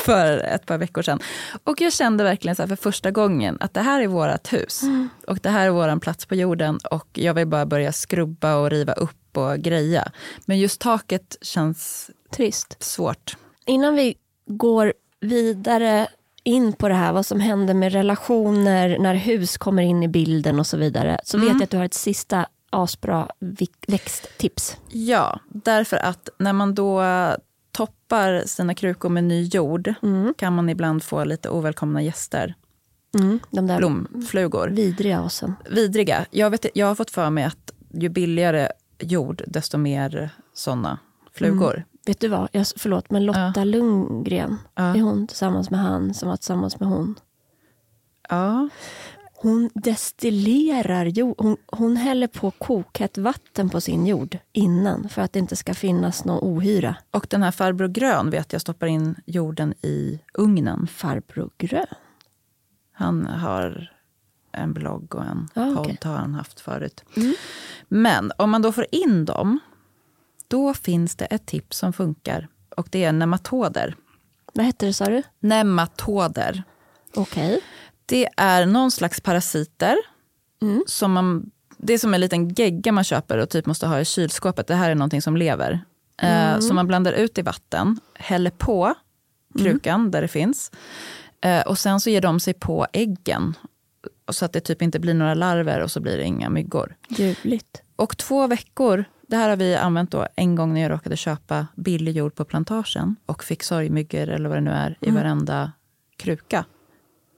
för 0.01 0.39
ett 0.39 0.67
par 0.67 0.79
veckor 0.79 1.03
sedan. 1.03 1.21
Och 1.65 1.81
jag 1.81 1.93
kände 1.93 2.25
verkligen 2.25 2.57
så 2.57 2.67
för 2.67 2.77
första 2.77 3.11
gången 3.11 3.57
att 3.61 3.75
det 3.75 3.81
här 3.81 4.01
är 4.01 4.07
vårt 4.07 4.53
hus. 4.53 4.83
Och 5.27 5.39
det 5.43 5.51
här 5.51 5.67
är 5.67 5.71
vår 5.71 6.01
plats 6.01 6.27
på 6.27 6.35
jorden. 6.35 6.79
Och 6.91 7.09
jag 7.13 7.35
vill 7.35 7.47
bara 7.47 7.67
börja 7.67 7.93
skrubba 7.93 8.57
och 8.57 8.71
riva 8.71 8.93
upp 8.93 9.37
och 9.37 9.59
greja. 9.59 10.13
Men 10.47 10.59
just 10.59 10.81
taket 10.81 11.37
känns 11.43 12.11
Trist. 12.31 12.77
svårt. 12.83 13.37
Innan 13.67 13.95
vi 13.95 14.15
går 14.47 14.93
vidare 15.21 16.09
in 16.45 16.73
på 16.73 16.89
det 16.89 16.95
här, 16.95 17.13
vad 17.13 17.27
som 17.27 17.41
händer 17.41 17.75
med 17.75 17.93
relationer 17.93 18.99
när 18.99 19.15
hus 19.15 19.59
kommer 19.59 19.83
in 19.83 20.03
i 20.03 20.09
bilden 20.09 20.59
och 20.61 20.67
så 20.67 20.77
vidare, 20.77 21.21
så 21.25 21.39
vet 21.39 21.49
jag 21.49 21.63
att 21.63 21.71
du 21.71 21.77
har 21.77 21.85
ett 21.85 21.95
sista 21.95 22.47
asbra 22.71 23.29
växttips. 23.87 24.77
Ja, 24.89 25.41
därför 25.49 25.97
att 25.97 26.29
när 26.39 26.53
man 26.53 26.75
då 26.75 27.03
toppar 27.87 28.43
sina 28.47 28.75
krukor 28.75 29.09
med 29.09 29.25
ny 29.25 29.43
jord 29.45 29.95
kan 30.37 30.53
man 30.55 30.69
ibland 30.69 31.03
få 31.03 31.25
lite 31.25 31.49
ovälkomna 31.51 32.03
gäster. 32.03 32.55
Mm, 33.19 33.39
de 33.51 33.67
där 33.67 33.77
Blomflugor. 33.79 34.69
vidriga 34.69 35.21
asen. 35.21 35.55
Vidriga. 35.71 36.27
Jag, 36.31 36.51
vet, 36.51 36.67
jag 36.75 36.87
har 36.87 36.95
fått 36.95 37.11
för 37.11 37.31
mig 37.31 37.45
att 37.45 37.73
ju 37.93 38.09
billigare 38.09 38.69
jord, 38.99 39.43
desto 39.47 39.79
mer 39.79 40.31
såna 40.55 40.99
flugor. 41.33 41.85
Vet 42.07 42.21
du 42.21 42.29
vad, 42.29 42.49
jag, 42.53 42.67
förlåt, 42.77 43.11
men 43.11 43.25
Lotta 43.27 43.65
Lundgren, 43.65 44.57
Ja. 44.75 44.83
är 44.97 45.01
hon 45.01 45.27
tillsammans 45.27 45.71
med 45.71 45.81
han 45.81 46.15
som 46.15 46.29
var 46.29 46.37
tillsammans 46.37 46.81
med 46.81 46.89
hon? 46.89 47.15
Ja. 48.29 48.69
Hon 49.43 49.71
destillerar 49.75 51.07
jord. 51.07 51.35
Hon, 51.39 51.57
hon 51.67 51.97
häller 51.97 52.27
på 52.27 52.51
kokhett 52.51 53.19
vatten 53.19 53.71
på 53.71 53.81
sin 53.81 54.07
jord 54.07 54.39
innan 54.53 55.09
för 55.09 55.23
att 55.23 55.33
det 55.33 55.39
inte 55.39 55.57
ska 55.57 55.75
finnas 55.75 56.25
någon 56.25 56.39
ohyra. 56.43 56.97
Och 57.11 57.27
den 57.31 57.43
här 57.43 57.51
farbror 57.51 57.89
grön 57.89 58.31
vet 58.31 58.53
jag 58.53 58.63
stoppar 58.63 58.87
in 58.87 59.15
jorden 59.27 59.75
i 59.83 60.21
ugnen. 60.35 60.87
Farbror 60.87 61.51
grön. 61.59 61.87
Han 62.93 63.27
har 63.27 63.93
en 64.53 64.73
blogg 64.73 65.15
och 65.15 65.25
en 65.25 65.49
Ja, 65.55 65.65
podd 65.65 65.79
okej. 65.79 65.99
har 66.03 66.17
han 66.17 66.35
haft 66.35 66.61
förut. 66.61 67.05
Mm. 67.17 67.35
Men 67.89 68.33
om 68.39 68.51
man 68.51 68.63
då 68.63 68.73
får 68.73 68.87
in 68.93 69.25
dem, 69.25 69.59
då 70.49 70.75
finns 70.75 71.17
det 71.17 71.25
ett 71.25 71.47
tips 71.47 71.79
som 71.79 71.93
funkar. 71.93 72.49
Och 72.77 72.89
det 72.91 73.05
är 73.05 73.13
nematoder. 73.13 73.95
Vad 74.55 74.67
hette 74.67 74.87
det 74.87 74.93
sa 74.93 75.05
du? 75.07 75.23
Nematoder. 75.39 76.63
Okej. 77.15 77.61
Det 78.11 78.29
är 78.37 78.67
någon 78.67 78.91
slags 78.91 79.21
parasiter. 79.21 79.97
Mm. 80.63 80.83
Som 80.87 81.13
man, 81.13 81.51
det 81.77 81.93
är 81.93 81.99
som 81.99 82.15
en 82.15 82.21
liten 82.21 82.49
gegga 82.49 82.93
man 82.93 83.05
köper 83.05 83.39
och 83.39 83.51
typ 83.51 83.67
måste 83.67 83.87
ha 83.87 84.01
i 84.01 84.05
kylskåpet. 84.05 84.67
Det 84.67 84.75
här 84.75 84.91
är 84.91 84.95
någonting 84.95 85.23
som 85.23 85.37
lever. 85.37 85.81
Eh, 86.23 86.59
som 86.59 86.77
man 86.77 86.87
blandar 86.87 87.13
ut 87.13 87.39
i 87.39 87.43
vatten, 87.43 88.01
häller 88.15 88.51
på 88.51 88.95
krukan 89.59 90.11
där 90.11 90.23
det 90.23 90.29
finns. 90.29 90.71
Eh, 91.41 91.61
och 91.61 91.79
sen 91.79 92.01
så 92.01 92.11
ger 92.11 92.21
de 92.21 92.41
sig 92.41 92.55
på 92.55 92.87
äggen. 92.93 93.55
Så 94.29 94.45
att 94.45 94.53
det 94.53 94.61
typ 94.61 94.83
inte 94.83 94.99
blir 94.99 95.15
några 95.15 95.35
larver 95.35 95.81
och 95.81 95.91
så 95.91 96.01
blir 96.01 96.17
det 96.17 96.25
inga 96.25 96.51
myggor. 96.51 96.97
Ljuvligt. 97.09 97.83
Och 97.97 98.17
två 98.17 98.47
veckor 98.47 99.05
det 99.27 99.37
här 99.37 99.49
har 99.49 99.57
vi 99.57 99.77
använt 99.77 100.11
då 100.11 100.27
en 100.37 100.55
gång 100.55 100.75
när 100.75 100.81
jag 100.81 100.91
råkade 100.91 101.17
köpa 101.17 101.67
billig 101.75 102.17
jord 102.17 102.35
på 102.35 102.45
plantagen 102.45 103.17
och 103.27 103.45
fick 103.45 103.63
sorgmyggor 103.63 104.29
eller 104.29 104.49
vad 104.49 104.59
det 104.59 104.63
nu 104.63 104.71
är 104.71 104.97
i 105.01 105.09
Mm. 105.09 105.23
varenda 105.23 105.73
kruka. 106.17 106.65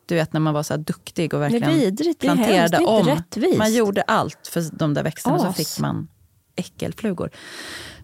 Du 0.07 0.15
vet 0.15 0.33
när 0.33 0.41
man 0.41 0.55
var 0.55 0.63
så 0.63 0.73
här 0.75 0.79
duktig 0.79 1.35
och 1.35 1.41
Det 1.41 1.47
är 1.47 1.51
verkligen 1.51 1.79
vidrigt, 1.79 2.21
det 2.21 2.27
är 2.27 2.29
hemskt, 2.35 2.45
planterade 2.49 2.77
inte 2.77 2.91
om. 2.91 3.07
rättvist. 3.07 3.59
Man 3.59 3.73
gjorde 3.75 4.03
allt 4.03 4.47
för 4.53 4.65
de 4.79 4.95
där 4.95 5.03
växterna 5.03 5.35
och 5.35 5.41
så 5.41 5.47
As. 5.47 5.57
fick 5.57 5.79
man 5.81 6.09
äckelflugor. 6.57 7.31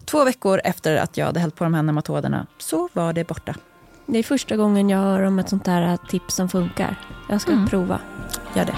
Två 0.05 0.23
veckor 0.25 0.61
efter 0.63 0.95
att 0.95 1.17
jag 1.17 1.25
hade 1.25 1.39
hällt 1.39 1.55
på 1.55 1.63
de 1.63 1.73
här 1.73 1.83
nematoderna 1.83 2.47
så 2.57 2.89
var 2.93 3.13
det 3.13 3.27
borta. 3.27 3.55
Det 4.05 4.19
är 4.19 4.23
första 4.23 4.55
gången 4.57 4.89
jag 4.89 4.99
hör 4.99 5.21
om 5.23 5.39
ett 5.39 5.49
sånt 5.49 5.67
här 5.67 5.97
tips 6.09 6.35
som 6.35 6.49
funkar. 6.49 6.95
Jag 7.29 7.41
ska 7.41 7.51
Mm. 7.51 7.67
prova. 7.67 7.99
Gör 8.55 8.65
det. 8.65 8.75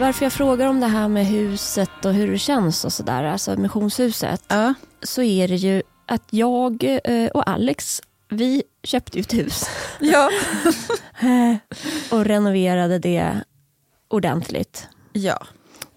Varför 0.00 0.24
jag 0.24 0.32
frågar 0.32 0.66
om 0.66 0.80
det 0.80 0.86
här 0.86 1.08
med 1.08 1.26
huset 1.26 2.04
och 2.04 2.12
hur 2.14 2.30
det 2.32 2.38
känns 2.38 2.84
och 2.84 2.92
sådär, 2.92 3.24
alltså 3.24 3.56
missionshuset, 3.56 4.44
Ja. 4.48 4.74
så 5.02 5.22
är 5.22 5.48
det 5.48 5.56
ju 5.56 5.82
att 6.06 6.22
jag 6.30 7.00
eh, 7.04 7.28
och 7.30 7.48
Alex, 7.50 8.00
vi 8.28 8.62
köpte 8.82 9.18
ju 9.18 9.20
ett 9.20 9.34
hus 9.34 9.64
Ja. 10.00 10.30
och 12.10 12.24
renoverade 12.24 12.98
det 12.98 13.40
ordentligt. 14.08 14.88
ja. 15.12 15.38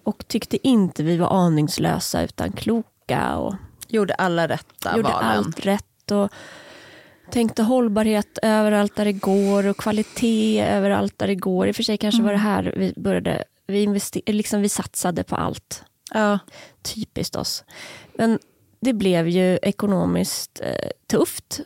Och 0.03 0.27
tyckte 0.27 0.67
inte 0.67 1.03
vi 1.03 1.17
var 1.17 1.45
aningslösa 1.45 2.21
utan 2.23 2.51
kloka 2.51 3.35
och 3.37 3.55
Gjorde 3.87 4.13
alla 4.13 4.47
rätta 4.47 4.95
gjorde 4.97 5.09
valen. 5.09 5.29
allt 5.29 5.65
rätt. 5.65 6.11
Och 6.11 6.29
tänkte 7.31 7.63
hållbarhet 7.63 8.39
överallt 8.41 8.95
där 8.95 9.05
det 9.05 9.13
går 9.13 9.67
och 9.67 9.77
kvalitet 9.77 10.61
överallt 10.69 11.17
där 11.17 11.27
det 11.27 11.35
går. 11.35 11.67
I 11.67 11.71
och 11.71 11.75
för 11.75 11.83
sig 11.83 11.97
kanske 11.97 12.21
var 12.23 12.31
det 12.31 12.37
här 12.37 12.73
vi 12.77 12.93
började, 12.97 13.43
vi, 13.71 13.85
invester- 13.85 14.33
liksom 14.33 14.61
vi 14.61 14.69
satsade 14.69 15.23
på 15.23 15.35
allt. 15.35 15.83
Ja. 16.13 16.39
Typiskt 16.81 17.35
oss. 17.35 17.63
Men 18.17 18.39
det 18.79 18.93
blev 18.93 19.27
ju 19.27 19.59
ekonomiskt 19.61 20.61
eh, 20.63 20.89
tufft. 21.07 21.59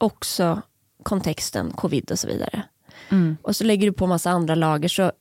Också 0.00 0.62
kontexten, 1.02 1.70
covid 1.72 2.10
och 2.10 2.18
så 2.18 2.26
vidare. 2.28 2.62
Mm. 3.08 3.36
Och 3.42 3.56
så 3.56 3.64
lägger 3.64 3.86
du 3.86 3.92
på 3.92 4.06
massa 4.06 4.30
andra 4.30 4.54
lager 4.54 4.88
så 4.88 5.12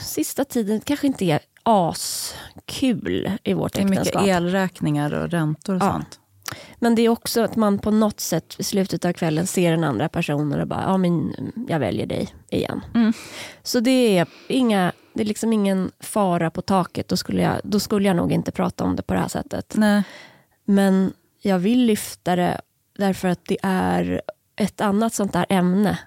sista 0.00 0.44
tiden 0.44 0.80
kanske 0.80 1.06
inte 1.06 1.24
är 1.24 1.40
askul 1.62 3.30
i 3.44 3.54
vårt 3.54 3.72
Det 3.72 3.80
är 3.80 3.84
mycket 3.84 4.06
äktenskap. 4.06 4.26
elräkningar 4.28 5.14
och 5.14 5.30
räntor 5.30 5.74
och 5.76 5.82
Ja. 5.82 5.92
sånt. 5.92 6.19
Men 6.76 6.94
det 6.94 7.02
är 7.02 7.08
också 7.08 7.40
att 7.40 7.56
man 7.56 7.78
på 7.78 7.90
något 7.90 8.20
sätt 8.20 8.54
i 8.58 8.64
slutet 8.64 9.04
av 9.04 9.12
kvällen 9.12 9.46
ser 9.46 9.70
den 9.70 9.84
andra 9.84 10.08
personen 10.08 10.60
och 10.60 10.66
bara, 10.66 10.82
ja 10.82 10.96
men 10.96 11.34
jag 11.68 11.78
väljer 11.78 12.06
dig 12.06 12.34
igen. 12.50 12.80
Mm. 12.94 13.12
Så 13.62 13.80
det 13.80 14.18
är, 14.18 14.26
inga, 14.48 14.92
det 15.12 15.22
är 15.22 15.26
liksom 15.26 15.52
ingen 15.52 15.92
fara 16.00 16.50
på 16.50 16.62
taket. 16.62 17.08
Då 17.08 17.16
skulle, 17.16 17.42
jag, 17.42 17.60
då 17.64 17.80
skulle 17.80 18.08
jag 18.08 18.16
nog 18.16 18.32
inte 18.32 18.52
prata 18.52 18.84
om 18.84 18.96
det 18.96 19.02
på 19.02 19.14
det 19.14 19.20
här 19.20 19.28
sättet. 19.28 19.74
Nej. 19.76 20.02
Men 20.64 21.12
jag 21.42 21.58
vill 21.58 21.84
lyfta 21.84 22.36
det 22.36 22.60
därför 22.98 23.28
att 23.28 23.44
det 23.44 23.58
är 23.62 24.22
ett 24.56 24.80
annat 24.80 25.14
sånt 25.14 25.32
där 25.32 25.46
ämne 25.48 25.98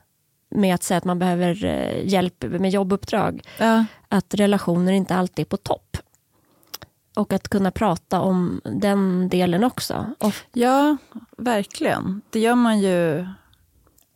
med 0.50 0.76
att 0.76 0.84
säga 0.84 0.98
att 0.98 1.04
man 1.04 1.20
behöver 1.20 1.66
eh, 1.66 2.08
hjälp 2.08 2.44
med 2.44 2.72
jobbuppdrag. 2.72 3.41
Ja. 3.58 3.86
Att 4.10 4.34
relationer 4.34 4.91
inte 4.91 5.16
alltid 5.16 5.46
är 5.46 5.50
på 5.50 5.58
topp. 5.58 5.98
Och 7.16 7.34
att 7.34 7.49
kunna 7.49 7.72
prata 7.72 8.20
om 8.22 8.61
den 8.64 9.30
delen 9.30 9.64
också. 9.64 10.05
Och 10.20 10.34
ja, 10.53 10.97
verkligen. 11.38 12.22
Det 12.30 12.39
gör 12.39 12.55
man 12.55 12.80
ju 12.80 13.28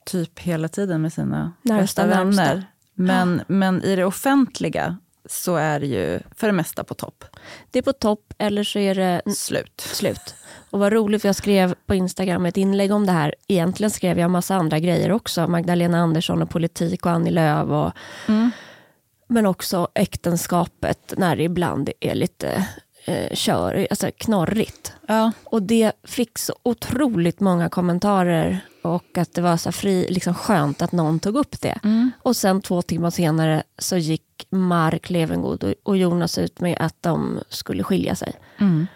typ 0.06 0.40
hela 0.40 0.68
tiden 0.68 1.02
med 1.02 1.14
sina 1.14 1.52
Närmsta, 1.62 2.04
bästa 2.04 2.06
närmsta. 2.24 2.44
vänner. 2.44 2.66
Men, 2.94 3.42
men 3.48 3.84
i 3.84 3.96
det 3.96 4.06
offentliga 4.06 4.98
så 5.30 5.56
är 5.56 5.80
det 5.80 5.86
ju 5.86 6.20
för 6.36 6.48
det 6.48 6.54
mesta 6.54 6.84
på 6.84 6.94
topp. 6.94 7.24
Det 7.72 7.80
är 7.80 7.84
på 7.84 7.94
topp 7.94 8.34
eller 8.38 8.64
så 8.64 8.80
är 8.80 8.96
det 8.96 9.22
Slut. 9.36 9.82
slut. 9.82 10.36
Och 10.70 10.80
vad 10.80 10.94
roligt 10.94 11.22
för 11.22 11.30
jag 11.30 11.36
skrev 11.36 11.76
på 11.86 11.96
Instagram 11.96 12.46
ett 12.46 12.58
inlägg 12.58 12.92
om 12.92 13.06
det 13.06 13.12
här. 13.12 13.36
Egentligen 13.48 13.92
skrev 13.92 14.20
jag 14.20 14.32
massa 14.32 14.56
andra 14.56 14.80
grejer 14.80 15.12
också. 15.12 15.48
Magdalena 15.48 16.00
Andersson 16.00 16.42
och 16.42 16.50
politik 16.50 17.06
och 17.06 17.12
Annie 17.12 17.32
Lööf. 17.32 17.70
Och, 17.70 17.92
Mm. 18.28 18.52
men 19.28 19.46
också 19.46 19.88
äktenskapet 19.94 21.14
när 21.18 21.36
det 21.36 21.44
ibland 21.44 21.90
är 22.00 22.16
lite 22.16 22.68
eh, 23.08 23.34
kör, 23.36 23.88
alltså 23.90 24.10
knorrigt. 24.18 24.94
Ja. 25.08 25.32
Och 25.44 25.64
det 25.64 25.92
fick 26.04 26.38
så 26.38 26.54
otroligt 26.64 27.40
många 27.40 27.70
kommentarer 27.70 28.60
och 28.82 29.18
att 29.18 29.34
det 29.34 29.42
var 29.42 29.58
så 29.58 29.72
fri, 29.72 30.08
liksom 30.10 30.34
skönt 30.34 30.82
att 30.82 30.92
någon 30.92 31.20
tog 31.20 31.36
upp 31.36 31.62
det. 31.62 31.80
Mm. 31.84 32.12
Och 32.22 32.36
sen 32.36 32.62
två 32.62 32.82
timmar 32.82 33.10
senare 33.10 33.64
så 33.78 33.98
gick 33.98 34.48
Mark 34.50 35.10
Levengood 35.10 35.74
och- 35.84 35.98
Jonas 35.98 36.38
ut 36.38 36.60
med 36.60 36.78
att 36.80 36.96
de 37.02 37.40
skulle 37.50 37.84
skilja 37.84 38.16
sig. 38.16 38.34
Mm. 38.58 38.88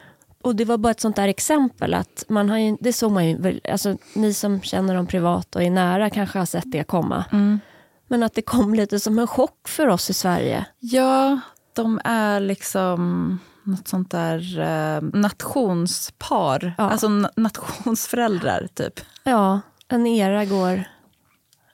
Och 0.41 0.55
det 0.55 0.65
var 0.65 0.77
bara 0.77 0.91
ett 0.91 0.99
sånt 1.01 1.15
där 1.15 1.27
exempel 1.27 1.93
att 1.93 2.25
man 2.27 2.49
har 2.49 2.57
ju, 2.57 2.77
det 2.79 2.93
såg 2.93 3.11
man 3.11 3.25
ju, 3.29 3.59
alltså 3.71 3.97
ni 4.15 4.33
som 4.33 4.61
känner 4.61 4.95
dem 4.95 5.07
privat 5.07 5.55
och 5.55 5.63
är 5.63 5.69
nära 5.71 6.09
kanske 6.09 6.39
har 6.39 6.45
sett 6.45 6.71
det 6.71 6.83
komma. 6.83 7.25
Mm. 7.31 7.59
Men 8.07 8.23
att 8.23 8.33
det 8.33 8.41
kom 8.41 8.73
lite 8.73 8.99
som 8.99 9.19
en 9.19 9.27
chock 9.27 9.67
för 9.67 9.87
oss 9.87 10.09
i 10.09 10.13
Sverige. 10.13 10.65
Ja, 10.79 11.39
de 11.73 11.99
är 12.03 12.39
liksom 12.39 13.39
något 13.63 13.87
sånt 13.87 14.11
där 14.11 14.59
eh, 14.59 15.01
nationspar. 15.19 16.73
Ja. 16.77 16.83
Alltså 16.89 17.07
na- 17.07 17.31
nationsföräldrar, 17.35 18.67
typ. 18.73 18.99
Ja, 19.23 19.61
en 19.87 20.07
era 20.07 20.45
går 20.45 20.83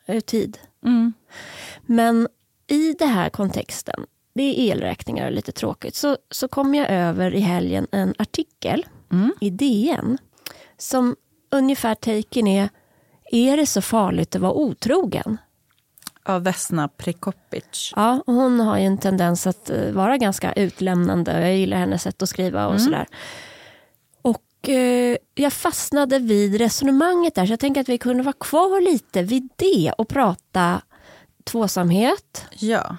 ur 0.07 0.19
tid. 0.21 0.57
Mm. 0.85 1.13
Men 1.85 2.27
i 2.67 2.93
den 2.93 3.09
här 3.09 3.29
kontexten, 3.29 4.05
det 4.33 4.43
är 4.43 4.71
elräkningar 4.71 5.25
och 5.25 5.31
lite 5.31 5.51
tråkigt, 5.51 5.95
så, 5.95 6.17
så 6.31 6.47
kom 6.47 6.75
jag 6.75 6.89
över 6.89 7.33
i 7.35 7.39
helgen 7.39 7.87
en 7.91 8.13
artikel 8.17 8.85
Mm. 9.11 9.33
i 9.41 9.49
DN 9.49 10.17
som 10.77 11.15
ungefär 11.51 11.95
taken 11.95 12.47
är, 12.47 12.69
är 13.31 13.57
det 13.57 13.65
så 13.65 13.81
farligt 13.81 14.35
att 14.35 14.41
vara 14.41 14.53
otrogen? 14.53 15.37
Av 16.27 16.43
Vesna 16.43 16.87
Prekopic. 16.87 17.93
Ja, 17.95 18.23
hon 18.25 18.59
har 18.59 18.77
ju 18.77 18.85
en 18.85 18.97
tendens 18.97 19.47
att 19.47 19.69
eh, 19.69 19.91
vara 19.91 20.17
ganska 20.17 20.53
utlämnande. 20.53 21.41
Jag 21.41 21.55
gillar 21.57 21.77
hennes 21.77 22.01
sätt 22.01 22.21
att 22.21 22.29
skriva 22.29 22.67
och 22.67 22.81
sådär. 22.81 23.05
Och 24.21 24.69
eh, 24.69 25.17
jag 25.35 25.53
fastnade 25.53 26.19
vid 26.19 26.57
resonemanget 26.57 27.35
där, 27.35 27.45
så 27.45 27.51
jag 27.53 27.59
tänker 27.59 27.81
att 27.81 27.89
vi 27.89 27.97
kunde 27.97 28.23
vara 28.23 28.35
kvar 28.39 28.81
lite 28.81 29.23
vid 29.23 29.49
det 29.55 29.93
och 29.97 30.07
prata 30.07 30.81
tvåsamhet 31.43 32.45
Ja. 32.59 32.97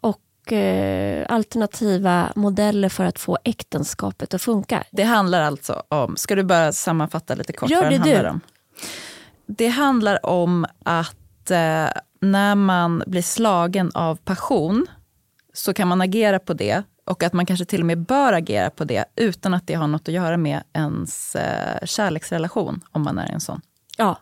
och 0.00 0.52
eh, 0.52 1.26
alternativa 1.28 2.32
modeller 2.36 2.88
för 2.88 3.04
att 3.04 3.18
få 3.18 3.38
äktenskapet 3.44 4.34
att 4.34 4.42
funka. 4.42 4.84
Det 4.90 5.02
handlar 5.02 5.42
alltså 5.42 5.82
om, 5.88 6.16
ska 6.16 6.34
du 6.34 6.42
bara 6.42 6.72
sammanfatta 6.72 7.34
lite 7.34 7.52
kort 7.52 7.70
Gör 7.70 7.82
vad 7.82 7.90
det 7.92 7.96
handlar 7.98 8.22
du. 8.24 8.28
om? 8.30 8.40
Det 9.46 9.68
handlar 9.68 10.26
om 10.26 10.66
att 10.84 11.16
eh, 11.50 11.88
när 12.20 12.54
man 12.54 13.02
blir 13.06 13.22
slagen 13.22 13.90
av 13.94 14.16
passion 14.16 14.86
så 15.52 15.74
kan 15.74 15.88
man 15.88 16.00
agera 16.00 16.38
på 16.38 16.54
det 16.54 16.82
och 17.04 17.22
att 17.22 17.32
man 17.32 17.46
kanske 17.46 17.64
till 17.64 17.80
och 17.80 17.86
med 17.86 17.98
bör 17.98 18.32
agera 18.32 18.70
på 18.70 18.84
det 18.84 19.04
utan 19.16 19.54
att 19.54 19.66
det 19.66 19.74
har 19.74 19.86
något 19.86 20.08
att 20.08 20.14
göra 20.14 20.36
med 20.36 20.62
ens 20.72 21.36
eh, 21.36 21.84
kärleksrelation, 21.84 22.80
om 22.90 23.02
man 23.02 23.18
är 23.18 23.32
en 23.32 23.40
sån. 23.40 23.60
Ja. 23.96 24.18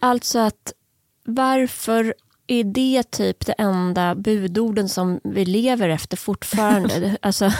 Alltså 0.00 0.38
att 0.38 0.72
varför 1.24 2.14
är 2.46 2.64
det 2.64 3.02
typ 3.10 3.46
det 3.46 3.52
enda 3.52 4.14
budorden 4.14 4.88
som 4.88 5.20
vi 5.24 5.44
lever 5.44 5.88
efter 5.88 6.16
fortfarande? 6.16 7.16
alltså 7.22 7.52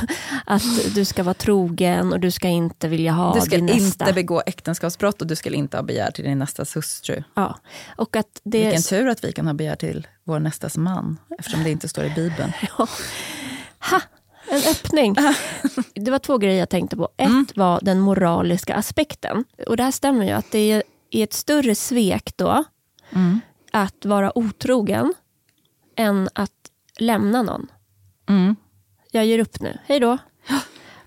att 0.46 0.94
du 0.94 1.04
ska 1.04 1.22
vara 1.22 1.34
trogen 1.34 2.12
och 2.12 2.20
du 2.20 2.30
ska 2.30 2.48
inte 2.48 2.88
vilja 2.88 3.12
ha 3.12 3.34
du 3.34 3.40
ska 3.40 3.56
din 3.56 3.66
nästa. 3.66 4.04
inte 4.04 4.14
begå 4.14 4.42
äktenskapsbrott 4.46 5.20
och 5.20 5.26
du 5.26 5.36
ska 5.36 5.50
inte 5.50 5.76
ha 5.76 5.82
begär 5.82 6.10
till 6.10 6.24
din 6.24 6.38
nästas 6.38 6.76
hustru. 6.76 7.22
ja. 7.34 7.58
Och 7.96 8.16
att 8.16 8.40
det 8.44 8.64
Vilken 8.64 8.82
tur 8.82 9.08
att 9.08 9.24
vi 9.24 9.32
kan 9.32 9.46
ha 9.46 9.54
begär 9.54 9.76
till 9.76 10.06
vår 10.24 10.38
nästas 10.38 10.76
man, 10.76 11.18
eftersom 11.38 11.64
det 11.64 11.70
inte 11.70 11.88
står 11.88 12.04
i 12.04 12.10
Bibeln. 12.10 12.52
Ha! 13.78 14.00
En 14.50 14.62
öppning. 14.70 15.16
Det 15.94 16.10
var 16.10 16.18
två 16.18 16.38
grejer 16.38 16.58
jag 16.58 16.68
tänkte 16.68 16.96
på. 16.96 17.08
Ett 17.16 17.56
var 17.56 17.80
den 17.82 18.00
moraliska 18.00 18.74
aspekten. 18.74 19.44
Och 19.66 19.76
det 19.76 19.82
här 19.82 19.90
stämmer 19.90 20.24
ju 20.24 20.30
att 20.30 20.50
det 20.50 20.72
är 20.72 20.82
är 21.10 21.24
ett 21.24 21.32
större 21.32 21.74
svek 21.74 22.32
då 22.36 22.64
Mm. 23.12 23.40
Att 23.76 24.04
vara 24.04 24.38
otrogen 24.38 25.14
än 25.96 26.28
att 26.34 26.70
lämna 26.98 27.42
någon. 27.42 27.66
Mm. 28.28 28.56
Jag 29.10 29.26
ger 29.26 29.38
upp 29.38 29.60
nu, 29.60 29.78
hej 29.86 30.00
då. 30.00 30.18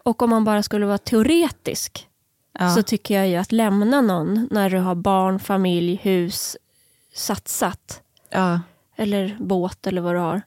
Och 0.03 0.21
om 0.21 0.29
man 0.29 0.43
bara 0.43 0.63
skulle 0.63 0.85
vara 0.85 0.97
teoretisk 0.97 2.05
Ja. 2.59 2.69
så 2.69 2.83
tycker 2.83 3.15
jag 3.15 3.27
ju 3.29 3.35
att 3.35 3.51
lämna 3.51 4.01
någon 4.01 4.47
när 4.51 4.69
du 4.69 4.77
har 4.77 4.95
barn, 4.95 5.39
familj, 5.39 5.99
hus, 6.03 6.57
satsat 7.13 8.01
ja. 8.29 8.59
eller 8.95 9.37
båt 9.39 9.87
eller 9.87 10.01
vad 10.01 10.15
du 10.15 10.19
har. 10.19 10.41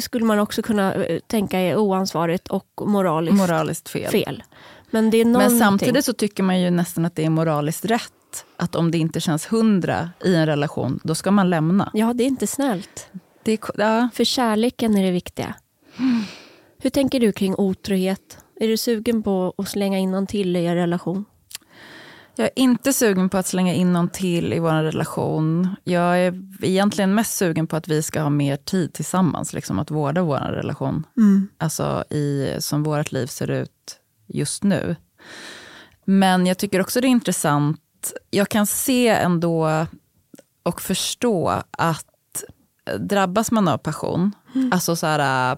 Skulle 0.00 0.24
man 0.24 0.38
också 0.38 0.62
kunna 0.62 0.94
eh, 0.94 1.20
tänka 1.26 1.58
är 1.58 1.76
oansvarigt 1.76 2.48
och 2.48 2.68
moraliskt 2.86 3.36
Moraliskt 3.36 3.88
fel. 3.88 4.10
fel. 4.10 4.42
Men. 4.90 5.10
Men 5.10 5.58
samtidigt 5.58 6.04
så 6.04 6.12
tycker 6.12 6.42
man 6.42 6.60
ju 6.60 6.70
nästan 6.70 7.04
att 7.04 7.14
det 7.16 7.24
är 7.24 7.30
moraliskt 7.30 7.84
rätt. 7.84 8.12
Att 8.56 8.74
om 8.74 8.90
det 8.90 8.98
inte 8.98 9.20
känns 9.20 9.52
hundra 9.52 10.10
i 10.24 10.34
en 10.34 10.46
relation, 10.46 11.00
då 11.02 11.14
ska 11.14 11.30
man 11.30 11.50
lämna. 11.50 11.90
Ja, 11.94 12.12
det 12.14 12.24
är 12.24 12.28
inte 12.28 12.46
snällt. 12.46 13.08
Är, 13.44 13.58
ja. 13.76 14.08
För 14.14 14.24
kärleken 14.24 14.96
är 14.96 15.02
det 15.02 15.10
viktiga. 15.10 15.54
Hur 16.82 16.90
tänker 16.90 17.20
du 17.20 17.32
kring 17.32 17.54
otrohet? 17.58 18.38
Är 18.60 18.68
du 18.68 18.76
sugen 18.76 19.22
på 19.22 19.54
att 19.58 19.68
slänga 19.68 19.98
in 19.98 20.10
någon 20.10 20.26
till 20.26 20.56
i 20.56 20.64
er 20.64 20.74
relation? 20.74 21.24
Jag 22.38 22.46
är 22.46 22.52
inte 22.54 22.92
sugen 22.92 23.28
på 23.28 23.38
att 23.38 23.46
slänga 23.46 23.74
in 23.74 23.92
någon 23.92 24.08
till 24.08 24.52
i 24.52 24.58
vår 24.58 24.82
relation. 24.82 25.76
Jag 25.84 26.18
är 26.18 26.42
egentligen 26.62 27.14
mest 27.14 27.36
sugen 27.36 27.66
på 27.66 27.76
att 27.76 27.88
vi 27.88 28.02
ska 28.02 28.20
ha 28.20 28.30
mer 28.30 28.56
tid 28.56 28.92
tillsammans, 28.92 29.52
liksom 29.52 29.78
att 29.78 29.90
vårda 29.90 30.22
vår 30.22 30.38
relation. 30.38 31.06
Mm. 31.16 31.48
Alltså 31.58 32.04
i, 32.10 32.56
som 32.58 32.82
vårt 32.82 33.12
liv 33.12 33.26
ser 33.26 33.50
ut 33.50 34.00
just 34.26 34.62
nu. 34.62 34.96
Men 36.04 36.46
jag 36.46 36.58
tycker 36.58 36.80
också 36.80 37.00
det 37.00 37.06
är 37.06 37.10
intressant, 37.10 37.80
jag 38.30 38.48
kan 38.48 38.66
se 38.66 39.08
ändå 39.08 39.86
och 40.62 40.82
förstå 40.82 41.62
att 41.70 42.44
drabbas 42.98 43.50
man 43.50 43.68
av 43.68 43.78
passion, 43.78 44.32
mm. 44.54 44.72
alltså 44.72 44.96
så 44.96 45.06
här, 45.06 45.56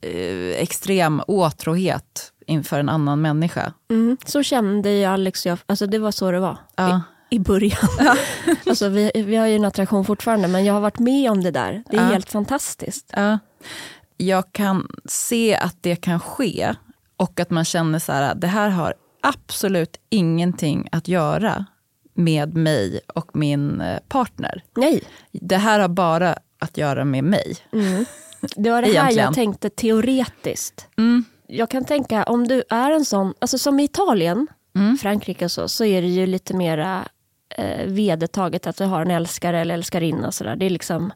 eh, 0.00 0.62
extrem 0.62 1.22
åtråhet 1.26 2.32
inför 2.46 2.80
en 2.80 2.88
annan 2.88 3.20
människa. 3.20 3.72
Mm. 3.90 4.16
Så 4.24 4.42
kände 4.42 4.90
ju 4.90 5.04
Alex 5.04 5.46
och 5.46 5.50
jag, 5.50 5.58
alltså 5.66 5.86
det 5.86 5.98
var 5.98 6.10
så 6.10 6.30
det 6.30 6.40
var. 6.40 6.58
Ja. 6.76 7.00
I, 7.30 7.36
i 7.36 7.38
början. 7.38 7.88
Ja. 7.98 8.16
alltså 8.66 8.88
vi, 8.88 9.10
vi 9.14 9.36
har 9.36 9.46
ju 9.46 9.56
en 9.56 9.64
attraktion 9.64 10.04
fortfarande 10.04 10.48
men 10.48 10.64
jag 10.64 10.74
har 10.74 10.80
varit 10.80 10.98
med 10.98 11.30
om 11.30 11.42
det 11.42 11.50
där. 11.50 11.82
Det 11.90 11.96
är 11.96 12.02
ja. 12.02 12.08
helt 12.08 12.30
fantastiskt. 12.30 13.10
Ja. 13.16 13.38
Jag 14.16 14.52
kan 14.52 14.88
se 15.04 15.56
att 15.56 15.76
det 15.80 15.96
kan 15.96 16.20
ske 16.20 16.74
och 17.16 17.40
att 17.40 17.50
man 17.50 17.64
känner 17.64 17.98
så 17.98 18.12
här, 18.12 18.34
det 18.34 18.46
här 18.46 18.68
har 18.68 18.94
absolut 19.20 19.96
ingenting 20.10 20.88
att 20.92 21.08
göra 21.08 21.66
med 22.14 22.56
mig 22.56 23.00
och 23.14 23.36
min 23.36 23.80
eh, 23.80 23.98
partner. 24.08 24.62
Nej. 24.76 25.02
Det 25.32 25.56
här 25.56 25.80
har 25.80 25.88
bara 25.88 26.38
att 26.58 26.78
göra 26.78 27.04
med 27.04 27.24
mig. 27.24 27.56
Mm. 27.72 28.04
Det 28.56 28.70
var 28.70 28.82
det 28.82 28.98
här 28.98 29.12
jag 29.12 29.34
tänkte 29.34 29.70
teoretiskt. 29.70 30.88
Mm. 30.98 31.24
Jag 31.46 31.70
kan 31.70 31.84
tänka 31.84 32.24
om 32.24 32.48
du 32.48 32.62
är 32.68 32.90
en 32.90 33.04
sån, 33.04 33.34
alltså 33.38 33.58
som 33.58 33.80
i 33.80 33.84
Italien, 33.84 34.46
mm. 34.76 34.98
Frankrike 34.98 35.44
och 35.44 35.52
så, 35.52 35.68
så 35.68 35.84
är 35.84 36.02
det 36.02 36.08
ju 36.08 36.26
lite 36.26 36.56
mera 36.56 37.08
eh, 37.48 37.86
vedertaget 37.86 38.66
att 38.66 38.76
du 38.76 38.84
har 38.84 39.02
en 39.02 39.10
älskare 39.10 39.60
eller 39.60 39.74
älskarinna. 39.74 40.32
Så 40.32 40.44
där. 40.44 40.56
Det 40.56 40.66
är 40.66 40.70
liksom... 40.70 41.12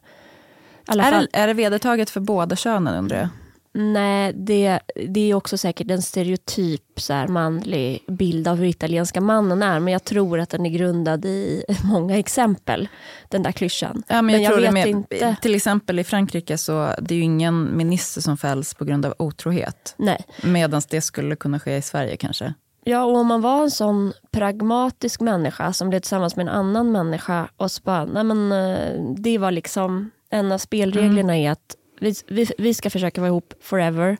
Är, 0.87 1.11
det, 1.11 1.27
är 1.33 1.47
det 1.47 1.53
vedertaget 1.53 2.09
för 2.09 2.19
båda 2.19 2.55
könen 2.55 2.95
undrar 2.95 3.17
jag? 3.17 3.29
Nej, 3.73 4.33
det, 4.33 4.79
det 5.07 5.31
är 5.31 5.33
också 5.33 5.57
säkert 5.57 5.91
en 5.91 6.01
stereotyp 6.01 6.81
så 6.95 7.13
här, 7.13 7.27
manlig 7.27 8.03
bild 8.07 8.47
av 8.47 8.57
hur 8.57 8.65
italienska 8.65 9.21
mannen 9.21 9.63
är. 9.63 9.79
Men 9.79 9.93
jag 9.93 10.03
tror 10.03 10.39
att 10.39 10.49
den 10.49 10.65
är 10.65 10.69
grundad 10.69 11.25
i 11.25 11.63
många 11.83 12.19
exempel, 12.19 12.87
den 13.29 13.43
där 13.43 13.51
klyschan. 13.51 14.03
Ja, 14.07 14.21
men 14.21 14.33
jag, 14.33 14.39
men 14.39 14.43
jag 14.43 14.53
tror 14.53 14.61
vet 14.61 14.73
med, 14.73 14.87
inte. 14.87 15.35
Till 15.41 15.55
exempel 15.55 15.99
i 15.99 16.03
Frankrike 16.03 16.57
så 16.57 16.93
det 17.01 17.13
är 17.13 17.17
ju 17.17 17.23
ingen 17.23 17.77
minister 17.77 18.21
som 18.21 18.37
fälls 18.37 18.73
på 18.73 18.85
grund 18.85 19.05
av 19.05 19.13
otrohet. 19.19 19.95
Nej. 19.97 20.25
Medan 20.43 20.81
det 20.89 21.01
skulle 21.01 21.35
kunna 21.35 21.59
ske 21.59 21.77
i 21.77 21.81
Sverige 21.81 22.17
kanske. 22.17 22.53
Ja, 22.83 23.03
och 23.03 23.17
om 23.17 23.27
man 23.27 23.41
var 23.41 23.63
en 23.63 23.71
sån 23.71 24.13
pragmatisk 24.31 25.21
människa 25.21 25.73
som 25.73 25.89
blev 25.89 25.99
tillsammans 25.99 26.35
med 26.35 26.47
en 26.47 26.53
annan 26.53 26.91
människa 26.91 27.47
och 27.57 27.71
så 27.71 27.81
bara, 27.83 28.05
nej 28.05 28.23
men 28.23 28.51
eh, 28.51 29.15
det 29.17 29.37
var 29.37 29.51
liksom, 29.51 30.11
en 30.29 30.51
av 30.51 30.57
spelreglerna 30.57 31.33
mm. 31.33 31.45
är 31.45 31.51
att 31.51 31.75
vi, 32.01 32.15
vi, 32.27 32.51
vi 32.57 32.73
ska 32.73 32.89
försöka 32.89 33.21
vara 33.21 33.29
ihop 33.29 33.53
forever. 33.61 34.17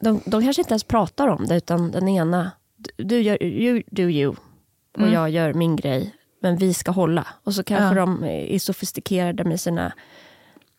De, 0.00 0.20
de 0.26 0.42
kanske 0.42 0.62
inte 0.62 0.72
ens 0.72 0.84
pratar 0.84 1.28
om 1.28 1.46
det, 1.46 1.56
utan 1.56 1.90
den 1.90 2.08
ena, 2.08 2.50
du 2.96 3.20
gör 3.20 3.42
you 3.42 3.82
do 3.86 4.02
you 4.02 4.36
och 4.92 4.98
mm. 4.98 5.12
jag 5.12 5.30
gör 5.30 5.54
min 5.54 5.76
grej. 5.76 6.14
Men 6.40 6.56
vi 6.56 6.74
ska 6.74 6.90
hålla. 6.90 7.26
Och 7.44 7.54
så 7.54 7.64
kanske 7.64 7.98
ja. 7.98 8.06
de 8.06 8.24
är 8.24 8.58
sofistikerade 8.58 9.44
med 9.44 9.60
sina 9.60 9.92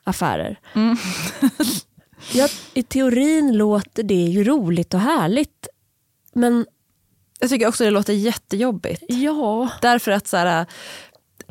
affärer. 0.04 0.60
Mm. 0.74 0.98
ja, 2.34 2.48
I 2.74 2.84
teorin 2.84 3.58
låter 3.58 4.04
det 4.04 4.14
ju 4.14 4.44
roligt 4.44 4.94
och 4.94 5.00
härligt. 5.00 5.68
Men 6.34 6.66
jag 7.40 7.50
tycker 7.50 7.68
också 7.68 7.84
det 7.84 7.92
låter 7.92 8.14
jättejobbigt. 8.14 9.04
Ja. 9.08 9.70
Därför 9.82 10.12
att 10.12 10.28
så 10.28 10.38
här, 10.38 10.66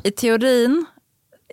i 0.03 0.11
teorin 0.11 0.85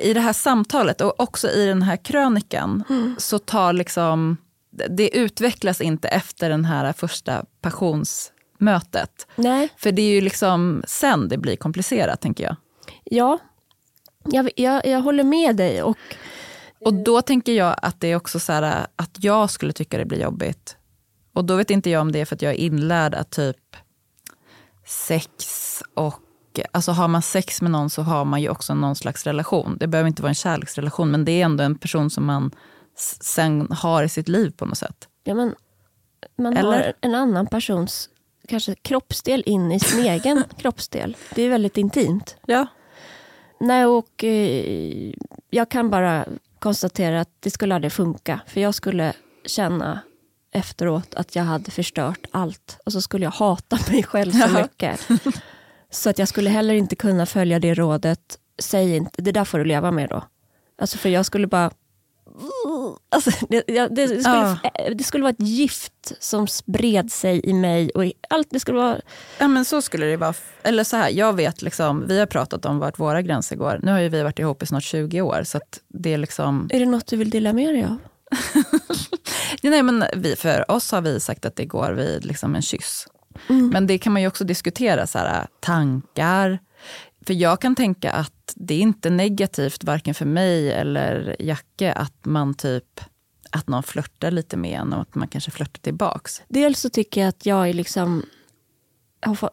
i 0.02 0.14
det 0.14 0.20
här 0.20 0.32
samtalet 0.32 1.00
och 1.00 1.20
också 1.20 1.48
i 1.50 1.66
den 1.66 1.82
här 1.82 1.96
krönikan 1.96 2.84
mm. 2.88 3.14
så 3.18 3.38
tar 3.38 3.72
liksom, 3.72 4.36
det 4.70 5.16
utvecklas 5.16 5.80
inte 5.80 6.08
efter 6.08 6.50
den 6.50 6.64
här 6.64 6.92
första 6.92 7.44
passionsmötet. 7.60 9.26
Nej. 9.36 9.68
För 9.76 9.92
det 9.92 10.02
är 10.02 10.14
ju 10.14 10.20
liksom 10.20 10.82
sen 10.86 11.28
det 11.28 11.38
blir 11.38 11.56
komplicerat 11.56 12.20
tänker 12.20 12.44
jag. 12.44 12.56
Ja, 13.04 13.38
jag, 14.24 14.50
jag, 14.56 14.86
jag 14.86 15.00
håller 15.00 15.24
med 15.24 15.56
dig. 15.56 15.82
Och, 15.82 15.98
och 16.80 16.94
då 16.94 17.22
tänker 17.22 17.52
jag 17.52 17.76
att 17.82 18.00
det 18.00 18.08
är 18.08 18.16
också 18.16 18.40
så 18.40 18.52
här, 18.52 18.86
att 18.96 19.24
jag 19.24 19.50
skulle 19.50 19.72
tycka 19.72 19.98
det 19.98 20.04
blir 20.04 20.22
jobbigt. 20.22 20.76
Och 21.32 21.44
då 21.44 21.56
vet 21.56 21.70
inte 21.70 21.90
jag 21.90 22.00
om 22.00 22.12
det 22.12 22.20
är 22.20 22.24
för 22.24 22.34
att 22.36 22.42
jag 22.42 22.52
är 22.52 22.58
inlärd 22.58 23.14
att 23.14 23.30
typ 23.30 23.76
sex 24.86 25.82
och 25.94 26.20
alltså 26.72 26.92
har 26.92 27.08
man 27.08 27.22
sex 27.22 27.62
med 27.62 27.70
någon 27.70 27.90
så 27.90 28.02
har 28.02 28.24
man 28.24 28.42
ju 28.42 28.48
också 28.48 28.74
någon 28.74 28.96
slags 28.96 29.26
relation. 29.26 29.76
Det 29.80 29.86
behöver 29.86 30.08
inte 30.08 30.22
vara 30.22 30.30
en 30.30 30.34
kärleksrelation 30.34 31.10
men 31.10 31.24
det 31.24 31.32
är 31.32 31.44
ändå 31.44 31.64
en 31.64 31.78
person 31.78 32.10
som 32.10 32.26
man 32.26 32.50
sen 33.20 33.68
har 33.70 34.02
i 34.02 34.08
sitt 34.08 34.28
liv 34.28 34.50
på 34.56 34.64
något 34.64 34.78
sätt. 34.78 35.08
Ja, 35.24 35.34
men 35.34 35.54
man 36.38 36.56
Eller? 36.56 36.70
har 36.72 36.92
en 37.00 37.14
annan 37.14 37.46
persons 37.46 38.08
kanske 38.48 38.74
kroppsdel 38.74 39.42
in 39.46 39.72
i 39.72 39.80
sin 39.80 40.04
egen 40.04 40.44
kroppsdel. 40.58 41.16
Det 41.34 41.42
är 41.42 41.48
väldigt 41.48 41.76
intimt. 41.76 42.36
Ja. 42.46 42.66
Nej, 43.60 43.86
och 43.86 44.24
eh, 44.24 45.12
jag 45.50 45.68
kan 45.68 45.90
bara 45.90 46.24
konstatera 46.58 47.20
att 47.20 47.30
det 47.40 47.50
skulle 47.50 47.74
aldrig 47.74 47.92
funka. 47.92 48.40
För 48.46 48.60
jag 48.60 48.74
skulle 48.74 49.12
känna 49.44 50.00
efteråt 50.52 51.14
att 51.14 51.36
jag 51.36 51.42
hade 51.42 51.70
förstört 51.70 52.26
allt. 52.30 52.78
Och 52.84 52.92
så 52.92 53.02
skulle 53.02 53.24
jag 53.24 53.30
hata 53.30 53.78
mig 53.90 54.02
själv 54.02 54.32
så 54.32 54.48
mycket. 54.48 55.08
Så 55.90 56.10
att 56.10 56.18
jag 56.18 56.28
skulle 56.28 56.50
heller 56.50 56.74
inte 56.74 56.96
kunna 56.96 57.26
följa 57.26 57.58
det 57.58 57.74
rådet. 57.74 58.38
Säg 58.58 58.96
inte, 58.96 59.22
det 59.22 59.32
där 59.32 59.44
får 59.44 59.58
du 59.58 59.64
leva 59.64 59.90
med 59.90 60.08
då. 60.08 60.24
Alltså 60.80 60.98
för 60.98 61.08
jag 61.08 61.26
skulle 61.26 61.46
bara... 61.46 61.70
Alltså, 63.08 63.30
det, 63.48 63.64
det, 63.66 63.88
det, 63.88 64.08
skulle, 64.08 64.58
ja. 64.74 64.94
det 64.94 65.04
skulle 65.04 65.22
vara 65.22 65.32
ett 65.32 65.46
gift 65.48 66.12
som 66.20 66.46
spred 66.48 67.12
sig 67.12 67.40
i 67.44 67.52
mig. 67.52 67.90
Och 67.90 68.04
i 68.04 68.12
allt, 68.30 68.48
det 68.50 68.60
skulle 68.60 68.78
vara... 68.78 69.00
Ja 69.38 69.48
men 69.48 69.64
så 69.64 69.82
skulle 69.82 70.06
det 70.06 70.16
vara. 70.16 70.34
Eller 70.62 70.84
så 70.84 70.96
här, 70.96 71.10
jag 71.10 71.36
vet 71.36 71.62
liksom, 71.62 72.06
vi 72.06 72.18
har 72.18 72.26
pratat 72.26 72.64
om 72.64 72.78
vart 72.78 72.98
våra 72.98 73.22
gränser 73.22 73.56
går. 73.56 73.80
Nu 73.82 73.92
har 73.92 73.98
ju 73.98 74.08
vi 74.08 74.22
varit 74.22 74.38
ihop 74.38 74.62
i 74.62 74.66
snart 74.66 74.82
20 74.82 75.20
år. 75.20 75.42
Så 75.44 75.60
det 75.88 76.14
är 76.14 76.18
liksom... 76.18 76.68
Är 76.72 76.80
det 76.80 76.86
något 76.86 77.06
du 77.06 77.16
vill 77.16 77.30
dela 77.30 77.52
med 77.52 77.74
dig 77.74 77.84
av? 77.84 77.96
Nej 79.62 79.82
men 79.82 80.04
vi, 80.16 80.36
för 80.36 80.70
oss 80.70 80.92
har 80.92 81.00
vi 81.00 81.20
sagt 81.20 81.44
att 81.44 81.56
det 81.56 81.64
går 81.64 81.92
vid 81.92 82.24
liksom 82.24 82.54
en 82.54 82.62
kyss. 82.62 83.06
Mm. 83.48 83.68
Men 83.68 83.86
det 83.86 83.98
kan 83.98 84.12
man 84.12 84.22
ju 84.22 84.28
också 84.28 84.44
diskutera, 84.44 85.06
så 85.06 85.18
här, 85.18 85.46
tankar. 85.60 86.58
För 87.26 87.34
jag 87.34 87.60
kan 87.60 87.74
tänka 87.76 88.12
att 88.12 88.52
det 88.56 88.74
är 88.74 88.80
inte 88.80 89.10
negativt, 89.10 89.84
varken 89.84 90.14
för 90.14 90.26
mig 90.26 90.72
eller 90.72 91.36
Jacke, 91.38 91.92
att 91.92 92.24
man 92.24 92.54
typ 92.54 93.00
att 93.50 93.68
någon 93.68 93.82
flörtar 93.82 94.30
lite 94.30 94.56
med 94.56 94.80
en 94.80 94.92
och 94.92 95.02
att 95.02 95.14
man 95.14 95.28
kanske 95.28 95.50
flörtar 95.50 95.80
tillbaks. 95.80 96.42
Dels 96.48 96.80
så 96.80 96.90
tycker 96.90 97.20
jag 97.20 97.28
att 97.28 97.46
jag 97.46 97.68
är 97.68 97.72
liksom, 97.72 98.22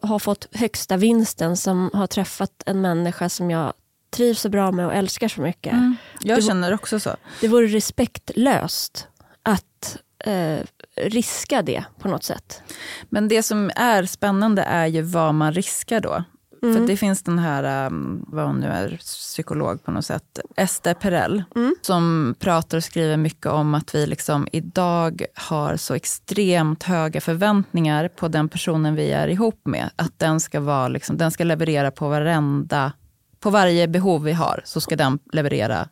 har 0.02 0.18
fått 0.18 0.48
högsta 0.52 0.96
vinsten 0.96 1.56
som 1.56 1.90
har 1.92 2.06
träffat 2.06 2.62
en 2.66 2.80
människa 2.80 3.28
som 3.28 3.50
jag 3.50 3.72
trivs 4.10 4.40
så 4.40 4.48
bra 4.48 4.72
med 4.72 4.86
och 4.86 4.94
älskar 4.94 5.28
så 5.28 5.40
mycket. 5.40 5.72
Mm. 5.72 5.96
Jag 6.20 6.38
det 6.38 6.42
känner 6.42 6.74
också 6.74 7.00
så. 7.00 7.16
Det 7.40 7.48
vore 7.48 7.66
respektlöst 7.66 9.08
att 9.42 9.98
eh, 10.18 10.58
riska 11.02 11.62
det 11.62 11.84
på 12.00 12.08
något 12.08 12.24
sätt. 12.24 12.62
Men 13.08 13.28
det 13.28 13.42
som 13.42 13.70
är 13.76 14.04
spännande 14.04 14.62
är 14.62 14.86
ju 14.86 15.02
vad 15.02 15.34
man 15.34 15.52
riskar 15.52 16.00
då. 16.00 16.24
Mm. 16.62 16.76
För 16.76 16.86
det 16.86 16.96
finns 16.96 17.22
den 17.22 17.38
här, 17.38 17.86
um, 17.86 18.24
vad 18.28 18.46
hon 18.46 18.60
nu 18.60 18.66
är, 18.66 18.96
psykolog 18.96 19.84
på 19.84 19.90
något 19.90 20.04
sätt, 20.04 20.40
Esther 20.56 20.94
Perel, 20.94 21.42
mm. 21.56 21.74
som 21.82 22.34
pratar 22.38 22.76
och 22.76 22.84
skriver 22.84 23.16
mycket 23.16 23.46
om 23.46 23.74
att 23.74 23.94
vi 23.94 24.06
liksom 24.06 24.48
idag 24.52 25.24
har 25.34 25.76
så 25.76 25.94
extremt 25.94 26.82
höga 26.82 27.20
förväntningar 27.20 28.08
på 28.08 28.28
den 28.28 28.48
personen 28.48 28.94
vi 28.94 29.10
är 29.12 29.28
ihop 29.28 29.60
med. 29.64 29.90
Att 29.96 30.18
den 30.18 30.40
ska, 30.40 30.60
vara 30.60 30.88
liksom, 30.88 31.16
den 31.16 31.30
ska 31.30 31.44
leverera 31.44 31.90
på 31.90 32.08
varenda, 32.08 32.92
på 33.40 33.50
varje 33.50 33.88
behov 33.88 34.22
vi 34.22 34.32
har, 34.32 34.62
så 34.64 34.80
ska 34.80 34.96
den 34.96 35.18
leverera 35.32 35.88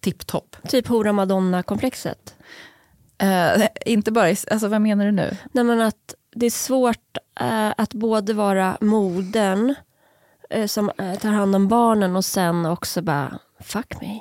tipptopp. 0.00 0.56
Typ 0.68 0.86
hora 0.86 1.12
madonna-komplexet? 1.12 2.35
Uh, 3.22 3.66
inte 3.86 4.12
bara, 4.12 4.28
alltså 4.28 4.68
vad 4.68 4.80
menar 4.80 5.04
du 5.04 5.12
nu? 5.12 5.36
Nej, 5.52 5.64
men 5.64 5.80
att 5.80 6.14
det 6.34 6.46
är 6.46 6.50
svårt 6.50 7.18
uh, 7.40 7.72
att 7.76 7.94
både 7.94 8.34
vara 8.34 8.76
modern 8.80 9.74
uh, 10.56 10.66
som 10.66 10.90
tar 11.20 11.28
hand 11.28 11.56
om 11.56 11.68
barnen 11.68 12.16
och 12.16 12.24
sen 12.24 12.66
också 12.66 13.02
bara, 13.02 13.38
fuck 13.60 14.00
me. 14.00 14.20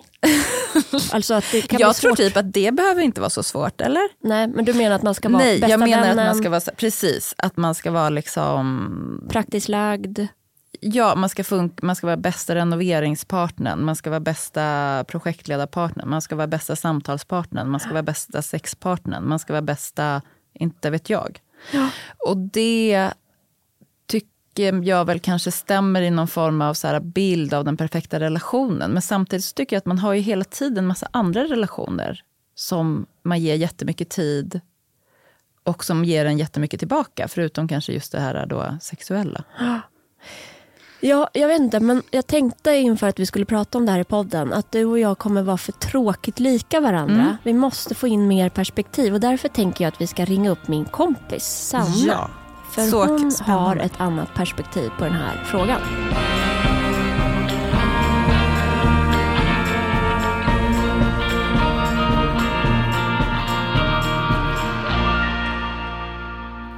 alltså 1.12 1.34
att 1.34 1.52
det 1.52 1.62
kan 1.62 1.80
jag 1.80 1.96
tror 1.96 2.16
typ 2.16 2.38
att 2.38 2.54
det 2.54 2.72
behöver 2.72 3.02
inte 3.02 3.22
vara 3.22 3.30
så 3.30 3.44
svårt, 3.44 3.82
eller? 3.82 4.10
Nej, 4.22 4.48
men 4.48 4.66
du 4.66 4.74
menar 4.74 4.96
att 4.96 5.04
man 5.04 5.16
ska 5.16 5.30
vara 5.30 5.44
Nej, 5.44 5.60
bästa 5.60 5.72
jag 5.72 5.80
menar 5.80 6.02
vännen. 6.02 6.20
att 6.20 6.26
man 6.26 6.36
ska 6.36 6.50
vara, 6.50 6.76
precis, 6.78 7.36
att 7.38 7.58
man 7.58 7.76
ska 7.76 7.92
vara 7.92 8.10
liksom... 8.10 9.28
Praktiskt 9.30 9.70
lagd. 9.70 10.20
Ja, 10.88 11.16
man 11.16 11.30
ska, 11.30 11.44
funka, 11.44 11.86
man 11.86 11.96
ska 11.96 12.08
vara 12.08 12.18
bästa 12.18 12.56
renoveringspartnern, 12.56 13.84
man 13.84 13.96
ska 13.96 14.10
vara 14.10 14.20
bästa 14.20 15.06
projektledarpartnern, 15.08 16.10
man 16.10 16.22
ska 16.22 16.36
vara 16.36 16.48
bästa 16.48 16.76
samtalspartnern, 16.76 17.70
man 17.70 17.80
ska 17.80 17.90
vara 17.90 18.04
bästa 18.04 18.42
sexpartnern, 18.42 19.28
man 19.28 19.40
ska 19.40 19.54
vara 19.54 19.62
bästa, 19.62 20.22
inte 20.54 20.90
vet 20.90 21.10
jag. 21.10 21.40
Ja. 21.74 21.90
Och 22.18 22.38
det 22.38 23.12
tycker 24.08 24.84
jag 24.84 25.06
väl 25.06 25.20
kanske 25.20 25.52
stämmer 25.52 26.02
i 26.02 26.10
någon 26.10 26.28
form 26.28 26.62
av 26.62 26.74
så 26.74 27.00
bild 27.00 27.54
av 27.54 27.64
den 27.66 27.78
perfekta 27.78 28.20
relationen. 28.20 28.92
Men 28.92 29.02
samtidigt 29.02 29.56
tycker 29.56 29.76
jag 29.76 29.80
att 29.80 29.86
man 29.86 30.00
har 30.00 30.14
ju 30.14 30.22
hela 30.22 30.44
tiden 30.44 30.88
massa 30.88 31.08
andra 31.12 31.44
relationer 31.44 32.22
som 32.56 33.06
man 33.24 33.40
ger 33.40 33.56
jättemycket 33.56 34.10
tid 34.10 34.62
och 35.64 35.84
som 35.84 36.06
ger 36.06 36.26
en 36.26 36.38
jättemycket 36.38 36.80
tillbaka, 36.80 37.28
förutom 37.28 37.68
kanske 37.68 37.94
just 37.94 38.12
det 38.12 38.20
här 38.20 38.46
då 38.46 38.78
sexuella. 38.82 39.44
Ja, 39.60 39.82
jag 41.34 41.48
vet 41.48 41.60
inte, 41.60 41.80
men 41.80 42.02
jag 42.12 42.28
tänkte 42.28 42.72
inför 42.72 43.08
att 43.08 43.20
vi 43.20 43.26
skulle 43.26 43.46
prata 43.46 43.78
om 43.78 43.86
det 43.86 43.92
här 43.92 44.00
i 44.00 44.04
podden 44.04 44.54
att 44.54 44.72
du 44.72 44.86
och 44.86 45.00
jag 45.00 45.18
kommer 45.18 45.44
vara 45.44 45.58
för 45.58 45.72
tråkigt 45.72 46.40
lika 46.40 46.80
varandra. 46.80 47.22
Mm. 47.22 47.36
Vi 47.44 47.54
måste 47.54 47.96
få 47.96 48.08
in 48.08 48.28
mer 48.28 48.50
perspektiv 48.50 49.14
och 49.14 49.20
därför 49.20 49.48
tänker 49.48 49.84
jag 49.84 49.92
att 49.92 50.02
vi 50.02 50.08
ska 50.08 50.26
ringa 50.26 50.50
upp 50.50 50.68
min 50.68 50.86
kompis 50.86 51.44
Sanna. 51.44 51.86
Ja, 52.08 52.30
för 52.72 52.82
så 52.82 53.06
hon 53.06 53.32
spännande. 53.32 53.64
har 53.64 53.76
ett 53.76 54.02
annat 54.02 54.34
perspektiv 54.34 54.90
på 54.98 55.04
den 55.04 55.14
här 55.14 55.44
frågan. 55.46 55.82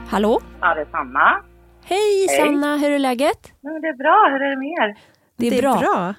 Hallå? 0.10 0.42
Ja, 0.62 0.74
det 0.74 0.82
är 0.82 0.92
Sanna. 0.92 1.42
Hej, 1.90 2.28
Hej 2.28 2.38
Sanna, 2.38 2.78
hur 2.78 2.92
är 2.92 3.00
läget? 3.00 3.54
det 3.62 3.88
är 3.88 3.98
bra, 3.98 4.30
hur 4.32 4.42
är 4.42 4.50
det 4.50 4.58
med 4.58 4.68
er? 4.68 4.98
Det 5.38 5.48
är, 5.48 5.52
det 5.52 5.58
är 5.58 5.62
bra. 5.62 5.80
bra. 5.80 6.14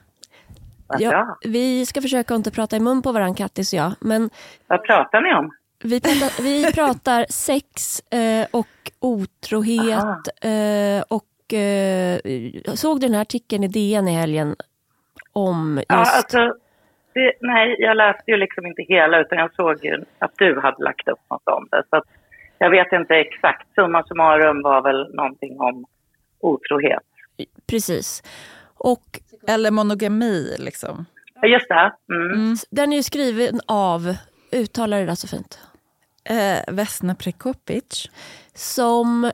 Ja, 0.99 1.39
vi 1.45 1.87
ska 1.87 2.01
försöka 2.03 2.35
inte 2.35 2.51
prata 2.51 2.77
i 2.77 2.81
mun 2.81 3.03
på 3.03 3.13
varandra, 3.13 3.37
Kattis 3.37 3.73
och 3.73 3.79
jag. 3.79 3.93
Men 4.01 4.31
Vad 4.67 4.83
pratar 4.83 5.21
ni 5.21 5.35
om? 5.35 5.51
Vi 5.85 6.01
pratar, 6.01 6.43
vi 6.43 6.73
pratar 6.75 7.27
sex 7.31 8.01
eh, 8.01 8.47
och 8.51 8.91
otrohet. 9.01 10.29
Eh, 10.43 11.03
och 11.09 11.55
eh, 11.59 12.19
såg 12.75 13.01
du 13.01 13.07
den 13.07 13.15
här 13.15 13.23
artikeln 13.23 13.65
i 13.65 13.69
DN 13.69 14.09
i 14.09 14.13
helgen 14.13 14.57
om 15.33 15.77
just... 15.77 15.87
Ja, 15.89 15.97
alltså, 16.17 16.39
det, 17.15 17.33
nej, 17.41 17.77
jag 17.79 17.97
läste 17.97 18.31
ju 18.31 18.37
liksom 18.37 18.67
inte 18.67 18.83
hela 18.83 19.21
utan 19.21 19.39
jag 19.39 19.55
såg 19.55 19.85
ju 19.85 20.05
att 20.19 20.33
du 20.39 20.61
hade 20.61 20.85
lagt 20.85 21.09
upp 21.09 21.21
något 21.31 21.49
om 21.49 21.69
det. 21.71 21.83
Så 21.91 21.97
att, 21.97 22.05
jag 22.59 22.71
vet 22.71 22.93
inte 22.93 23.15
exakt. 23.15 23.75
Summa 23.75 24.03
summarum 24.03 24.63
var 24.63 24.83
väl 24.83 25.15
någonting 25.15 25.61
om 25.61 25.85
otrohet. 26.41 27.03
Precis. 27.67 28.23
Och, 28.75 29.21
eller 29.49 29.71
monogami 29.71 30.57
liksom. 30.59 31.07
Just 31.43 31.69
det. 31.69 31.93
Mm. 32.15 32.33
Mm. 32.33 32.57
Den 32.71 32.93
är 32.93 32.97
ju 32.97 33.03
skriven 33.03 33.61
av, 33.67 34.17
uttalar 34.53 35.01
det 35.01 35.07
där 35.07 35.15
så 35.15 35.29
fint? 35.29 35.61
Eh, 36.25 36.75
Vesna 36.75 37.15
Prekopic. 37.15 38.11
Som 38.55 39.31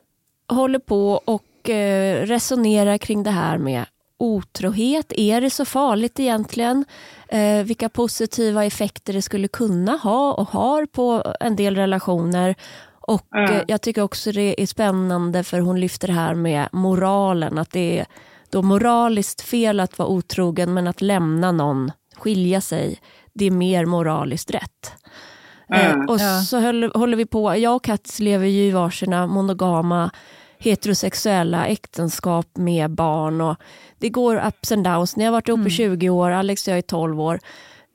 håller 0.48 0.78
på 0.78 1.20
och 1.24 1.70
eh, 1.70 2.26
resonerar 2.26 2.98
kring 2.98 3.22
det 3.22 3.30
här 3.30 3.58
med 3.58 3.84
otrohet. 4.18 5.12
Är 5.16 5.40
det 5.40 5.50
så 5.50 5.64
farligt 5.64 6.20
egentligen? 6.20 6.84
Eh, 7.28 7.64
vilka 7.64 7.88
positiva 7.88 8.64
effekter 8.64 9.12
det 9.12 9.22
skulle 9.22 9.48
kunna 9.48 9.92
ha 9.92 10.34
och 10.34 10.48
har 10.48 10.86
på 10.86 11.34
en 11.40 11.56
del 11.56 11.76
relationer. 11.76 12.54
Och 13.06 13.36
mm. 13.36 13.64
jag 13.68 13.82
tycker 13.82 14.02
också 14.02 14.32
det 14.32 14.62
är 14.62 14.66
spännande 14.66 15.44
för 15.44 15.60
hon 15.60 15.80
lyfter 15.80 16.08
det 16.08 16.14
här 16.14 16.34
med 16.34 16.68
moralen. 16.72 17.58
Att 17.58 17.70
det 17.70 17.98
är 17.98 18.06
då 18.50 18.62
moraliskt 18.62 19.40
fel 19.40 19.80
att 19.80 19.98
vara 19.98 20.08
otrogen 20.08 20.74
men 20.74 20.86
att 20.86 21.02
lämna 21.02 21.52
någon, 21.52 21.92
skilja 22.16 22.60
sig, 22.60 23.00
det 23.34 23.44
är 23.44 23.50
mer 23.50 23.86
moraliskt 23.86 24.50
rätt. 24.50 24.92
Mm. 25.68 26.08
och 26.08 26.20
så 26.20 26.58
höll, 26.58 26.92
håller 26.94 27.16
vi 27.16 27.26
på, 27.26 27.56
jag 27.56 27.76
och 27.76 27.84
Kattis 27.84 28.20
lever 28.20 28.46
ju 28.46 28.62
i 28.62 28.70
varsina 28.70 29.26
monogama 29.26 30.10
heterosexuella 30.58 31.66
äktenskap 31.66 32.46
med 32.56 32.90
barn. 32.90 33.40
Och 33.40 33.56
det 33.98 34.08
går 34.08 34.46
ups 34.46 34.72
and 34.72 34.84
downs. 34.84 35.16
Ni 35.16 35.24
har 35.24 35.32
varit 35.32 35.48
ihop 35.48 35.58
mm. 35.58 35.66
i 35.66 35.70
20 35.70 36.10
år, 36.10 36.30
Alex 36.30 36.66
och 36.66 36.72
jag 36.72 36.78
är 36.78 36.82
12 36.82 37.20
år. 37.20 37.40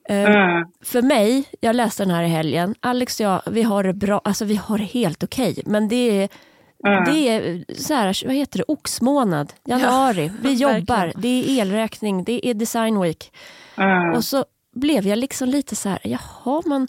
Mm. 0.10 0.66
För 0.82 1.01
mig, 1.01 1.45
jag 1.60 1.76
läste 1.76 2.03
den 2.03 2.16
här 2.16 2.24
i 2.24 2.28
helgen, 2.28 2.76
Alex 2.80 3.20
och 3.20 3.26
jag, 3.26 3.41
vi 3.51 3.64
har 3.64 3.84
det 3.84 3.93
bra, 3.93 4.22
alltså 4.24 4.45
vi 4.45 4.55
har 4.55 4.78
det 4.78 4.84
helt 4.84 5.24
okej. 5.24 5.51
Okay, 5.51 5.64
men 5.66 5.88
det 5.88 5.95
är, 5.95 6.30
mm. 6.88 7.03
det 7.03 7.30
är 7.30 7.66
så 7.74 7.93
här, 7.93 8.26
vad 8.26 8.36
heter 8.36 8.57
det, 8.57 8.64
oxmånad, 8.68 9.53
januari, 9.66 10.26
ja, 10.26 10.34
vi 10.41 10.53
jobbar, 10.53 11.12
det 11.16 11.28
är 11.28 11.62
elräkning, 11.62 12.24
det 12.24 12.47
är 12.47 12.53
design 12.53 13.01
week. 13.01 13.32
Mm. 13.78 14.14
Och 14.14 14.24
så 14.24 14.45
blev 14.76 15.07
jag 15.07 15.20
liksom 15.20 15.49
lite 15.49 15.76
så 15.76 15.89
här, 15.89 15.99
jaha 16.03 16.62
men 16.66 16.88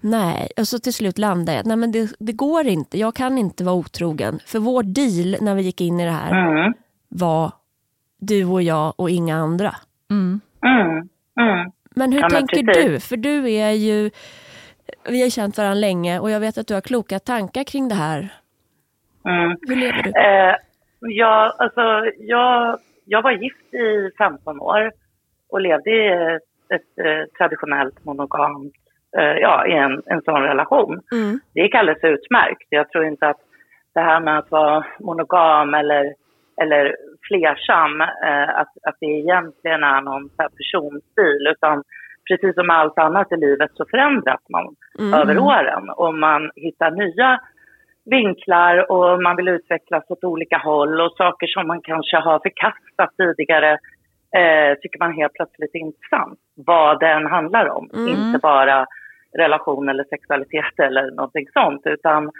nej. 0.00 0.48
Och 0.56 0.68
så 0.68 0.78
till 0.78 0.94
slut 0.94 1.18
landade 1.18 1.56
jag, 1.56 1.66
nej 1.66 1.76
men 1.76 1.92
det, 1.92 2.12
det 2.18 2.32
går 2.32 2.66
inte, 2.66 2.98
jag 2.98 3.14
kan 3.14 3.38
inte 3.38 3.64
vara 3.64 3.74
otrogen. 3.74 4.40
För 4.46 4.58
vår 4.58 4.82
deal 4.82 5.36
när 5.40 5.54
vi 5.54 5.62
gick 5.62 5.80
in 5.80 6.00
i 6.00 6.04
det 6.04 6.10
här 6.10 6.74
var 7.08 7.52
du 8.18 8.44
och 8.44 8.62
jag 8.62 8.94
och 8.96 9.10
inga 9.10 9.36
andra. 9.36 9.76
Mm. 10.10 10.40
Men 11.94 12.12
hur 12.12 12.20
ja, 12.20 12.28
tänker 12.28 12.62
men 12.64 12.74
du? 12.74 13.00
För 13.00 13.16
du 13.16 13.50
är 13.50 13.70
ju, 13.70 14.10
vi 15.08 15.22
har 15.22 15.30
känt 15.30 15.58
varandra 15.58 15.74
länge 15.74 16.18
och 16.18 16.30
jag 16.30 16.40
vet 16.40 16.58
att 16.58 16.66
du 16.66 16.74
har 16.74 16.80
kloka 16.80 17.18
tankar 17.18 17.64
kring 17.64 17.88
det 17.88 17.94
här. 17.94 18.28
Mm. 19.24 19.56
Hur 19.68 19.76
lever 19.76 20.02
du? 20.02 20.10
Eh, 20.10 20.56
ja, 21.00 21.54
alltså, 21.58 22.10
jag, 22.18 22.78
jag 23.04 23.22
var 23.22 23.32
gift 23.32 23.74
i 23.74 24.10
15 24.18 24.60
år 24.60 24.92
och 25.48 25.60
levde 25.60 25.90
i 25.90 26.08
ett, 26.08 26.42
ett 26.74 27.06
eh, 27.06 27.36
traditionellt 27.38 28.04
monogamt, 28.04 28.74
eh, 29.18 29.24
ja, 29.24 29.66
i 29.66 29.72
en, 29.72 30.02
en 30.06 30.22
sån 30.22 30.42
relation. 30.42 31.00
Mm. 31.12 31.40
Det 31.54 31.60
gick 31.60 31.74
alldeles 31.74 32.04
utmärkt. 32.04 32.66
Jag 32.68 32.90
tror 32.90 33.04
inte 33.04 33.28
att 33.28 33.40
det 33.94 34.00
här 34.00 34.20
med 34.20 34.38
att 34.38 34.50
vara 34.50 34.84
monogam 35.00 35.74
eller, 35.74 36.14
eller 36.62 36.96
flersam, 37.28 38.00
eh, 38.00 38.48
att, 38.60 38.72
att 38.88 38.96
det 39.00 39.06
egentligen 39.06 39.82
är 39.82 40.00
någon 40.00 40.28
personstil. 40.28 41.46
Utan 41.54 41.82
precis 42.28 42.54
som 42.54 42.70
allt 42.70 42.98
annat 42.98 43.32
i 43.32 43.36
livet 43.36 43.70
så 43.74 43.84
förändras 43.90 44.40
man 44.48 44.66
mm. 44.98 45.14
över 45.20 45.38
åren 45.38 45.90
och 45.90 46.14
man 46.14 46.50
hittar 46.56 46.90
nya 46.90 47.40
vinklar 48.04 48.92
och 48.92 49.22
man 49.22 49.36
vill 49.36 49.48
utvecklas 49.48 50.04
åt 50.08 50.24
olika 50.24 50.58
håll 50.58 51.00
och 51.00 51.12
saker 51.12 51.46
som 51.46 51.66
man 51.66 51.80
kanske 51.82 52.16
har 52.16 52.38
förkastat 52.38 53.16
tidigare 53.16 53.72
eh, 54.36 54.78
tycker 54.80 54.98
man 54.98 55.12
helt 55.12 55.32
plötsligt 55.32 55.74
är 55.74 55.78
intressant. 55.78 56.38
Vad 56.54 57.00
den 57.00 57.26
handlar 57.26 57.68
om, 57.68 57.90
mm. 57.94 58.08
inte 58.08 58.38
bara 58.38 58.86
relation 59.38 59.88
eller 59.88 60.04
sexualitet 60.04 60.78
eller 60.78 61.10
någonting 61.10 61.46
sånt 61.52 61.82
utan 61.84 62.30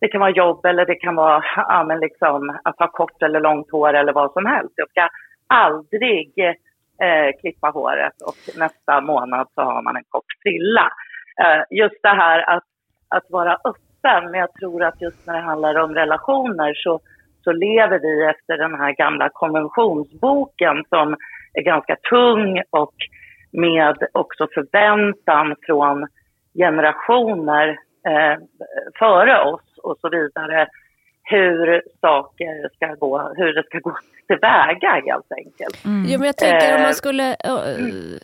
det 0.00 0.08
kan 0.08 0.20
vara 0.20 0.30
jobb 0.30 0.64
eller 0.64 0.86
det 0.86 0.94
kan 0.94 1.14
vara 1.16 1.44
ja, 1.56 1.84
men 1.84 2.00
liksom, 2.00 2.58
att 2.64 2.78
ha 2.78 2.88
kort 2.88 3.22
eller 3.22 3.40
långt 3.40 3.70
hår 3.70 3.94
eller 3.94 4.12
vad 4.12 4.32
som 4.32 4.46
helst. 4.46 4.72
Jag 4.76 4.90
ska 4.90 5.08
aldrig 5.46 6.32
eh, 7.02 7.40
klippa 7.40 7.68
håret 7.70 8.22
och 8.26 8.58
nästa 8.58 9.00
månad 9.00 9.48
så 9.54 9.62
har 9.62 9.82
man 9.82 9.96
en 9.96 10.04
kort 10.08 10.32
frilla. 10.42 10.92
Eh, 11.40 11.62
just 11.70 12.02
det 12.02 12.08
här 12.08 12.56
att, 12.56 12.64
att 13.08 13.30
vara 13.30 13.54
öppen, 13.54 14.30
men 14.30 14.40
jag 14.40 14.52
tror 14.52 14.84
att 14.84 15.02
just 15.02 15.26
när 15.26 15.34
det 15.34 15.40
handlar 15.40 15.74
om 15.78 15.94
relationer 15.94 16.74
så, 16.74 17.00
så 17.44 17.52
lever 17.52 17.98
vi 17.98 18.24
efter 18.24 18.58
den 18.58 18.74
här 18.74 18.92
gamla 18.92 19.28
konventionsboken 19.32 20.84
som 20.88 21.16
är 21.54 21.62
ganska 21.62 21.96
tung 22.10 22.62
och 22.70 22.94
med 23.52 23.96
också 24.12 24.48
förväntan 24.54 25.56
från 25.66 26.06
generationer 26.54 27.68
eh, 28.08 28.38
före 28.98 29.44
oss 29.44 29.65
och 29.86 29.98
så 30.00 30.08
vidare 30.08 30.68
hur 31.22 31.82
saker 32.00 32.68
ska 32.76 32.94
gå, 32.94 33.32
hur 33.36 33.54
det 33.54 33.62
ska 33.62 33.78
gå 33.78 33.96
tillväga 34.26 34.90
helt 35.06 35.32
enkelt. 35.36 35.84
Mm. 35.84 36.06
Jo, 36.08 36.18
men 36.18 36.26
jag 36.26 36.36
tänker 36.36 36.74
om 36.74 36.80
man 36.80 36.90
eh, 36.90 36.94
skulle, 36.94 37.30
uh, 37.30 38.18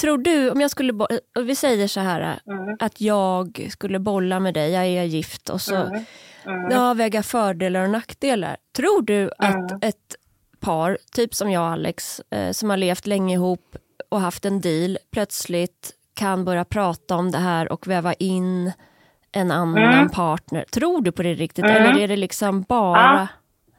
tror 0.00 0.18
du, 0.18 0.50
om 0.50 0.60
jag 0.60 0.70
skulle, 0.70 0.92
vi 1.46 1.54
säger 1.54 1.86
så 1.86 2.00
här, 2.00 2.38
mm. 2.46 2.76
att 2.80 3.00
jag 3.00 3.66
skulle 3.70 3.98
bolla 3.98 4.40
med 4.40 4.54
dig, 4.54 4.72
jag 4.72 4.86
är 4.86 5.04
gift 5.04 5.50
och 5.50 5.60
så 5.60 5.76
mm. 5.76 6.04
Mm. 6.46 6.70
Ja, 6.70 6.94
väga 6.94 7.22
fördelar 7.22 7.84
och 7.84 7.90
nackdelar. 7.90 8.56
Tror 8.76 9.02
du 9.02 9.30
att 9.38 9.70
mm. 9.70 9.78
ett 9.82 10.16
par, 10.60 10.98
typ 11.14 11.34
som 11.34 11.50
jag 11.50 11.62
och 11.62 11.68
Alex, 11.68 12.20
eh, 12.30 12.50
som 12.50 12.70
har 12.70 12.76
levt 12.76 13.06
länge 13.06 13.34
ihop 13.34 13.76
och 14.08 14.20
haft 14.20 14.44
en 14.44 14.60
deal, 14.60 14.98
plötsligt 15.12 15.92
kan 16.14 16.44
börja 16.44 16.64
prata 16.64 17.16
om 17.16 17.30
det 17.30 17.38
här 17.38 17.72
och 17.72 17.86
väva 17.86 18.12
in 18.12 18.72
en 19.34 19.50
annan 19.50 19.94
mm. 19.94 20.08
partner. 20.08 20.62
Tror 20.62 21.02
du 21.02 21.12
på 21.12 21.22
det 21.22 21.34
riktigt 21.34 21.64
mm. 21.64 21.76
eller 21.76 22.02
är 22.02 22.08
det 22.08 22.16
liksom 22.16 22.62
bara... 22.68 22.98
Ja, 22.98 23.28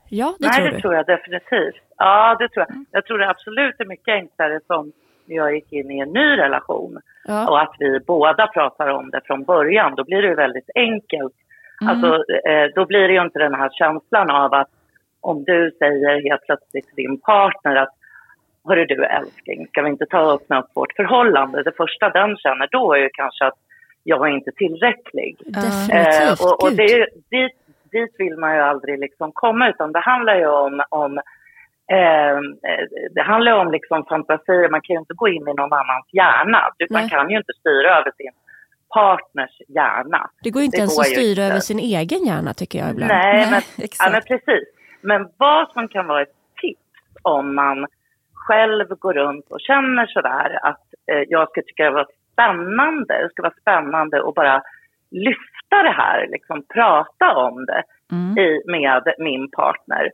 ja 0.09 0.35
det 0.39 0.47
Nej, 0.47 0.55
tror 0.55 0.65
du? 0.65 0.71
Nej, 0.71 0.75
det 0.75 0.81
tror 0.81 0.95
jag 0.95 1.05
definitivt. 1.05 1.83
Ja, 1.97 2.35
det 2.39 2.49
tror 2.49 2.65
jag. 2.67 2.71
Mm. 2.71 2.85
Jag 2.91 3.05
tror 3.05 3.17
det 3.17 3.29
absolut 3.29 3.75
är 3.79 3.85
mycket 3.85 4.13
enklare 4.13 4.59
som 4.67 4.91
när 5.25 5.35
jag 5.35 5.55
gick 5.55 5.73
in 5.73 5.91
i 5.91 5.99
en 5.99 6.09
ny 6.09 6.37
relation 6.37 6.99
ja. 7.27 7.49
och 7.49 7.61
att 7.61 7.75
vi 7.79 7.99
båda 7.99 8.47
pratar 8.47 8.87
om 8.87 9.09
det 9.09 9.21
från 9.25 9.43
början. 9.43 9.95
Då 9.95 10.03
blir 10.03 10.21
det 10.21 10.35
väldigt 10.35 10.69
enkelt. 10.75 11.33
Mm. 11.81 11.91
Alltså, 11.91 12.23
eh, 12.49 12.65
då 12.75 12.85
blir 12.85 13.07
det 13.07 13.13
ju 13.13 13.21
inte 13.21 13.39
den 13.39 13.55
här 13.55 13.69
känslan 13.73 14.29
av 14.29 14.53
att 14.53 14.69
om 15.21 15.43
du 15.43 15.71
säger 15.79 16.29
helt 16.29 16.45
plötsligt 16.45 16.85
till 16.85 17.05
din 17.05 17.19
partner 17.21 17.75
att 17.75 17.93
Hörru 18.67 18.85
du 18.85 19.05
älskling, 19.05 19.67
ska 19.67 19.81
vi 19.81 19.89
inte 19.89 20.05
ta 20.05 20.31
upp 20.31 20.45
vårt 20.73 20.95
förhållande? 20.95 21.63
Det 21.63 21.71
första 21.77 22.09
den 22.09 22.37
känner 22.37 22.67
då 22.71 22.93
är 22.93 22.97
ju 22.97 23.09
kanske 23.13 23.45
att 23.45 23.57
jag 24.07 24.27
är 24.27 24.31
inte 24.31 24.51
tillräcklig. 24.51 25.37
Definitivt. 25.45 26.41
Eh, 26.41 26.45
och 26.45 26.63
och 26.63 26.71
det 26.71 26.83
är, 26.83 26.97
ju- 26.97 27.21
dit, 27.31 27.55
dit 27.91 28.15
vill 28.17 28.37
man 28.37 28.55
ju 28.55 28.61
aldrig 28.61 28.99
liksom 28.99 29.31
komma 29.31 29.69
utan 29.69 29.91
det 29.91 29.99
handlar 29.99 30.35
ju 30.35 30.47
om, 30.47 30.81
om 30.89 31.17
eh, 31.97 32.37
det 33.15 33.21
handlar 33.21 33.51
ju 33.51 33.57
om 33.57 33.71
liksom 33.71 34.05
fantasier, 34.05 34.69
man 34.69 34.81
kan 34.81 34.93
ju 34.93 34.99
inte 34.99 35.13
gå 35.13 35.27
in 35.27 35.47
i 35.47 35.53
någon 35.53 35.73
annans 35.73 36.05
hjärna. 36.11 36.61
Du, 36.77 36.87
man 36.89 37.09
kan 37.09 37.29
ju 37.29 37.37
inte 37.37 37.53
styra 37.59 37.89
över 37.99 38.11
sin 38.17 38.31
partners 38.93 39.61
hjärna. 39.67 40.29
Det 40.43 40.49
går 40.49 40.61
inte 40.63 40.77
det 40.77 40.81
ens 40.81 40.95
går 40.95 41.01
att 41.03 41.09
ju 41.11 41.15
styra 41.15 41.43
över 41.43 41.59
sin 41.59 41.79
egen 41.79 42.25
hjärna 42.25 42.53
tycker 42.53 42.79
jag 42.79 42.89
ibland. 42.91 43.11
Nej, 43.11 43.35
Nej, 43.35 43.51
men, 43.51 43.61
exakt. 43.85 44.05
ja, 44.05 44.11
men 44.11 44.21
precis. 44.21 44.67
Men 45.01 45.29
vad 45.37 45.71
som 45.71 45.87
kan 45.87 46.07
vara 46.07 46.21
ett 46.21 46.35
tips 46.61 46.79
om 47.21 47.55
man 47.55 47.87
själv 48.33 48.87
går 48.87 49.13
runt 49.13 49.45
och 49.49 49.61
känner 49.61 50.05
sådär 50.05 50.59
att 50.61 50.83
eh, 51.11 51.23
jag 51.27 51.49
skulle 51.49 51.63
tycka 51.63 51.83
det 51.83 51.91
var 51.91 52.07
spännande, 52.35 53.21
det 53.21 53.29
skulle 53.29 53.49
vara 53.49 53.61
spännande 53.61 54.27
att 54.27 54.35
bara 54.35 54.61
lyfta 55.11 55.83
det 55.83 55.95
här, 55.97 56.27
liksom 56.27 56.63
prata 56.73 57.35
om 57.35 57.65
det 57.65 57.83
Mm. 58.11 58.37
i, 58.37 58.61
med 58.65 59.13
min 59.17 59.51
partner. 59.51 60.11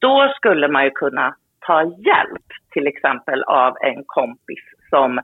Då 0.00 0.32
skulle 0.36 0.68
man 0.68 0.84
ju 0.84 0.90
kunna 0.90 1.34
ta 1.66 1.82
hjälp 1.82 2.46
till 2.72 2.86
exempel 2.86 3.42
av 3.42 3.76
en 3.80 4.02
kompis 4.06 4.64
som 4.90 5.20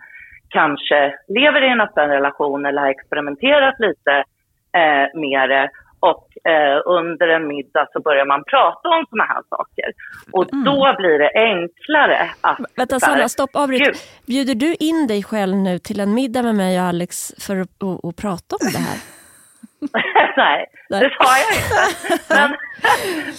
kanske 0.49 1.15
lever 1.29 1.63
i 1.63 1.69
en 1.69 1.81
öppen 1.81 2.09
relation 2.09 2.67
eller 2.67 2.83
har 2.83 2.89
experimenterat 2.89 3.75
lite 3.79 4.13
eh, 4.73 5.21
med 5.21 5.51
det 5.51 5.71
eh, 6.49 6.77
under 6.85 7.29
en 7.29 7.49
middag 7.49 7.87
så 7.93 8.01
börjar 8.01 8.27
man 8.27 8.45
prata 8.45 8.89
om 8.89 9.05
såna 9.11 9.25
här 9.25 9.43
saker. 9.49 9.93
Och 10.33 10.47
då 10.65 10.95
blir 10.99 11.19
det 11.19 11.31
enklare 11.35 12.31
att... 12.41 12.59
Vänta 12.77 13.01
Sanna, 13.01 13.29
stopp, 13.29 13.51
avbryt. 13.57 14.09
Bjuder 14.27 14.55
du 14.55 14.75
in 14.75 15.07
dig 15.07 15.23
själv 15.23 15.57
nu 15.57 15.79
till 15.79 16.01
en 16.01 16.15
middag 16.15 16.43
med 16.43 16.55
mig 16.55 16.81
och 16.81 16.87
Alex 16.87 17.33
för 17.47 17.57
att, 17.57 17.83
att, 17.83 18.05
att 18.05 18.17
prata 18.17 18.57
om 18.61 18.69
det 18.73 18.79
här? 18.79 18.99
Nej, 20.37 20.67
Nej. 20.91 21.01
det 21.01 21.11
sa 21.19 21.31
jag 21.39 21.51
inte. 21.57 22.57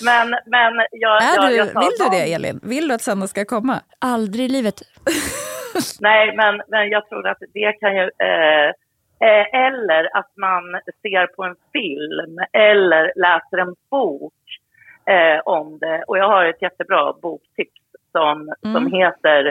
Men, 0.01 0.30
men, 0.30 0.30
men 0.45 0.86
jag, 0.91 1.24
Är 1.24 1.36
jag, 1.36 1.49
du, 1.49 1.55
jag 1.55 1.72
sa 1.72 1.80
vill 1.80 1.97
du 1.99 2.18
det 2.18 2.34
Elin? 2.34 2.60
Vill 2.64 2.88
du 2.88 2.93
att 2.93 3.01
Sanna 3.01 3.28
ska 3.28 3.45
komma? 3.45 3.80
Aldrig 3.99 4.45
i 4.45 4.49
livet. 4.49 4.82
Nej, 5.99 6.36
men, 6.36 6.62
men 6.68 6.89
jag 6.89 7.10
tror 7.10 7.28
att 7.28 7.38
det 7.53 7.74
kan 7.80 7.95
ju... 7.95 8.01
Eh, 8.01 8.72
eller 9.53 10.18
att 10.18 10.32
man 10.38 10.63
ser 11.01 11.28
på 11.28 11.43
en 11.43 11.55
film 11.74 12.38
eller 12.53 13.11
läser 13.15 13.57
en 13.57 13.76
bok 13.91 14.34
eh, 15.05 15.39
om 15.45 15.78
det. 15.80 16.03
Och 16.07 16.18
jag 16.18 16.28
har 16.28 16.45
ett 16.45 16.61
jättebra 16.61 17.13
boktips 17.22 17.82
som, 18.11 18.53
som 18.61 18.86
heter 18.93 19.45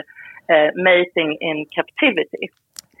eh, 0.51 0.83
Mating 0.83 1.37
in 1.39 1.65
Captivity. 1.71 2.47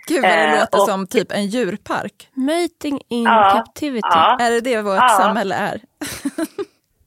Gud 0.07 0.21
vad 0.21 0.31
det 0.31 0.37
Eh, 0.37 0.59
låter 0.59 0.77
och- 0.79 0.85
som 0.89 1.07
typ 1.07 1.31
en 1.31 1.45
djurpark. 1.45 2.29
Mating 2.33 2.99
in 3.09 3.23
Ja, 3.23 3.51
captivity. 3.65 4.07
ja. 4.11 4.37
Är 4.41 4.51
det 4.51 4.61
det 4.61 4.81
vårt 4.81 4.95
Ja. 4.95 5.09
samhälle 5.21 5.55
är? 5.55 5.77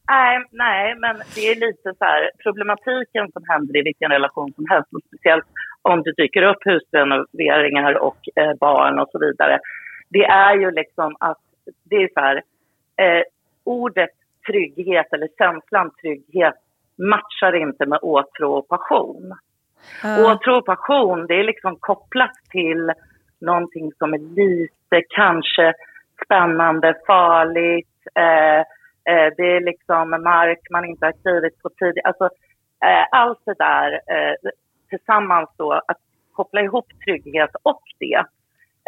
Nej, 0.09 0.39
nej, 0.51 0.95
men 0.99 1.17
det 1.35 1.41
är 1.41 1.55
lite 1.55 1.95
så 1.99 2.05
här 2.05 2.31
problematiken 2.43 3.33
som 3.33 3.43
händer 3.49 3.77
i 3.77 3.83
vilken 3.83 4.11
relation 4.11 4.53
som 4.53 4.65
helst. 4.71 4.89
Och 4.95 5.01
speciellt 5.07 5.47
om 5.83 6.03
det 6.03 6.13
dyker 6.13 6.43
upp 6.43 6.59
husrenoveringar 6.65 7.95
och 7.95 8.19
eh, 8.37 8.55
barn 8.61 8.99
och 8.99 9.09
så 9.13 9.19
vidare. 9.19 9.59
Det 10.09 10.25
är 10.25 10.55
ju 10.55 10.71
liksom 10.71 11.17
att 11.21 11.39
det 11.85 11.97
är 11.97 12.09
så 12.15 12.21
här, 12.21 12.43
eh, 12.97 13.23
ordet 13.65 14.11
trygghet 14.47 15.07
eller 15.13 15.29
känslan 15.39 15.91
trygghet 16.01 16.55
matchar 16.97 17.53
inte 17.57 17.87
med 17.87 17.99
åtrå 18.03 18.55
och 18.59 18.69
passion. 18.69 19.35
Ja. 20.03 20.33
Åtrå 20.33 20.57
och 20.57 20.67
passion, 20.67 21.27
det 21.27 21.35
är 21.35 21.45
liksom 21.45 21.77
kopplat 21.77 22.35
till 22.51 22.93
någonting 23.41 23.93
som 23.99 24.15
är 24.15 24.19
lite 24.19 25.03
kanske 25.09 25.75
spännande, 26.25 26.95
farligt. 27.07 27.87
Eh, 28.15 28.59
eh, 29.15 29.33
det 29.37 29.57
är 29.57 29.61
liksom 29.61 30.11
mark 30.11 30.61
man 30.71 30.85
inte 30.85 31.07
har 31.07 31.13
klivit 31.23 31.63
på 31.63 31.69
tidigare. 31.69 32.09
Alltså, 32.09 32.25
eh, 32.85 33.07
allt 33.11 33.39
det 33.45 33.55
där 33.59 33.93
eh, 33.93 34.51
tillsammans 34.91 35.51
då, 35.57 35.73
att 35.73 35.99
koppla 36.33 36.61
ihop 36.61 36.87
trygghet 37.05 37.51
och 37.63 37.83
det 37.99 38.15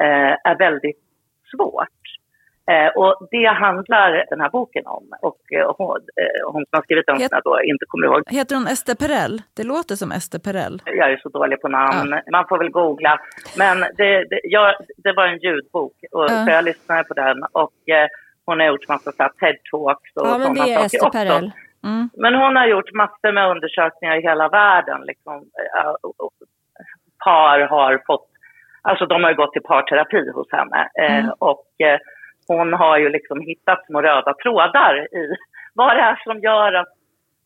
eh, 0.02 0.32
är 0.50 0.58
väldigt 0.58 1.00
svårt. 1.56 1.88
Eh, 2.70 2.90
och 2.96 3.28
det 3.30 3.46
handlar 3.46 4.24
den 4.30 4.40
här 4.40 4.50
boken 4.50 4.86
om. 4.86 5.04
Och 5.22 5.52
eh, 5.52 5.74
hon, 5.78 5.96
eh, 5.96 6.52
hon 6.52 6.62
som 6.64 6.72
har 6.78 6.82
skrivit 6.82 7.06
den, 7.06 7.20
jag 7.20 7.42
då 7.44 7.62
inte 7.62 7.84
kommer 7.88 8.06
ihåg 8.06 8.22
Heter 8.30 8.54
hon 8.56 8.66
Ester 8.66 8.94
Perel? 8.94 9.42
Det 9.56 9.64
låter 9.64 9.94
som 9.94 10.12
Ester 10.12 10.38
Perel. 10.38 10.82
jag 10.84 11.12
är 11.12 11.16
så 11.16 11.28
dålig 11.28 11.60
på 11.60 11.68
namn. 11.68 12.20
Man 12.32 12.48
får 12.48 12.58
väl 12.58 12.70
googla. 12.70 13.20
Men 13.56 13.80
det, 13.80 14.24
det, 14.30 14.40
jag, 14.44 14.74
det 14.96 15.12
var 15.12 15.26
en 15.26 15.38
ljudbok, 15.38 15.92
och, 16.12 16.24
Ja. 16.24 16.44
så 16.44 16.50
jag 16.50 16.64
lyssnade 16.64 17.04
på 17.04 17.14
den. 17.14 17.36
Och 17.52 17.88
eh, 17.88 18.08
hon 18.46 18.60
har 18.60 18.66
gjort 18.66 18.88
massa 18.88 19.10
TED-talks 19.10 20.12
och 20.14 20.26
Ja, 20.26 20.32
sådana 20.32 20.54
saker 20.66 21.06
också. 21.06 21.50
Mm. 21.84 22.10
Men 22.14 22.34
hon 22.34 22.56
har 22.56 22.66
gjort 22.66 22.92
massor 22.92 23.32
med 23.32 23.50
undersökningar 23.50 24.16
i 24.16 24.22
hela 24.22 24.48
världen. 24.48 25.00
Liksom, 25.00 25.44
par 27.24 27.60
har 27.60 28.02
fått, 28.06 28.28
alltså 28.82 29.06
de 29.06 29.22
har 29.22 29.30
ju 29.30 29.36
gått 29.36 29.56
i 29.56 29.60
parterapi 29.60 30.30
hos 30.30 30.52
henne. 30.52 30.88
Eh, 30.94 31.28
och 31.38 31.66
eh, 31.78 31.98
hon 32.48 32.72
har 32.72 32.98
ju 32.98 33.08
liksom 33.08 33.40
hittat 33.40 33.86
små 33.86 34.02
röda 34.02 34.34
trådar 34.42 35.14
i 35.14 35.36
vad 35.74 35.96
det 35.96 36.00
är 36.00 36.20
som 36.24 36.40
gör 36.40 36.72
att 36.72 36.92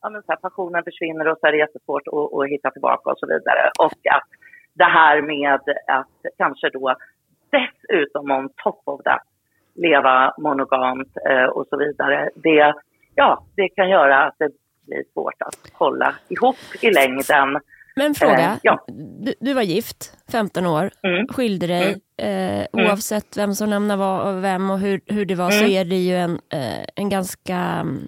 ja, 0.01 0.09
men 0.09 0.21
så 0.21 0.31
här, 0.31 0.37
passionen 0.37 0.83
försvinner 0.83 1.27
och 1.27 1.37
så 1.39 1.47
är 1.47 1.51
det 1.51 1.57
jättesvårt 1.57 2.07
att, 2.07 2.39
att 2.39 2.49
hitta 2.49 2.71
tillbaka 2.71 3.09
och 3.09 3.19
så 3.19 3.27
vidare. 3.27 3.71
Och 3.79 4.15
att 4.15 4.29
det 4.73 4.83
här 4.83 5.21
med 5.21 5.59
att 5.87 6.09
kanske 6.37 6.69
då 6.69 6.95
dessutom 7.51 8.31
on 8.31 8.49
top 8.63 8.81
of 8.85 9.03
that 9.03 9.21
leva 9.75 10.33
monogamt 10.37 11.17
eh, 11.29 11.45
och 11.45 11.67
så 11.69 11.77
vidare. 11.77 12.29
Det, 12.35 12.73
ja, 13.17 13.45
det 13.55 13.69
kan 13.69 13.89
göra 13.89 14.25
att 14.27 14.35
det 14.39 14.49
blir 14.87 15.03
svårt 15.13 15.41
att 15.41 15.55
hålla 15.73 16.15
ihop 16.29 16.55
i 16.81 16.91
längden. 16.91 17.59
Men 17.95 18.13
fråga, 18.15 18.39
Eh, 18.39 18.57
ja. 18.63 18.85
du, 19.19 19.33
du 19.39 19.53
var 19.53 19.61
gift, 19.61 20.13
15 20.31 20.65
år, 20.65 20.91
Mm. 21.03 21.27
skilde 21.27 21.67
dig. 21.67 21.95
Eh, 22.17 22.65
oavsett 22.73 23.37
vem 23.37 23.53
som 23.55 23.69
lämnar 23.69 23.97
va- 23.97 24.31
vem 24.31 24.69
och 24.69 24.79
hur, 24.79 25.01
hur 25.05 25.25
det 25.25 25.35
var 25.35 25.51
så 25.51 25.57
Mm. 25.63 25.71
är 25.71 25.85
det 25.85 25.95
ju 25.95 26.15
en, 26.15 26.39
eh, 26.53 26.85
en 26.95 27.09
ganska 27.09 27.55
mm, 27.57 28.07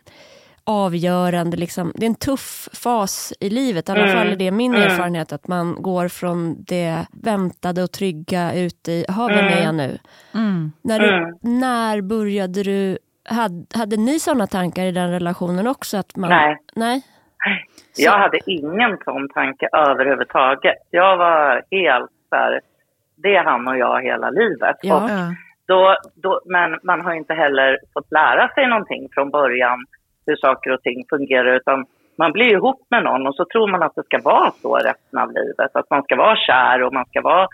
avgörande, 0.63 1.57
liksom, 1.57 1.91
det 1.95 2.05
är 2.05 2.09
en 2.09 2.15
tuff 2.15 2.69
fas 2.73 3.33
i 3.39 3.49
livet, 3.49 3.89
i 3.89 3.91
alla 3.91 4.03
Mm. 4.03 4.17
fall 4.17 4.27
är 4.27 4.35
det 4.35 4.51
min 4.51 4.75
Mm. 4.75 4.83
erfarenhet, 4.87 5.33
att 5.33 5.47
man 5.47 5.75
går 5.81 6.07
från 6.07 6.63
det 6.63 7.05
väntade 7.11 7.83
och 7.83 7.91
trygga 7.91 8.53
ut 8.53 8.87
i, 8.87 9.05
jaha 9.07 9.27
vem 9.27 9.45
är 9.45 9.63
jag 9.63 9.75
nu? 9.75 9.97
Mm. 10.33 10.71
När, 10.81 10.99
du, 10.99 11.07
Mm. 11.17 11.35
när 11.41 12.01
började 12.01 12.63
du, 12.63 12.97
hade, 13.25 13.65
hade 13.75 13.97
ni 13.97 14.19
sådana 14.19 14.47
tankar 14.47 14.83
i 14.83 14.91
den 14.91 15.11
relationen 15.11 15.67
också? 15.67 15.97
Att 15.97 16.15
man, 16.15 16.29
Nej. 16.29 16.57
Nej? 16.75 17.01
Så- 17.93 18.01
Jag 18.05 18.17
hade 18.19 18.39
ingen 18.45 18.97
sån 19.05 19.29
tanke 19.29 19.67
överhuvudtaget. 19.73 20.77
Jag 20.91 21.17
var 21.17 21.63
helt 21.71 22.11
så 22.29 22.35
här, 22.35 22.61
det 23.15 23.35
är 23.35 23.43
han 23.43 23.67
och 23.67 23.77
jag 23.77 24.01
hela 24.03 24.29
livet. 24.29 24.75
Ja. 24.81 25.03
Och 25.03 25.09
då, 25.67 25.95
då, 26.15 26.41
men 26.45 26.79
man 26.83 27.01
har 27.01 27.13
inte 27.13 27.33
heller 27.33 27.77
fått 27.93 28.11
lära 28.11 28.47
sig 28.53 28.67
någonting 28.67 29.07
från 29.13 29.29
början 29.29 29.85
hur 30.25 30.35
saker 30.35 30.71
och 30.71 30.81
ting 30.81 31.05
fungerar 31.09 31.55
utan 31.55 31.85
man 32.17 32.31
blir 32.31 32.53
ihop 32.53 32.87
med 32.89 33.03
någon 33.03 33.27
och 33.27 33.35
så 33.35 33.45
tror 33.45 33.67
man 33.71 33.83
att 33.83 33.95
det 33.95 34.03
ska 34.03 34.19
vara 34.23 34.51
så 34.61 34.75
resten 34.75 35.19
av 35.19 35.31
livet. 35.31 35.71
Att 35.75 35.89
man 35.89 36.03
ska 36.03 36.15
vara 36.15 36.35
kär 36.35 36.83
och 36.83 36.93
man 36.93 37.05
ska 37.05 37.21
vara 37.21 37.47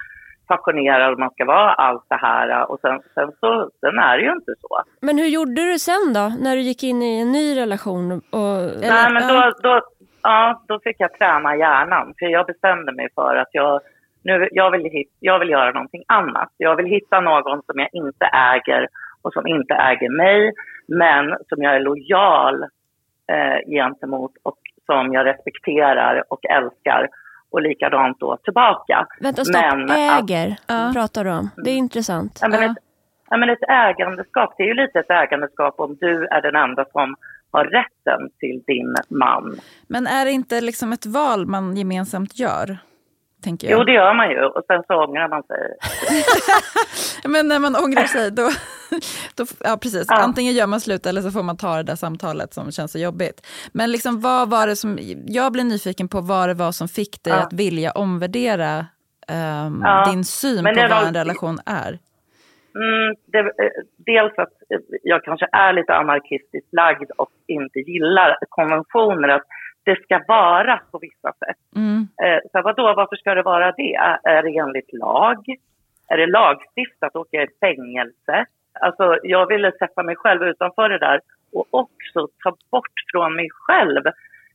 passionerad 0.48 1.20
man 1.20 1.30
ska 1.30 1.46
vara 1.46 1.74
allt 1.74 2.06
det 2.10 2.16
här. 2.16 2.72
Och 2.72 2.80
sen, 2.80 3.00
sen 3.14 3.32
så 3.40 3.70
sen 3.80 4.00
är 4.00 4.18
det 4.18 4.24
ju 4.24 4.32
inte 4.32 4.54
så. 4.62 4.84
Men 5.02 5.18
hur 5.18 5.28
gjorde 5.28 5.72
du 5.72 5.80
sen 5.80 6.14
då, 6.14 6.32
när 6.44 6.56
du 6.56 6.62
gick 6.62 6.84
in 6.84 7.02
i 7.02 7.22
en 7.22 7.32
ny 7.32 7.58
relation? 7.58 8.12
Och, 8.12 8.56
Nej, 8.82 9.14
men 9.14 9.28
då, 9.28 9.54
då, 9.64 9.82
ja, 10.22 10.64
då 10.68 10.80
fick 10.80 10.96
jag 11.00 11.14
träna 11.14 11.56
hjärnan. 11.56 12.14
För 12.20 12.26
jag 12.26 12.46
bestämde 12.46 12.92
mig 12.92 13.08
för 13.16 13.36
att 13.36 13.50
jag, 13.52 13.82
nu, 14.24 14.48
jag, 14.52 14.72
vill, 14.72 14.84
hit, 14.84 15.12
jag 15.20 15.40
vill 15.40 15.50
göra 15.50 15.72
någonting 15.72 16.04
annat. 16.08 16.50
Jag 16.58 16.76
vill 16.76 16.86
hitta 16.86 17.20
någon 17.22 17.62
som 17.66 17.80
jag 17.80 17.90
inte 17.94 18.26
äger 18.26 18.88
och 19.22 19.34
som 19.34 19.48
inte 19.48 19.74
äger 19.74 20.10
mig. 20.10 20.54
Men 20.88 21.36
som 21.50 21.64
jag 21.64 21.76
är 21.76 21.80
lojal 21.80 22.64
eh, 23.32 23.70
gentemot 23.70 24.32
och 24.44 24.58
som 24.86 25.14
jag 25.14 25.26
respekterar 25.26 26.24
och 26.30 26.46
älskar. 26.46 27.10
Och 27.56 27.62
likadant 27.62 28.20
då 28.20 28.38
tillbaka. 28.44 29.08
Vänta, 29.20 29.46
stopp. 29.46 29.62
Men 29.76 29.92
att- 29.92 30.24
Äger 30.24 30.56
Ja. 30.68 30.92
pratar 30.94 31.24
du 31.24 31.32
om. 31.32 31.50
Det 31.64 31.70
är 31.72 31.76
intressant. 31.76 32.40
Ja, 32.42 32.48
men, 32.48 32.62
Ja. 32.62 32.72
ett, 32.72 32.78
ja, 33.30 33.38
men 33.38 33.50
ett 33.50 33.64
ägandeskap, 33.70 34.54
det 34.58 34.64
är 34.64 34.68
ju 34.68 34.74
lite 34.74 35.00
ett 35.00 35.10
ägandeskap 35.10 35.76
om 35.80 35.98
du 36.00 36.26
är 36.28 36.42
den 36.42 36.56
enda 36.56 36.86
som 36.92 37.16
har 37.52 37.66
rätten 37.66 38.30
till 38.40 38.64
din 38.68 38.96
man. 39.10 39.60
Men 39.88 40.08
är 40.08 40.26
det 40.26 40.32
inte 40.32 40.62
liksom 40.62 40.92
ett 40.94 41.06
val 41.06 41.46
man 41.46 41.76
gemensamt 41.78 42.40
gör? 42.40 42.78
Tänker 43.46 43.64
jag. 43.68 43.80
Jo, 43.80 43.84
det 43.84 43.94
gör 43.94 44.14
man 44.14 44.30
ju. 44.30 44.42
Och 44.56 44.64
sen 44.68 44.84
så 44.88 44.94
ångrar 45.06 45.28
man 45.30 45.44
sig. 45.44 45.64
Men 47.34 47.48
när 47.48 47.60
man 47.60 47.76
ångrar 47.86 48.08
sig, 48.16 48.32
då, 48.32 48.46
då 49.38 49.44
ja 49.70 49.78
precis, 49.84 50.06
ja. 50.10 50.16
antingen 50.16 50.54
gör 50.54 50.68
man 50.68 50.82
slut 50.82 51.06
eller 51.06 51.22
så 51.22 51.32
får 51.32 51.44
man 51.44 51.58
ta 51.58 51.76
det 51.76 51.84
där 51.84 51.96
samtalet 51.96 52.54
som 52.54 52.72
känns 52.72 52.92
så 52.92 53.00
jobbigt. 53.00 53.38
Men 53.74 53.92
liksom, 53.92 54.22
vad 54.22 54.50
var 54.50 54.68
det 54.68 54.76
som, 54.76 55.00
jag 55.38 55.52
blir 55.52 55.64
nyfiken 55.64 56.08
på 56.08 56.22
vad 56.22 56.50
det 56.50 56.54
var 56.54 56.72
som 56.72 56.88
fick 56.88 57.24
dig 57.24 57.34
ja. 57.34 57.40
att 57.44 57.54
vilja 57.54 57.92
omvärdera 57.92 58.86
um, 59.66 59.84
din 60.10 60.24
syn 60.24 60.64
på 60.64 60.88
vad 60.90 61.08
en 61.08 61.14
relation 61.14 61.60
är. 61.66 61.92
Mm, 62.84 63.16
det, 63.34 63.40
eh, 63.40 63.76
dels 63.98 64.34
att 64.38 64.54
jag 65.04 65.24
kanske 65.24 65.48
är 65.52 65.74
lite 65.74 65.94
anarkistiskt 65.94 66.74
lagd 66.74 67.12
och 67.18 67.30
inte 67.48 67.80
gillar 67.80 68.38
konventioner. 68.50 69.30
Att 69.30 69.48
det 69.86 70.04
ska 70.04 70.22
vara 70.28 70.80
på 70.92 71.00
vissa 71.00 71.32
sätt. 71.32 71.58
Mm. 71.76 72.08
Eh, 72.24 72.40
så 72.52 72.62
vadå, 72.62 72.94
varför 72.94 73.16
ska 73.16 73.36
det 73.36 73.42
vara 73.42 73.72
det? 73.72 73.96
Är 74.24 74.44
det 74.44 74.58
enligt 74.58 74.94
lag? 74.94 75.46
Är 76.10 76.18
det 76.18 76.28
lagstiftat? 76.28 77.16
Åker 77.16 77.38
jag 77.38 77.48
i 77.48 77.60
fängelse? 77.60 78.46
Alltså, 78.80 79.18
jag 79.24 79.48
ville 79.48 79.72
sätta 79.72 80.04
mig 80.04 80.16
själv 80.16 80.44
utanför 80.44 80.90
det 80.90 80.98
där 80.98 81.20
och 81.54 81.66
också 81.70 82.28
ta 82.44 82.56
bort 82.72 82.98
från 83.12 83.36
mig 83.36 83.50
själv 83.52 84.04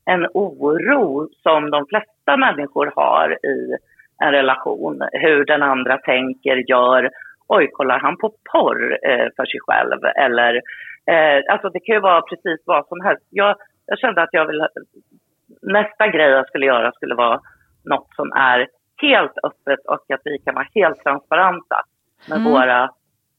en 0.05 0.26
oro 0.35 1.28
som 1.43 1.70
de 1.70 1.87
flesta 1.87 2.37
människor 2.37 2.93
har 2.97 3.47
i 3.47 3.76
en 4.22 4.33
relation. 4.33 5.03
Hur 5.12 5.45
den 5.45 5.62
andra 5.62 5.99
tänker, 5.99 6.70
gör. 6.70 7.11
Oj, 7.49 7.68
kollar 7.72 7.99
han 7.99 8.16
på 8.16 8.33
porr 8.53 8.99
eh, 9.03 9.26
för 9.37 9.47
sig 9.47 9.61
själv? 9.61 10.05
Eller, 10.16 10.55
eh, 11.07 11.43
alltså 11.53 11.68
det 11.68 11.81
kan 11.81 11.95
ju 11.95 12.01
vara 12.01 12.22
precis 12.22 12.62
vad 12.64 12.87
som 12.87 13.01
helst. 13.01 13.26
Jag, 13.31 13.57
jag 13.87 13.99
kände 13.99 14.22
att 14.22 14.33
jag 14.33 14.47
ville... 14.47 14.68
Nästa 15.62 16.08
grej 16.08 16.30
jag 16.30 16.46
skulle 16.46 16.66
göra 16.66 16.92
skulle 16.92 17.14
vara 17.14 17.40
något 17.84 18.14
som 18.16 18.32
är 18.32 18.68
helt 18.96 19.32
öppet 19.42 19.86
och 19.86 20.11
att 20.14 20.20
vi 20.24 20.38
kan 20.38 20.54
vara 20.54 20.66
helt 20.74 21.02
transparenta 21.02 21.82
med 22.28 22.38
mm. 22.38 22.52
våra 22.52 22.90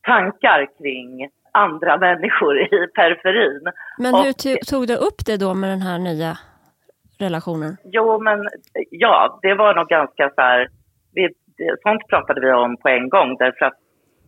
tankar 0.01 0.67
kring 0.77 1.29
andra 1.51 1.97
människor 1.97 2.59
i 2.59 2.87
periferin. 2.95 3.71
Men 3.97 4.15
hur 4.15 4.29
och, 4.29 4.67
tog 4.67 4.87
du 4.87 4.95
upp 4.95 5.25
det 5.25 5.37
då 5.37 5.53
med 5.53 5.69
den 5.69 5.81
här 5.81 5.99
nya 5.99 6.37
relationen? 7.19 7.77
Jo, 7.83 8.19
men 8.19 8.47
ja, 8.89 9.39
det 9.41 9.53
var 9.53 9.75
nog 9.75 9.87
ganska 9.87 10.29
så 10.35 10.41
här... 10.41 10.67
Vi, 11.13 11.29
sånt 11.83 12.07
pratade 12.09 12.41
vi 12.41 12.51
om 12.51 12.77
på 12.77 12.89
en 12.89 13.09
gång 13.09 13.37
därför 13.37 13.65
att 13.65 13.77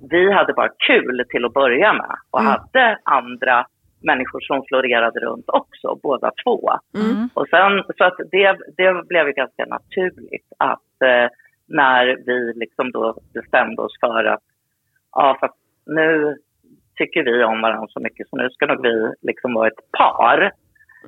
vi 0.10 0.32
hade 0.32 0.54
bara 0.54 0.70
kul 0.88 1.26
till 1.30 1.46
att 1.46 1.54
börja 1.54 1.94
med 1.94 2.16
och 2.32 2.40
mm. 2.40 2.52
hade 2.52 2.98
andra 3.04 3.66
människor 4.04 4.40
som 4.40 4.64
florerade 4.68 5.20
runt 5.20 5.46
också, 5.48 6.00
båda 6.04 6.32
två. 6.44 6.70
Mm. 6.96 7.30
Och 7.34 7.48
sen, 7.48 7.84
så 7.98 8.04
att 8.04 8.18
det, 8.32 8.58
det 8.78 9.08
blev 9.08 9.28
ju 9.28 9.34
ganska 9.34 9.66
naturligt 9.66 10.48
att 10.58 11.02
eh, 11.06 11.30
när 11.68 12.06
vi 12.26 12.54
liksom 12.56 12.92
då 12.92 13.18
bestämde 13.34 13.82
oss 13.82 14.00
för 14.00 14.24
att 14.26 14.44
ja, 15.12 15.38
för 15.40 15.50
nu 15.86 16.38
tycker 16.96 17.24
vi 17.24 17.44
om 17.44 17.62
varandra 17.62 17.88
så 17.90 18.00
mycket 18.00 18.30
så 18.30 18.38
nu 18.38 18.50
ska 18.50 18.66
nog 18.66 18.82
vi 18.82 19.14
liksom 19.22 19.54
vara 19.54 19.68
ett 19.68 19.92
par. 19.98 20.52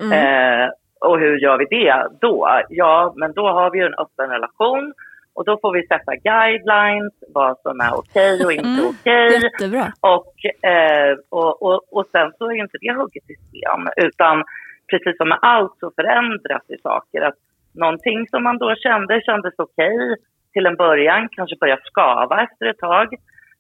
Mm. 0.01 0.11
Eh, 0.11 0.69
och 0.99 1.19
hur 1.19 1.37
gör 1.37 1.57
vi 1.57 1.65
det 1.65 2.07
då? 2.21 2.61
Ja, 2.69 3.13
men 3.15 3.33
då 3.33 3.47
har 3.47 3.71
vi 3.71 3.79
ju 3.79 3.85
en 3.85 3.99
öppen 3.99 4.29
relation 4.29 4.93
och 5.35 5.45
då 5.45 5.57
får 5.61 5.73
vi 5.73 5.87
sätta 5.87 6.15
guidelines, 6.15 7.13
vad 7.33 7.57
som 7.63 7.79
är 7.79 7.93
okej 7.93 8.35
okay 8.35 8.45
och 8.45 8.51
inte 8.51 8.69
mm, 8.69 8.85
okej. 8.93 9.37
Okay. 9.37 9.91
Och, 10.15 10.33
eh, 10.69 11.17
och, 11.29 11.53
och, 11.65 11.79
och 11.95 12.05
sen 12.11 12.31
så 12.37 12.51
är 12.51 12.55
inte 12.55 12.77
det 12.81 12.93
hugget 12.93 13.29
i 13.29 13.35
sten, 13.35 13.81
utan 14.07 14.43
precis 14.89 15.17
som 15.17 15.29
med 15.29 15.39
allt 15.41 15.75
så 15.79 15.91
förändras 15.95 16.63
det 16.67 16.81
saker. 16.81 17.21
Att 17.21 17.39
någonting 17.73 18.27
som 18.27 18.43
man 18.43 18.57
då 18.57 18.75
kände 18.75 19.21
kändes 19.21 19.53
okej 19.57 19.95
okay 19.95 20.15
till 20.53 20.65
en 20.65 20.75
början, 20.75 21.29
kanske 21.31 21.55
börjar 21.59 21.79
skava 21.83 22.43
efter 22.43 22.65
ett 22.65 22.79
tag. 22.79 23.07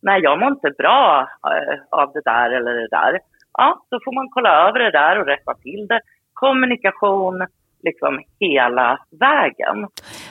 Nej, 0.01 0.21
jag 0.21 0.39
mår 0.39 0.49
inte 0.49 0.71
bra 0.77 1.27
eh, 1.51 1.79
av 1.89 2.11
det 2.13 2.21
där 2.25 2.51
eller 2.51 2.73
det 2.73 2.87
där. 2.87 3.19
Ja, 3.57 3.85
då 3.89 3.99
får 4.05 4.13
man 4.13 4.29
kolla 4.29 4.67
över 4.67 4.79
det 4.79 4.91
där 4.91 5.19
och 5.19 5.27
rätta 5.27 5.53
till 5.53 5.87
det. 5.87 5.99
Kommunikation, 6.33 7.47
liksom 7.85 8.23
hela 8.39 8.99
vägen. 9.19 9.77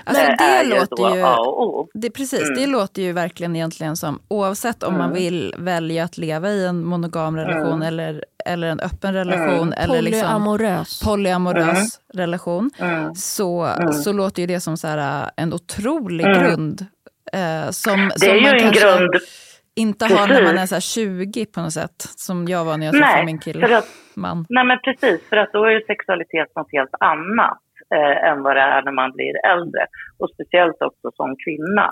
Alltså, 0.04 0.24
det, 0.26 0.36
det 0.38 0.64
låter 0.64 1.14
ju, 1.14 1.20
ju 1.20 2.00
det, 2.00 2.10
precis, 2.10 2.42
mm. 2.42 2.54
det 2.54 2.66
låter 2.66 3.02
ju 3.02 3.12
verkligen 3.12 3.56
egentligen 3.56 3.96
som, 3.96 4.20
oavsett 4.28 4.82
om 4.82 4.94
mm. 4.94 5.06
man 5.06 5.14
vill 5.14 5.54
välja 5.58 6.04
att 6.04 6.18
leva 6.18 6.50
i 6.50 6.66
en 6.66 6.84
monogam 6.84 7.36
relation 7.36 7.72
mm. 7.72 7.82
eller, 7.82 8.24
eller 8.46 8.68
en 8.68 8.80
öppen 8.80 9.14
relation. 9.14 9.72
Mm. 9.72 9.72
Eller 9.72 10.02
liksom 10.02 10.20
polyamorös. 10.20 10.78
Liksom, 10.78 11.08
polyamorös 11.08 11.68
mm. 11.68 11.88
relation. 12.14 12.70
Mm. 12.78 13.14
Så, 13.14 13.68
så 14.04 14.12
låter 14.12 14.42
ju 14.42 14.46
det 14.46 14.60
som 14.60 14.76
så 14.76 14.88
här, 14.88 15.30
en 15.36 15.52
otrolig 15.52 16.26
grund. 16.26 16.86
Eh, 17.32 17.70
som, 17.70 18.12
det 18.20 18.26
är 18.26 18.50
som 18.50 18.58
ju 18.58 18.66
en 18.66 18.72
grund 18.72 19.14
inte 19.76 20.04
ha 20.04 20.26
när 20.26 20.42
man 20.42 20.58
är 20.58 20.66
så 20.66 20.80
20 20.80 21.46
på 21.46 21.60
något 21.60 21.72
sätt, 21.72 21.98
som 21.98 22.48
jag 22.48 22.64
var 22.64 22.76
när 22.76 22.86
jag 22.86 22.94
träffade 22.94 23.24
min 23.24 23.38
kille. 23.38 23.78
Att, 23.78 23.88
man. 24.16 24.46
Nej 24.48 24.64
men 24.64 24.78
precis, 24.84 25.28
för 25.28 25.36
att 25.36 25.52
då 25.52 25.64
är 25.64 25.70
ju 25.70 25.80
sexualitet 25.80 26.56
något 26.56 26.72
helt 26.72 26.94
annat 27.00 27.58
eh, 27.94 28.28
än 28.28 28.42
vad 28.42 28.56
det 28.56 28.62
är 28.62 28.82
när 28.82 28.92
man 28.92 29.12
blir 29.12 29.46
äldre. 29.46 29.86
Och 30.18 30.30
speciellt 30.34 30.82
också 30.82 31.10
som 31.16 31.36
kvinna. 31.44 31.90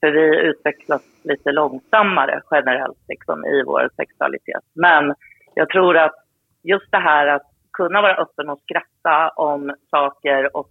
För 0.00 0.10
vi 0.10 0.40
utvecklas 0.48 1.02
lite 1.22 1.52
långsammare 1.52 2.42
generellt 2.50 3.04
liksom, 3.08 3.44
i 3.44 3.62
vår 3.66 3.90
sexualitet. 3.96 4.64
Men 4.74 5.14
jag 5.54 5.68
tror 5.68 5.96
att 5.96 6.14
just 6.62 6.90
det 6.90 6.98
här 6.98 7.26
att 7.26 7.46
kunna 7.72 8.02
vara 8.02 8.16
öppen 8.16 8.50
och 8.50 8.60
skratta 8.60 9.28
om 9.28 9.74
saker 9.90 10.56
och 10.56 10.70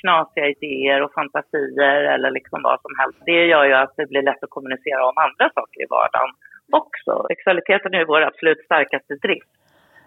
knasiga 0.00 0.46
idéer 0.46 1.02
och 1.02 1.12
fantasier 1.12 2.02
eller 2.14 2.30
liksom 2.30 2.62
vad 2.62 2.80
som 2.80 2.92
helst. 2.98 3.18
Det 3.26 3.46
gör 3.46 3.64
ju 3.64 3.72
att 3.72 3.94
det 3.96 4.06
blir 4.06 4.22
lätt 4.22 4.42
att 4.42 4.50
kommunicera 4.50 5.08
om 5.08 5.18
andra 5.26 5.50
saker 5.54 5.82
i 5.82 5.86
vardagen 5.90 6.32
också. 6.72 7.26
Sexualiteten 7.28 7.94
är 7.94 7.98
ju 7.98 8.04
vår 8.04 8.22
absolut 8.22 8.64
starkaste 8.64 9.14
drift, 9.14 9.52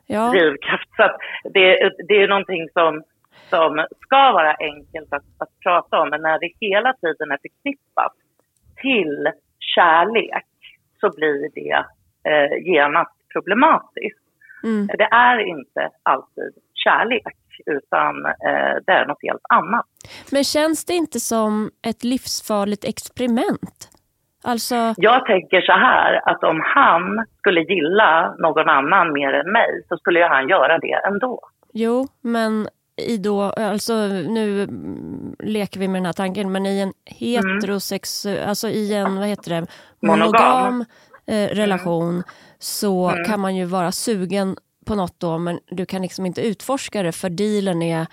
ja. 0.08 0.32
drivkraft. 0.32 0.90
Så 0.98 1.06
det, 1.44 1.92
det 2.08 2.24
är 2.24 2.28
någonting 2.28 2.70
som, 2.70 3.04
som 3.50 3.86
ska 4.02 4.32
vara 4.32 4.54
enkelt 4.60 5.14
att, 5.14 5.30
att 5.38 5.60
prata 5.64 6.00
om, 6.00 6.10
men 6.10 6.22
när 6.22 6.40
det 6.40 6.52
hela 6.60 6.94
tiden 6.94 7.32
är 7.32 7.40
förknippat 7.42 8.14
till 8.82 9.32
kärlek 9.76 10.46
så 11.00 11.10
blir 11.16 11.50
det 11.56 11.86
eh, 12.32 12.74
genast 12.74 13.16
problematiskt. 13.34 14.20
Mm. 14.64 14.88
Det 14.88 15.10
är 15.12 15.40
inte 15.40 15.90
alltid 16.04 16.54
kärlek 16.74 17.39
utan 17.66 18.26
eh, 18.26 18.76
det 18.86 18.92
är 18.92 19.06
något 19.06 19.24
helt 19.24 19.46
annat. 19.50 19.86
Men 20.32 20.44
känns 20.44 20.86
det 20.86 20.94
inte 20.94 21.20
som 21.20 21.72
ett 21.88 22.04
livsfarligt 22.04 22.84
experiment? 22.84 23.90
Alltså... 24.44 24.94
Jag 24.98 25.26
tänker 25.26 25.62
så 25.62 25.72
här, 25.72 26.30
att 26.30 26.44
om 26.44 26.62
han 26.76 27.26
skulle 27.38 27.62
gilla 27.62 28.36
någon 28.40 28.70
annan 28.70 29.14
mer 29.14 29.34
än 29.34 29.52
mig 29.52 29.84
så 29.90 29.98
skulle 29.98 30.26
han 30.26 30.50
göra 30.50 30.78
det 30.78 31.02
ändå. 31.08 31.40
Jo, 31.74 32.08
men 32.22 32.68
i 33.08 33.18
då, 33.18 33.42
alltså 33.42 33.94
nu 34.08 34.68
leker 35.40 35.80
vi 35.80 35.88
med 35.88 36.00
den 36.00 36.06
här 36.06 36.14
tanken, 36.14 36.52
men 36.52 36.66
i 36.66 36.80
en 36.80 36.94
heterosexuell, 37.06 38.38
mm. 38.38 38.50
alltså 38.50 38.68
i 38.70 38.94
en, 38.94 39.16
vad 39.16 39.28
heter 39.28 39.50
det, 39.52 39.68
monogam, 40.00 40.32
monogam 40.32 40.86
eh, 41.28 41.56
relation 41.56 42.10
mm. 42.10 42.24
så 42.60 43.10
mm. 43.10 43.26
kan 43.26 43.40
man 43.40 43.56
ju 43.56 43.66
vara 43.66 43.92
sugen 43.92 44.56
på 44.90 44.96
något 44.96 45.20
då 45.20 45.38
men 45.38 45.56
du 45.80 45.84
kan 45.92 46.02
liksom 46.02 46.26
inte 46.26 46.42
utforska 46.52 47.04
det 47.04 47.16
för 47.22 47.30
dealen 47.44 47.82
är 47.82 48.04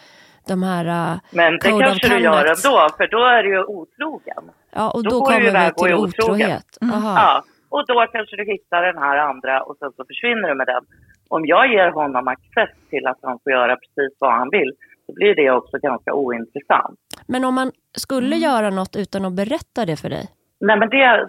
de 0.50 0.56
här 0.62 0.84
uh, 0.96 1.18
Men 1.40 1.52
det 1.52 1.70
kanske 1.82 2.08
du 2.08 2.18
gör 2.28 2.44
ändå 2.54 2.74
för 2.98 3.06
då 3.16 3.22
är 3.36 3.42
du 3.42 3.48
ju 3.56 3.62
otrogen. 3.64 4.42
Ja 4.78 4.90
och 4.94 5.02
då, 5.04 5.10
då 5.10 5.20
kommer 5.26 5.40
vi 5.40 5.74
till 5.82 5.94
otrohet. 5.94 6.70
Mm. 6.82 6.94
Ja, 7.04 7.42
och 7.74 7.86
då 7.86 8.06
kanske 8.12 8.36
du 8.36 8.44
hittar 8.52 8.82
den 8.82 8.98
här 9.04 9.16
andra 9.16 9.62
och 9.62 9.76
sen 9.78 9.92
så 9.96 10.04
försvinner 10.10 10.48
du 10.48 10.54
med 10.54 10.66
den. 10.66 10.84
Om 11.28 11.46
jag 11.46 11.64
ger 11.74 11.90
honom 11.90 12.28
access 12.28 12.70
till 12.90 13.06
att 13.06 13.18
han 13.22 13.38
får 13.42 13.52
göra 13.52 13.76
precis 13.76 14.12
vad 14.18 14.32
han 14.40 14.48
vill 14.50 14.72
så 15.06 15.12
blir 15.12 15.34
det 15.34 15.50
också 15.50 15.78
ganska 15.78 16.14
ointressant. 16.14 16.98
Men 17.28 17.44
om 17.44 17.54
man 17.54 17.70
skulle 17.98 18.36
mm. 18.36 18.38
göra 18.38 18.70
något 18.70 18.96
utan 18.96 19.24
att 19.24 19.32
berätta 19.32 19.80
det 19.86 19.96
för 20.02 20.08
dig? 20.08 20.24
Nej 20.60 20.78
men 20.78 20.88
det, 20.88 21.28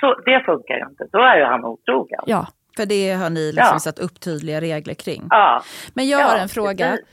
så, 0.00 0.14
det 0.24 0.40
funkar 0.40 0.74
ju 0.74 0.84
inte. 0.90 1.06
Då 1.12 1.18
är 1.18 1.36
ju 1.38 1.44
han 1.44 1.64
otrogen. 1.64 2.22
Ja. 2.26 2.46
För 2.76 2.86
det 2.86 3.12
har 3.12 3.30
ni 3.30 3.46
liksom 3.46 3.70
ja. 3.72 3.80
satt 3.80 3.98
upp 3.98 4.20
tydliga 4.20 4.60
regler 4.60 4.94
kring. 4.94 5.26
Ja. 5.30 5.62
Men 5.94 6.08
jag 6.08 6.18
har 6.18 6.36
en 6.36 6.48
fråga. 6.48 6.90
Precis. 6.90 7.06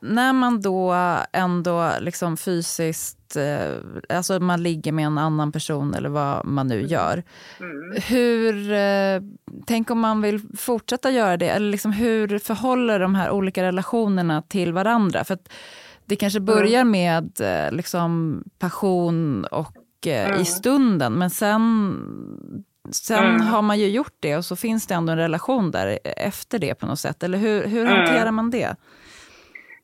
När 0.00 0.32
man 0.32 0.60
då 0.60 0.94
ändå 1.32 1.92
liksom 2.00 2.36
fysiskt, 2.36 3.36
eh, 3.36 4.16
alltså 4.16 4.40
man 4.40 4.62
ligger 4.62 4.92
med 4.92 5.06
en 5.06 5.18
annan 5.18 5.52
person 5.52 5.94
eller 5.94 6.08
vad 6.08 6.46
man 6.46 6.68
nu 6.68 6.86
gör. 6.86 7.22
Mm. 7.60 8.02
Hur, 8.08 8.72
eh, 8.72 9.20
tänk 9.66 9.90
om 9.90 10.00
man 10.00 10.22
vill 10.22 10.40
fortsätta 10.56 11.10
göra 11.10 11.36
det, 11.36 11.48
eller 11.48 11.70
liksom 11.70 11.92
hur 11.92 12.38
förhåller 12.38 13.00
de 13.00 13.14
här 13.14 13.30
olika 13.30 13.62
relationerna 13.62 14.42
till 14.42 14.72
varandra? 14.72 15.24
För 15.24 15.38
det 16.06 16.16
kanske 16.16 16.40
börjar 16.40 16.80
mm. 16.80 16.90
med 16.90 17.40
eh, 17.40 17.72
liksom 17.72 18.42
passion 18.58 19.44
och 19.44 19.76
mm. 20.06 20.40
i 20.40 20.44
stunden, 20.44 21.12
men 21.12 21.30
sen 21.30 22.64
Sen 22.92 23.24
mm. 23.24 23.40
har 23.40 23.62
man 23.62 23.78
ju 23.78 23.88
gjort 23.88 24.16
det 24.20 24.36
och 24.36 24.44
så 24.44 24.56
finns 24.56 24.86
det 24.86 24.94
ändå 24.94 25.12
en 25.12 25.18
relation 25.18 25.70
där 25.70 25.98
efter 26.16 26.58
det 26.58 26.74
på 26.74 26.86
något 26.86 26.98
sätt. 26.98 27.22
Eller 27.22 27.38
hur, 27.38 27.66
hur 27.66 27.86
mm. 27.86 27.96
hanterar 27.96 28.30
man 28.30 28.50
det? 28.50 28.76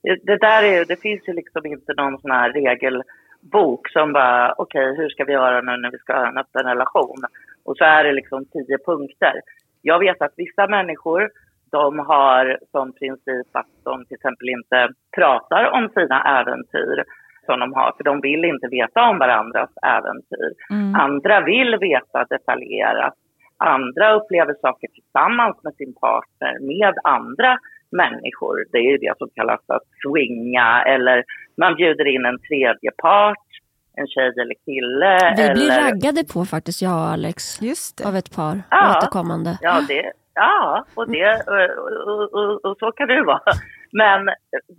Det 0.03 0.37
där 0.37 0.63
är, 0.63 0.85
det 0.85 0.97
finns 0.97 1.29
ju 1.29 1.33
liksom 1.33 1.67
inte 1.67 1.95
någon 1.97 2.21
sån 2.21 2.31
här 2.31 2.53
regelbok 2.53 3.07
bok 3.53 3.89
som 3.89 4.13
bara, 4.13 4.55
okej, 4.59 4.91
okay, 4.91 5.03
hur 5.03 5.09
ska 5.09 5.25
vi 5.25 5.33
göra 5.33 5.61
nu 5.61 5.77
när 5.77 5.91
vi 5.91 5.99
ska 5.99 6.13
ha 6.13 6.29
en 6.29 6.39
öppen 6.39 6.65
relation? 6.65 7.21
Och 7.65 7.77
så 7.77 7.85
är 7.85 8.05
det 8.05 8.13
liksom 8.13 8.45
tio 8.45 8.79
punkter. 8.87 9.41
Jag 9.83 9.99
vet 9.99 10.23
att 10.23 10.33
vissa 10.37 10.67
människor, 10.67 11.31
de 11.71 11.99
har 11.99 12.59
som 12.71 12.93
princip 12.93 13.47
att 13.53 13.73
de 13.85 14.05
till 14.05 14.15
exempel 14.15 14.49
inte 14.49 14.89
pratar 15.17 15.71
om 15.71 15.89
sina 15.89 16.41
äventyr 16.41 17.05
som 17.47 17.61
de 17.61 17.75
har, 17.75 17.93
för 17.97 18.05
de 18.05 18.21
vill 18.21 18.45
inte 18.45 18.69
veta 18.71 19.09
om 19.11 19.19
varandras 19.19 19.71
äventyr. 19.97 20.51
Mm. 20.71 20.95
Andra 20.95 21.41
vill 21.41 21.77
veta 21.81 22.25
detaljerat. 22.25 23.15
Andra 23.59 24.15
upplever 24.15 24.55
saker 24.61 24.89
tillsammans 24.89 25.57
med 25.65 25.75
sin 25.75 25.95
partner, 25.95 26.53
med 26.61 26.95
andra 27.05 27.59
människor. 27.93 28.65
Det 28.73 28.79
är 28.79 28.91
ju 28.91 28.99
det 28.99 29.15
som 29.19 29.29
kallas 29.35 29.61
att 29.67 29.87
swinga 30.03 30.83
eller 30.83 31.25
man 31.57 31.75
bjuder 31.75 32.07
in 32.15 32.25
en 32.27 32.39
tredje 32.49 32.91
part, 33.03 33.49
en 33.97 34.07
tjej 34.07 34.33
eller 34.43 34.57
kille. 34.65 35.35
Vi 35.37 35.43
eller... 35.43 35.55
blir 35.55 35.71
raggade 35.85 36.25
på 36.33 36.45
faktiskt, 36.45 36.83
jag 36.83 36.93
och 36.93 37.09
Alex, 37.09 37.63
Just 37.63 37.99
det. 37.99 38.09
av 38.09 38.17
ett 38.17 38.37
par 38.37 38.63
ja, 38.71 38.99
återkommande. 38.99 39.59
Ja, 39.61 39.81
det, 39.89 40.13
ja 40.35 40.85
och, 40.95 41.11
det, 41.11 41.43
och, 41.47 42.35
och, 42.39 42.65
och, 42.65 42.77
så 42.79 42.93
kan 42.93 43.09
det 43.09 43.15
ju 43.15 43.25
vara. 43.25 43.53
Men, 43.93 44.25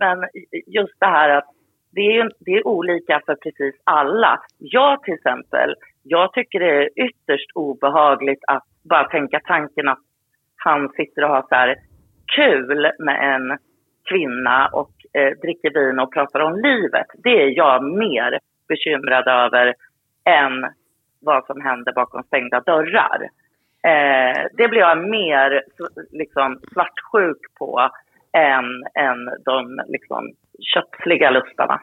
men 0.00 0.28
just 0.66 1.00
det 1.00 1.06
här 1.06 1.28
att 1.28 1.44
det 1.98 2.18
är, 2.18 2.30
det 2.38 2.52
är 2.52 2.66
olika 2.66 3.20
för 3.26 3.34
precis 3.34 3.74
alla. 3.84 4.40
Jag 4.58 5.02
till 5.02 5.14
exempel, 5.14 5.74
jag 6.02 6.32
tycker 6.32 6.60
det 6.60 6.82
är 6.82 6.88
ytterst 7.06 7.50
obehagligt 7.54 8.44
att 8.46 8.64
bara 8.90 9.04
tänka 9.04 9.40
tanken 9.44 9.88
att 9.88 9.98
han 10.56 10.88
sitter 10.88 11.24
och 11.24 11.30
har 11.30 11.42
så 11.42 11.54
här 11.54 11.76
kul 12.36 12.90
med 12.98 13.34
en 13.34 13.58
kvinna 14.08 14.68
och 14.72 14.90
eh, 15.12 15.32
dricker 15.42 15.70
vin 15.74 15.98
och 15.98 16.12
pratar 16.12 16.40
om 16.40 16.56
livet. 16.56 17.06
Det 17.24 17.42
är 17.42 17.56
jag 17.56 17.84
mer 17.84 18.38
bekymrad 18.68 19.28
över 19.28 19.74
än 20.24 20.66
vad 21.20 21.46
som 21.46 21.60
händer 21.60 21.92
bakom 21.92 22.22
stängda 22.22 22.60
dörrar. 22.60 23.22
Eh, 23.82 24.46
det 24.56 24.68
blir 24.68 24.80
jag 24.80 24.98
mer 24.98 25.62
liksom, 26.10 26.60
svartsjuk 26.72 27.40
på 27.58 27.90
än, 28.32 28.84
än 28.94 29.30
de 29.44 29.80
liksom, 29.88 30.32
köpsliga 30.58 31.30
lustarna. 31.30 31.80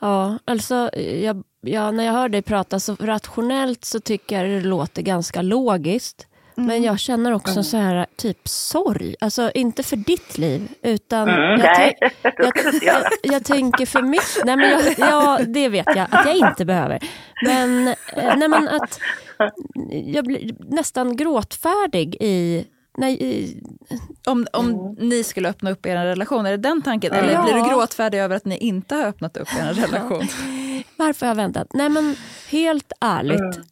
Ja, 0.00 0.38
alltså 0.44 0.90
jag, 1.22 1.42
ja, 1.60 1.90
när 1.90 2.04
jag 2.04 2.12
hör 2.12 2.28
dig 2.28 2.42
prata 2.42 2.80
så 2.80 2.94
rationellt 3.00 3.84
så 3.84 4.00
tycker 4.00 4.36
jag 4.42 4.62
det 4.62 4.68
låter 4.68 5.02
ganska 5.02 5.42
logiskt. 5.42 6.28
Mm. 6.56 6.66
Men 6.66 6.82
jag 6.82 6.98
känner 6.98 7.32
också 7.32 7.52
mm. 7.52 7.64
så 7.64 7.76
här 7.76 8.06
typ 8.16 8.48
sorg. 8.48 9.14
Alltså 9.20 9.50
inte 9.54 9.82
för 9.82 9.96
ditt 9.96 10.38
liv 10.38 10.68
utan 10.82 11.28
mm, 11.28 11.40
jag, 11.40 11.58
nej, 11.58 11.96
jag, 12.22 12.52
jag, 12.82 13.02
jag, 13.22 13.44
tänker 13.44 13.86
för 13.86 14.02
mitt. 14.02 14.42
Nej 14.44 14.56
men 14.56 14.70
jag, 14.70 14.82
ja, 14.98 15.38
det 15.46 15.68
vet 15.68 15.96
jag 15.96 16.06
att 16.10 16.26
jag 16.26 16.36
inte 16.36 16.64
behöver. 16.64 16.98
Men, 17.44 17.88
eh, 17.88 18.36
nej, 18.36 18.48
men 18.48 18.68
att 18.68 19.00
jag 19.88 20.24
blir 20.24 20.54
nästan 20.58 21.16
gråtfärdig 21.16 22.16
i 22.20 22.66
Nej, 22.96 23.62
om 24.26 24.46
om 24.52 24.70
mm. 24.70 25.08
ni 25.08 25.24
skulle 25.24 25.48
öppna 25.48 25.70
upp 25.70 25.86
er 25.86 25.96
relation, 25.96 26.46
är 26.46 26.50
det 26.50 26.56
den 26.56 26.82
tanken? 26.82 27.12
Eller 27.12 27.32
ja. 27.32 27.42
blir 27.42 27.54
du 27.54 27.68
gråtfärdig 27.68 28.18
över 28.18 28.36
att 28.36 28.44
ni 28.44 28.56
inte 28.56 28.94
har 28.94 29.04
öppnat 29.04 29.36
upp 29.36 29.48
er 29.58 29.74
relation? 29.74 30.28
Varför 30.96 31.26
har 31.26 31.30
jag 31.30 31.36
väntat? 31.36 31.66
Nej 31.72 31.88
men 31.88 32.16
helt 32.48 32.92
ärligt 33.00 33.40
mm. 33.40 33.64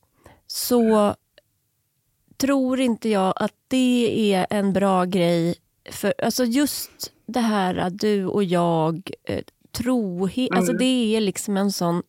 så 0.47 1.14
tror 2.37 2.81
inte 2.81 3.09
jag 3.09 3.33
att 3.37 3.55
det 3.68 4.35
är 4.35 4.47
en 4.51 4.73
bra 4.73 5.05
grej. 5.05 5.55
För, 5.91 6.14
alltså 6.23 6.45
just 6.45 7.12
det 7.27 7.41
här 7.41 7.77
att 7.77 7.99
du 7.99 8.27
och 8.27 8.45
jag, 8.45 9.11
eh, 9.25 9.43
trohet, 9.73 10.51
mm. 10.51 10.59
alltså 10.59 10.73
det 10.73 11.16
är 11.16 11.20
liksom 11.20 11.57
en 11.57 11.73
sån, 11.73 12.03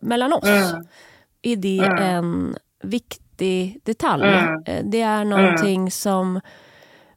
mellan 0.00 0.32
oss 0.32 0.44
mm. 0.44 0.86
är 1.42 1.56
det 1.56 1.78
mm. 1.78 2.02
en 2.02 2.56
viktig 2.82 3.27
detalj. 3.84 4.24
Mm. 4.24 4.62
Eh, 4.66 4.84
det 4.84 5.00
är 5.00 5.24
någonting 5.24 5.80
mm. 5.80 5.90
som 5.90 6.40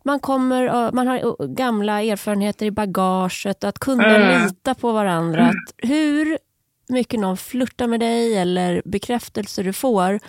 man, 0.04 0.20
kommer, 0.20 0.92
man 0.92 1.08
har 1.08 1.48
gamla 1.56 2.02
erfarenheter 2.02 2.66
i 2.66 2.72
bagaget, 2.72 3.64
att 3.64 3.80
kunna 3.80 4.16
mm. 4.16 4.44
lita 4.44 4.76
på 4.76 4.92
varandra. 4.92 5.46
Att 5.46 5.90
hur 5.90 6.38
mycket 6.90 7.20
någon 7.20 7.38
flörtar 7.38 7.88
med 7.88 8.00
dig 8.00 8.38
eller 8.38 8.82
bekräftelse 8.86 9.64
du 9.64 9.74
får 9.74 10.20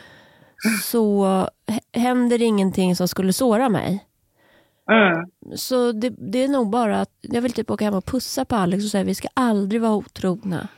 så 0.82 1.48
händer 1.92 2.42
ingenting 2.42 2.96
som 2.96 3.08
skulle 3.08 3.32
såra 3.32 3.68
mig. 3.68 4.06
Mm. 4.90 5.26
Så 5.56 5.92
det, 5.92 6.10
det, 6.18 6.44
är 6.44 6.48
nog 6.48 6.70
bara 6.70 7.00
att 7.00 7.10
jag 7.20 7.42
vill 7.42 7.52
typ 7.52 7.70
åka 7.70 7.84
hem 7.84 7.94
och 7.94 8.06
pussa 8.06 8.44
på 8.44 8.56
Alex 8.56 8.84
och 8.84 8.90
säga 8.90 9.04
vi 9.04 9.14
ska 9.14 9.28
aldrig 9.34 9.80
vara 9.80 9.92
otrogna. 9.92 10.68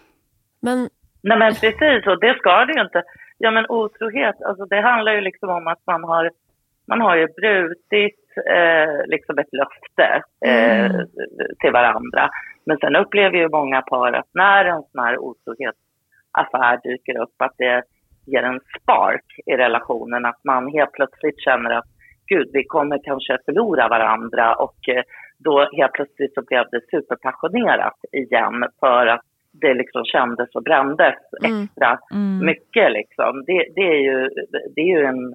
Men... 0.60 0.88
Nej 1.20 1.38
men 1.38 1.54
precis, 1.54 2.06
och 2.06 2.20
det 2.20 2.34
ska 2.38 2.64
det 2.64 2.72
ju 2.72 2.80
inte. 2.80 3.02
Ja 3.44 3.50
men 3.50 3.66
otrohet, 3.68 4.42
alltså 4.42 4.64
det 4.64 4.80
handlar 4.80 5.12
ju 5.12 5.20
liksom 5.20 5.48
om 5.48 5.66
att 5.66 5.82
man 5.86 6.04
har, 6.04 6.30
man 6.88 7.00
har 7.00 7.16
ju 7.16 7.26
brutit 7.26 8.24
eh, 8.56 9.06
liksom 9.06 9.38
ett 9.38 9.52
löfte 9.52 10.22
eh, 10.46 10.84
mm. 10.84 11.06
till 11.60 11.72
varandra. 11.72 12.30
Men 12.66 12.78
sen 12.78 12.96
upplever 12.96 13.38
ju 13.38 13.48
många 13.48 13.82
par 13.82 14.12
att 14.12 14.30
när 14.34 14.64
en 14.64 14.82
sån 14.82 15.04
här 15.04 15.18
otrohetsaffär 15.18 16.80
dyker 16.82 17.18
upp, 17.22 17.34
att 17.38 17.54
det 17.58 17.82
ger 18.26 18.42
en 18.42 18.60
spark 18.80 19.26
i 19.46 19.56
relationen. 19.56 20.24
Att 20.24 20.44
man 20.44 20.72
helt 20.72 20.92
plötsligt 20.92 21.40
känner 21.40 21.70
att 21.70 21.90
gud, 22.26 22.50
vi 22.52 22.64
kommer 22.64 22.98
kanske 23.04 23.38
förlora 23.44 23.88
varandra 23.88 24.54
och 24.54 24.88
eh, 24.88 25.02
då 25.38 25.68
helt 25.72 25.92
plötsligt 25.92 26.34
så 26.34 26.42
blev 26.42 26.64
det 26.70 26.80
superpassionerat 26.90 27.98
igen 28.12 28.64
för 28.80 29.06
att 29.06 29.26
det 29.60 29.74
liksom 29.74 30.04
kändes 30.04 30.54
och 30.54 30.62
brändes 30.62 31.14
mm. 31.44 31.62
extra 31.62 31.98
mm. 32.12 32.46
mycket. 32.46 32.92
Liksom. 32.92 33.44
Det, 33.46 33.66
det, 33.74 33.88
är 33.96 34.00
ju, 34.00 34.28
det 34.74 34.80
är 34.80 34.98
ju 34.98 35.04
en, 35.04 35.34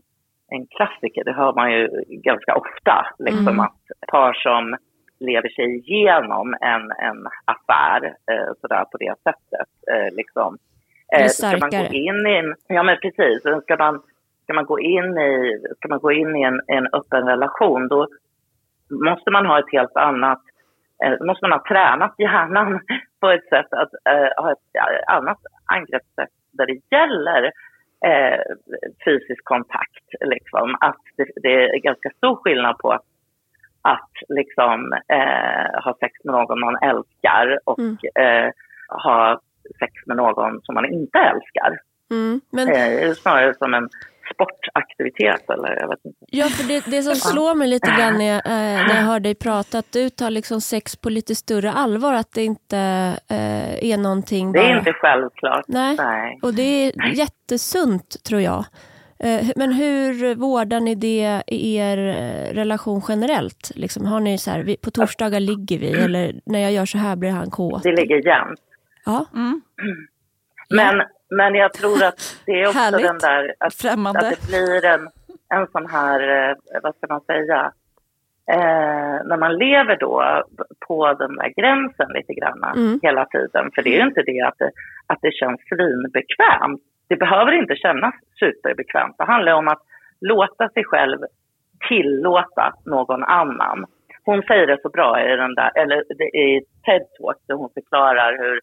en 0.51 0.65
klassiker, 0.65 1.23
det 1.23 1.33
hör 1.33 1.53
man 1.53 1.71
ju 1.71 1.89
ganska 2.09 2.55
ofta. 2.55 3.05
Liksom, 3.19 3.47
mm. 3.47 3.59
Att 3.59 3.81
par 4.11 4.33
som 4.33 4.75
lever 5.19 5.49
sig 5.49 5.65
igenom 5.65 6.55
en, 6.61 6.81
en 6.81 7.27
affär 7.45 8.05
eh, 8.05 8.51
sådär 8.61 8.85
på 8.91 8.97
det 8.97 9.15
sättet. 9.23 9.69
Eh, 9.91 10.15
liksom, 10.15 10.57
Eh, 11.13 11.27
ska 11.27 11.57
man 11.57 11.69
gå 11.69 11.93
in 11.93 12.27
i 12.27 12.35
en, 12.37 12.55
ja 12.67 12.83
men 12.83 12.97
precis, 13.01 13.41
ska 13.63 13.75
man, 13.77 14.01
ska 14.43 14.53
man 14.53 14.65
gå 14.65 14.79
in 14.79 15.17
i, 15.17 15.59
ska 15.77 15.87
man 15.89 15.99
gå 15.99 16.11
in 16.11 16.35
i 16.35 16.41
en, 16.41 16.61
en 16.67 16.87
öppen 16.93 17.27
relation 17.27 17.87
då 17.87 18.07
måste 18.89 19.31
man 19.31 19.45
ha 19.45 19.59
ett 19.59 19.71
helt 19.71 19.95
annat, 19.95 20.41
eh, 21.03 21.25
måste 21.25 21.47
man 21.47 21.51
ha 21.51 21.63
tränat 21.67 22.15
hjärnan 22.17 22.79
på 23.19 23.29
ett 23.29 23.47
sätt 23.49 23.73
att 23.73 23.93
eh, 24.09 24.43
ha 24.43 24.51
ett 24.51 25.07
annat 25.07 25.37
angreppssätt 25.65 26.29
där 26.51 26.65
det 26.65 26.97
gäller 26.97 27.51
eh, 28.05 28.39
fysisk 29.05 29.43
kontakt. 29.43 30.05
Liksom. 30.21 30.75
Att 30.79 31.01
det, 31.17 31.25
det, 31.43 31.63
är 31.63 31.79
ganska 31.79 32.09
stor 32.09 32.35
skillnad 32.35 32.77
på 32.77 32.91
att, 32.91 33.05
att 33.81 34.11
liksom, 34.29 34.93
eh, 35.07 35.83
ha 35.83 35.97
sex 35.99 36.13
med 36.23 36.33
någon 36.35 36.59
man 36.59 36.77
älskar 36.81 37.59
och 37.63 37.79
mm. 37.79 37.97
eh, 38.15 38.51
ha 39.03 39.41
sex 39.79 39.93
med 40.05 40.17
någon 40.17 40.61
som 40.61 40.75
man 40.75 40.85
inte 40.85 41.19
älskar. 41.19 41.79
Mm, 42.11 42.41
men... 42.51 42.67
Eh, 42.69 43.13
snarare 43.13 43.53
som 43.53 43.73
en 43.73 43.89
sportaktivitet 44.33 45.49
eller 45.49 45.79
jag 45.81 45.89
vet 45.89 46.05
inte. 46.05 46.25
Ja, 46.27 46.45
för 46.45 46.67
det, 46.67 46.85
det 46.85 47.03
som 47.03 47.15
slår 47.15 47.55
mig 47.55 47.67
lite 47.67 47.91
grann 47.97 48.17
när 48.17 48.25
jag, 48.25 48.45
eh, 48.45 48.87
när 48.87 48.95
jag 48.95 49.03
hör 49.03 49.19
dig 49.19 49.35
prata, 49.35 49.79
att 49.79 49.91
du 49.91 50.09
tar 50.09 50.29
liksom 50.29 50.61
sex 50.61 50.95
på 50.95 51.09
lite 51.09 51.35
större 51.35 51.71
allvar, 51.71 52.13
att 52.13 52.31
det 52.31 52.43
inte 52.43 52.77
eh, 53.29 53.91
är 53.91 53.97
någonting 53.97 54.51
bara... 54.51 54.63
Det 54.63 54.69
är 54.69 54.77
inte 54.77 54.93
självklart. 54.93 55.65
Nej. 55.67 55.95
Nej. 55.97 56.39
och 56.41 56.53
det 56.53 56.61
är 56.61 57.15
jättesunt 57.15 58.23
tror 58.23 58.41
jag. 58.41 58.65
Eh, 59.23 59.47
men 59.55 59.73
hur 59.73 60.35
vårdar 60.35 60.79
ni 60.79 60.95
det 60.95 61.43
i 61.47 61.75
er 61.75 61.97
eh, 61.97 62.53
relation 62.53 63.01
generellt? 63.07 63.71
Liksom, 63.75 64.05
har 64.05 64.19
ni 64.19 64.37
så 64.37 64.51
här, 64.51 64.75
på 64.81 64.91
torsdagar 64.91 65.39
ligger 65.39 65.79
vi, 65.79 65.91
eller 65.91 66.41
när 66.45 66.59
jag 66.59 66.71
gör 66.71 66.85
så 66.85 66.97
här 66.97 67.15
blir 67.15 67.29
han 67.29 67.49
kåt? 67.49 67.83
Det 67.83 67.91
ligger 67.91 68.27
jämnt. 68.27 68.59
Ja. 69.05 69.25
Mm. 69.33 69.61
Men, 70.69 71.01
men 71.29 71.55
jag 71.55 71.73
tror 71.73 72.03
att 72.03 72.41
det 72.45 72.61
är 72.61 72.67
också 72.67 72.79
Härligt. 72.79 73.07
den 73.07 73.17
där 73.17 73.53
att, 73.59 73.73
Främmande. 73.73 74.19
att 74.19 74.29
det 74.29 74.47
blir 74.47 74.85
en, 74.85 75.09
en 75.49 75.67
sån 75.71 75.85
här, 75.85 76.49
eh, 76.49 76.55
vad 76.83 76.95
ska 76.95 77.07
man 77.09 77.21
säga, 77.21 77.71
eh, 78.51 79.17
när 79.29 79.37
man 79.37 79.57
lever 79.57 79.97
då 79.99 80.43
på 80.87 81.13
den 81.13 81.35
där 81.35 81.53
gränsen 81.61 82.09
lite 82.13 82.33
grann 82.33 82.63
mm. 82.63 82.99
hela 83.03 83.25
tiden. 83.25 83.71
För 83.75 83.81
det 83.81 83.89
är 83.89 83.99
ju 84.01 84.07
inte 84.07 84.21
det 84.21 84.41
att 84.41 84.57
det, 84.57 84.71
att 85.07 85.19
det 85.21 85.33
känns 85.33 85.59
svinbekvämt. 85.69 86.81
Det 87.09 87.15
behöver 87.15 87.51
inte 87.51 87.75
kännas 87.75 88.15
superbekvämt. 88.39 89.15
Det 89.17 89.23
handlar 89.23 89.53
om 89.53 89.67
att 89.67 89.81
låta 90.21 90.69
sig 90.69 90.83
själv 90.83 91.19
tillåta 91.87 92.73
någon 92.85 93.23
annan. 93.23 93.85
Hon 94.25 94.41
säger 94.41 94.67
det 94.67 94.81
så 94.81 94.89
bra 94.89 95.23
i 95.23 95.35
den 95.35 95.55
där, 95.55 95.71
eller 95.75 95.97
i 96.35 96.61
TED 96.85 97.01
Talk 97.17 97.37
där 97.47 97.55
hon 97.55 97.69
förklarar 97.73 98.37
hur 98.37 98.59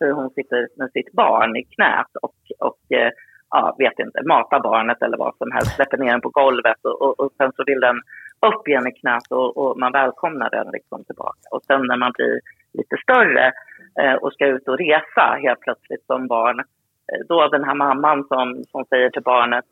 hur 0.00 0.12
hon 0.12 0.30
sitter 0.30 0.68
med 0.76 0.90
sitt 0.90 1.12
barn 1.12 1.56
i 1.56 1.64
knät 1.64 2.10
och, 2.22 2.34
och 2.58 2.96
eh, 2.96 3.10
ja, 3.50 3.76
vet 3.78 3.98
inte, 3.98 4.22
matar 4.22 4.60
barnet 4.60 5.02
eller 5.02 5.18
vad 5.18 5.36
som 5.36 5.52
helst, 5.52 5.74
släpper 5.74 5.98
ner 5.98 6.10
den 6.10 6.20
på 6.20 6.28
golvet 6.28 6.84
och, 6.84 7.02
och, 7.02 7.20
och 7.20 7.32
sen 7.36 7.52
så 7.56 7.64
vill 7.66 7.80
den 7.80 8.00
upp 8.46 8.68
igen 8.68 8.86
i 8.86 8.92
knät 8.92 9.26
och, 9.30 9.56
och 9.56 9.78
man 9.78 9.92
välkomnar 9.92 10.50
den 10.50 10.68
liksom 10.72 11.04
tillbaka. 11.04 11.46
Och 11.50 11.64
sen 11.64 11.82
när 11.86 11.96
man 11.96 12.12
blir 12.12 12.40
lite 12.72 12.96
större 13.02 13.52
eh, 14.00 14.14
och 14.14 14.32
ska 14.32 14.46
ut 14.46 14.68
och 14.68 14.78
resa 14.78 15.38
helt 15.42 15.60
plötsligt 15.60 16.06
som 16.06 16.26
barn. 16.26 16.58
Eh, 16.60 17.20
då 17.28 17.48
den 17.48 17.64
här 17.64 17.74
mamman 17.74 18.24
som, 18.28 18.64
som 18.64 18.84
säger 18.84 19.10
till 19.10 19.22
barnet, 19.22 19.64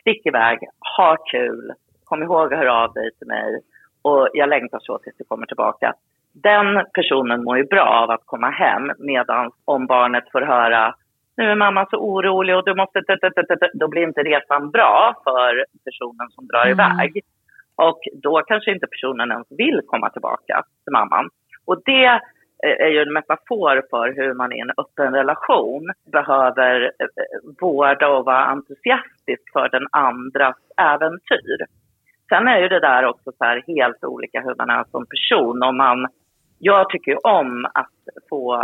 stick 0.00 0.26
iväg, 0.26 0.58
ha 0.96 1.16
kul, 1.32 1.72
kom 2.04 2.22
ihåg 2.22 2.52
att 2.52 2.58
höra 2.58 2.84
av 2.84 2.92
dig 2.92 3.10
till 3.18 3.26
mig 3.26 3.60
och 4.02 4.28
jag 4.32 4.48
längtar 4.48 4.78
så 4.82 4.98
tills 4.98 5.16
du 5.16 5.24
kommer 5.24 5.46
tillbaka. 5.46 5.94
Den 6.32 6.84
personen 6.94 7.44
mår 7.44 7.58
ju 7.58 7.64
bra 7.64 7.84
av 7.84 8.10
att 8.10 8.22
komma 8.24 8.50
hem 8.50 8.92
medan 8.98 9.50
om 9.64 9.86
barnet 9.86 10.24
får 10.32 10.40
höra 10.40 10.94
nu 11.38 11.44
är 11.44 11.54
mamma 11.54 11.86
så 11.90 11.96
orolig 11.96 12.56
och 12.56 12.64
du 12.64 12.74
måste... 12.74 13.02
Då 13.72 13.88
blir 13.88 14.02
inte 14.02 14.22
resan 14.22 14.70
bra 14.70 15.14
för 15.24 15.64
personen 15.84 16.30
som 16.30 16.46
drar 16.46 16.66
mm. 16.66 16.72
iväg. 16.72 17.20
Och 17.76 18.00
då 18.22 18.42
kanske 18.46 18.72
inte 18.72 18.86
personen 18.86 19.30
ens 19.30 19.46
vill 19.50 19.80
komma 19.86 20.10
tillbaka 20.10 20.62
till 20.84 20.92
mamman. 20.92 21.28
Och 21.64 21.82
det 21.84 22.20
är 22.62 22.88
ju 22.88 23.02
en 23.02 23.12
metafor 23.12 23.82
för 23.90 24.14
hur 24.16 24.34
man 24.34 24.52
i 24.52 24.60
en 24.60 24.70
öppen 24.70 25.14
relation 25.14 25.90
behöver 26.12 26.82
eh, 26.84 27.06
vårda 27.60 28.08
och 28.08 28.24
vara 28.24 28.44
entusiastisk 28.44 29.42
för 29.52 29.68
den 29.68 29.86
andras 29.90 30.56
äventyr. 30.76 31.58
Sen 32.28 32.48
är 32.48 32.58
ju 32.58 32.68
det 32.68 32.80
där 32.80 33.04
också 33.04 33.32
så 33.38 33.44
här 33.44 33.64
helt 33.66 34.04
olika 34.04 34.40
hur 34.40 34.54
man 34.54 34.70
är 34.70 34.84
som 34.90 35.06
person. 35.06 35.62
Om 35.62 35.76
man, 35.76 36.06
jag 36.58 36.90
tycker 36.90 37.10
ju 37.10 37.16
om 37.16 37.64
att 37.74 37.98
få 38.28 38.62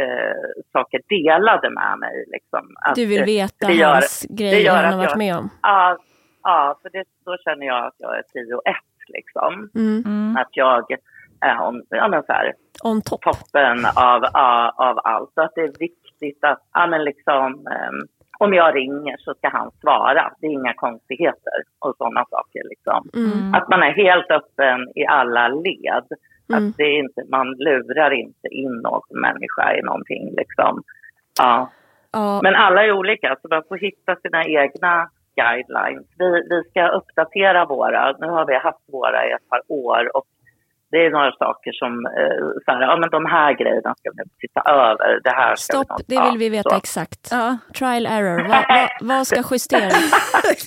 eh, 0.00 0.62
saker 0.72 1.00
delade 1.08 1.70
med 1.70 1.98
mig. 1.98 2.24
Liksom. 2.32 2.74
Att, 2.86 2.94
du 2.94 3.06
vill 3.06 3.24
veta 3.24 3.72
gör, 3.72 3.92
hans 3.92 4.26
grejer 4.30 4.72
han 4.72 4.84
har 4.84 4.96
varit 4.96 5.10
jag, 5.10 5.18
med 5.18 5.36
om? 5.36 5.50
Ja, 5.62 5.98
ja 6.42 6.78
för 6.82 6.90
det, 6.90 7.04
då 7.24 7.36
känner 7.44 7.66
jag 7.66 7.86
att 7.86 7.94
jag 7.98 8.18
är 8.18 8.22
tio 8.22 8.54
och 8.54 8.66
ett. 8.66 9.08
Liksom. 9.08 9.70
Mm. 9.74 10.02
mm. 10.06 10.36
Att 10.36 10.50
jag 10.50 10.84
är 11.40 11.60
on, 11.68 11.82
ja, 11.88 12.08
men 12.08 12.22
så 12.22 12.32
här, 12.32 12.52
on 12.84 13.02
top. 13.02 13.22
toppen 13.22 13.86
av, 13.96 14.24
av, 14.24 14.70
av 14.76 14.98
allt. 15.04 15.30
Så 15.34 15.42
att 15.42 15.52
det 15.54 15.60
är 15.60 15.78
viktigt 15.78 16.44
att, 16.44 16.62
ja, 16.72 16.86
men 16.86 17.04
liksom, 17.04 17.44
um, 17.54 18.06
om 18.38 18.54
jag 18.54 18.76
ringer 18.76 19.16
så 19.18 19.34
ska 19.34 19.48
han 19.48 19.70
svara. 19.80 20.32
Det 20.40 20.46
är 20.46 20.50
inga 20.50 20.74
konstigheter 20.74 21.58
och 21.78 21.94
sådana 21.98 22.24
saker. 22.30 22.62
Liksom. 22.68 23.10
Mm. 23.14 23.54
Att 23.54 23.68
man 23.68 23.82
är 23.82 23.90
helt 23.90 24.30
öppen 24.30 24.88
i 24.94 25.06
alla 25.06 25.48
led. 25.48 26.06
Mm. 26.48 26.68
Att 26.68 26.76
det 26.76 26.82
är 26.82 26.98
inte, 26.98 27.22
man 27.28 27.46
lurar 27.50 28.10
inte 28.10 28.48
in 28.50 28.72
någon 28.82 29.20
människa 29.20 29.76
i 29.78 29.82
någonting. 29.82 30.34
Liksom. 30.36 30.82
Ja. 31.38 31.70
ja. 32.12 32.40
Men 32.42 32.54
alla 32.54 32.84
är 32.84 32.92
olika, 32.92 33.36
så 33.42 33.48
man 33.48 33.62
får 33.68 33.78
hitta 33.78 34.16
sina 34.16 34.44
egna 34.44 35.08
guidelines. 35.36 36.06
Vi, 36.18 36.30
vi 36.50 36.62
ska 36.70 36.88
uppdatera 36.88 37.64
våra. 37.64 38.16
Nu 38.18 38.26
har 38.26 38.46
vi 38.46 38.56
haft 38.56 38.84
våra 38.92 39.26
i 39.28 39.32
ett 39.32 39.48
par 39.48 39.62
år 39.68 40.16
och 40.16 40.26
det 40.90 40.96
är 41.06 41.10
några 41.10 41.32
saker 41.32 41.72
som, 41.72 42.06
eh, 42.06 42.46
så 42.64 42.70
här, 42.72 42.80
ja 42.82 42.96
men 42.96 43.10
de 43.10 43.26
här 43.26 43.52
grejerna 43.52 43.94
ska 43.98 44.10
vi 44.16 44.22
titta 44.48 44.60
över. 44.70 45.20
Det 45.24 45.30
här 45.30 45.56
ska 45.56 45.72
Stopp, 45.72 46.00
vi 46.06 46.16
det 46.16 46.22
vill 46.30 46.38
vi 46.38 46.48
veta 46.48 46.70
så. 46.70 46.76
exakt. 46.76 47.28
Ja. 47.30 47.58
Trial 47.78 48.06
error, 48.06 48.48
vad, 48.48 48.64
vad, 48.68 48.88
vad 49.00 49.26
ska 49.26 49.42
justeras? 49.50 49.94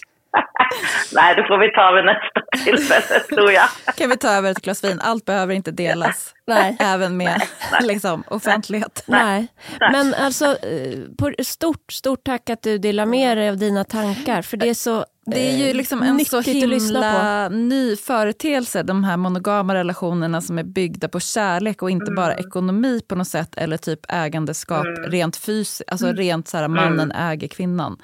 Nej, 1.14 1.36
det 1.36 1.44
får 1.48 1.58
vi 1.58 1.72
ta 1.72 1.92
vid 1.92 2.06
nästa 2.06 2.64
tillfälle 2.66 3.20
tror 3.36 3.52
jag. 3.52 3.68
kan 3.98 4.10
vi 4.10 4.18
ta 4.18 4.28
över 4.30 4.52
ett 4.52 4.62
glas 4.62 4.84
vin? 4.84 5.00
Allt 5.04 5.26
behöver 5.26 5.54
inte 5.54 5.72
delas. 5.72 6.34
Nej. 6.48 6.78
Även 6.80 7.18
med 7.18 7.42
Nej. 7.72 7.82
Liksom, 7.88 8.24
offentlighet. 8.28 9.04
Nej. 9.08 9.48
Nej. 9.80 9.92
Men 9.92 10.14
alltså, 10.14 10.46
eh, 10.46 11.44
stort, 11.44 11.92
stort 11.92 12.24
tack 12.24 12.50
att 12.50 12.62
du 12.62 12.78
delar 12.78 13.06
med 13.06 13.38
dig 13.38 13.50
av 13.50 13.58
dina 13.58 13.84
tankar. 13.84 14.42
För 14.42 14.58
det 14.58 14.70
är 14.70 14.74
så 14.74 15.06
det 15.30 15.40
är 15.40 15.68
ju 15.68 15.74
liksom 15.74 16.04
en 16.04 16.20
så 16.20 16.42
himla 16.42 17.50
ny 17.50 17.96
företeelse, 17.96 18.84
de 18.84 19.04
här 19.04 19.18
monogama 19.18 19.74
relationerna 19.74 20.42
som 20.42 20.60
är 20.60 20.64
byggda 20.64 21.08
på 21.10 21.20
kärlek 21.20 21.82
och 21.82 21.90
inte 21.90 22.12
mm. 22.12 22.16
bara 22.16 22.36
ekonomi 22.36 23.02
på 23.08 23.16
något 23.16 23.28
sätt 23.28 23.58
eller 23.58 23.78
typ 23.78 24.00
ägandeskap 24.10 24.86
mm. 24.86 25.12
rent 25.12 25.38
fysiskt, 25.38 25.92
alltså 25.92 26.06
mm. 26.06 26.18
rent 26.18 26.48
så 26.48 26.58
här, 26.58 26.68
mannen 26.68 27.12
mm. 27.12 27.32
äger 27.32 27.48
kvinnan. 27.48 27.98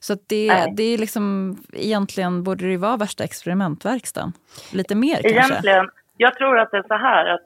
Så 0.00 0.14
det, 0.28 0.66
det 0.76 0.82
är 0.82 0.98
liksom, 0.98 1.56
egentligen 1.72 2.42
borde 2.42 2.64
det 2.64 2.70
ju 2.70 2.76
vara 2.76 2.96
värsta 2.96 3.24
experimentverkstan. 3.24 4.32
Lite 4.72 4.94
mer 4.94 5.14
kanske. 5.14 5.30
Egentligen, 5.30 5.90
jag 6.16 6.34
tror 6.34 6.58
att 6.58 6.70
det 6.70 6.76
är 6.76 6.88
så 6.88 6.94
här 6.94 7.26
att 7.26 7.40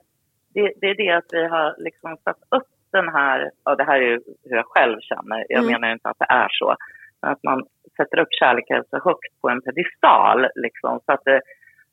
det, 0.55 0.73
det 0.81 0.87
är 0.87 0.97
det 0.97 1.17
att 1.17 1.29
vi 1.33 1.49
har 1.49 1.75
liksom 1.79 2.17
satt 2.25 2.39
upp 2.57 2.69
den 2.93 3.09
här, 3.09 3.51
och 3.65 3.77
det 3.77 3.85
här 3.85 3.97
är 3.97 4.07
ju 4.11 4.21
hur 4.45 4.57
jag 4.57 4.67
själv 4.67 4.99
känner, 5.01 5.47
jag 5.49 5.63
mm. 5.63 5.73
menar 5.73 5.93
inte 5.93 6.09
att 6.09 6.19
det 6.19 6.27
är 6.29 6.49
så, 6.51 6.77
att 7.21 7.43
man 7.43 7.63
sätter 7.97 8.19
upp 8.19 8.29
kärleken 8.31 8.85
så 8.91 8.99
högt 9.05 9.41
på 9.41 9.49
en 9.49 9.63
pedestal 9.63 10.47
liksom, 10.55 11.01
så, 11.07 11.13
att 11.13 11.25
det, 11.25 11.41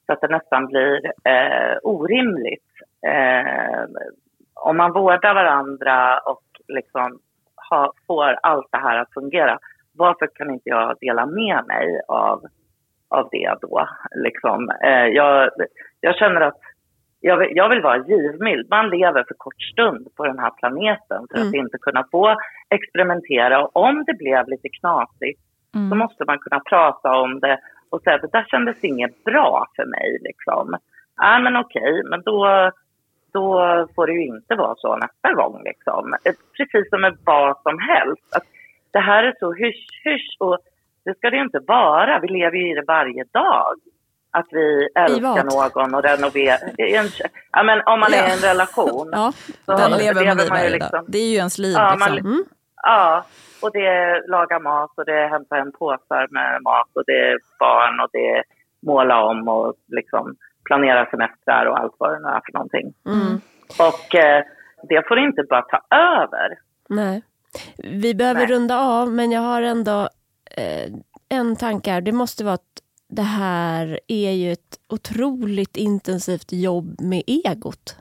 så 0.05 0.13
att 0.13 0.21
det 0.21 0.27
nästan 0.27 0.65
blir 0.65 1.05
eh, 1.05 1.77
orimligt. 1.83 2.71
Eh, 3.07 3.83
om 4.53 4.77
man 4.77 4.93
vårdar 4.93 5.33
varandra 5.33 6.19
och 6.19 6.43
liksom 6.67 7.19
ha, 7.69 7.93
får 8.07 8.37
allt 8.43 8.67
det 8.71 8.77
här 8.77 8.97
att 8.97 9.13
fungera, 9.13 9.59
varför 9.93 10.27
kan 10.27 10.51
inte 10.51 10.69
jag 10.69 10.97
dela 11.01 11.25
med 11.25 11.65
mig 11.67 12.01
av, 12.07 12.45
av 13.09 13.29
det 13.31 13.55
då? 13.61 13.87
Liksom, 14.15 14.69
eh, 14.83 15.05
jag, 15.05 15.51
jag 15.99 16.15
känner 16.15 16.41
att 16.41 16.59
jag 17.21 17.37
vill, 17.37 17.49
jag 17.51 17.69
vill 17.69 17.81
vara 17.81 18.05
givmild. 18.07 18.69
Man 18.69 18.89
lever 18.89 19.23
för 19.27 19.33
kort 19.37 19.61
stund 19.61 20.07
på 20.15 20.25
den 20.25 20.39
här 20.39 20.51
planeten 20.51 21.27
för 21.31 21.37
mm. 21.37 21.47
att 21.47 21.53
inte 21.53 21.77
kunna 21.77 22.05
få 22.11 22.35
experimentera. 22.69 23.65
Och 23.65 23.75
om 23.75 24.03
det 24.07 24.13
blev 24.13 24.47
lite 24.47 24.69
knasigt 24.69 25.41
mm. 25.75 25.89
så 25.89 25.95
måste 25.95 26.25
man 26.25 26.39
kunna 26.39 26.59
prata 26.59 27.09
om 27.09 27.39
det 27.39 27.59
och 27.89 28.01
säga 28.01 28.15
att 28.15 28.21
det 28.21 28.37
där 28.37 28.45
kändes 28.49 28.83
inget 28.83 29.23
bra 29.23 29.67
för 29.75 29.85
mig. 29.85 30.17
Liksom. 30.21 30.77
Ja, 31.17 31.39
men 31.39 31.55
okej, 31.57 32.03
men 32.09 32.21
då, 32.21 32.71
då 33.33 33.45
får 33.95 34.07
det 34.07 34.13
ju 34.13 34.25
inte 34.25 34.55
vara 34.55 34.75
så 34.77 34.95
nästa 34.95 35.33
gång. 35.33 35.61
Liksom. 35.63 36.15
Precis 36.57 36.89
som 36.89 37.01
med 37.01 37.17
vad 37.25 37.61
som 37.61 37.79
helst. 37.79 38.35
Att 38.35 38.43
det 38.91 38.99
här 38.99 39.23
är 39.23 39.35
så 39.39 39.53
hysch-hysch 39.53 40.35
och 40.39 40.57
det 41.05 41.17
ska 41.17 41.29
det 41.29 41.35
ju 41.35 41.43
inte 41.43 41.59
vara. 41.67 42.19
Vi 42.19 42.27
lever 42.27 42.57
ju 42.57 42.71
i 42.71 42.75
det 42.75 42.83
varje 42.87 43.23
dag 43.23 43.75
att 44.31 44.47
vi 44.51 44.87
älskar 44.95 45.43
någon 45.43 45.95
och 45.95 46.03
renoverar. 46.03 46.71
Ja, 47.51 47.63
men 47.63 47.81
om 47.85 47.99
man 47.99 48.13
är 48.13 48.29
i 48.29 48.31
en 48.31 48.49
relation. 48.49 49.09
ja, 49.11 49.33
så 49.65 49.97
lever 49.97 50.25
man 50.25 50.39
i 50.39 50.49
varje 50.49 50.69
liksom, 50.69 50.89
dag. 50.91 51.05
Det 51.07 51.17
är 51.17 51.29
ju 51.29 51.35
ens 51.35 51.57
liv. 51.57 51.73
Ja, 51.73 51.91
liksom. 51.93 52.13
man, 52.13 52.19
mm. 52.19 52.43
ja, 52.83 53.25
och 53.61 53.71
det 53.73 53.85
är 53.85 54.27
laga 54.27 54.59
mat 54.59 54.91
och 54.97 55.05
det 55.05 55.13
är 55.13 55.29
hämta 55.29 55.57
en 55.57 55.71
påsar 55.71 56.27
med 56.31 56.61
mat 56.61 56.89
och 56.93 57.03
det 57.05 57.19
är 57.29 57.37
barn 57.59 57.99
och 57.99 58.09
det 58.11 58.43
måla 58.87 59.23
om 59.23 59.47
och 59.47 59.75
liksom 59.87 60.35
planera 60.65 61.09
semestrar 61.09 61.65
och 61.65 61.79
allt 61.79 61.95
vad 61.97 62.11
det 62.11 62.19
nu 62.19 62.27
är 62.27 62.41
för 62.45 62.53
någonting. 62.53 62.93
Mm. 63.05 63.41
Och 63.79 64.15
eh, 64.15 64.43
det 64.89 65.07
får 65.07 65.19
inte 65.19 65.43
bara 65.49 65.61
ta 65.61 65.81
över. 65.95 66.57
Nej. 66.89 67.21
Vi 67.83 68.15
behöver 68.15 68.39
Nej. 68.39 68.49
runda 68.55 68.79
av, 68.79 69.11
men 69.11 69.31
jag 69.31 69.41
har 69.41 69.61
ändå 69.61 70.09
eh, 70.57 70.91
en 71.29 71.55
tanke 71.55 71.91
här. 71.91 72.01
Det 72.01 72.11
måste 72.11 72.43
vara 72.43 72.53
att 72.53 72.81
det 73.09 73.21
här 73.21 73.99
är 74.07 74.31
ju 74.31 74.51
ett 74.51 74.77
otroligt 74.89 75.77
intensivt 75.77 76.51
jobb 76.51 77.01
med 77.01 77.23
egot. 77.27 77.97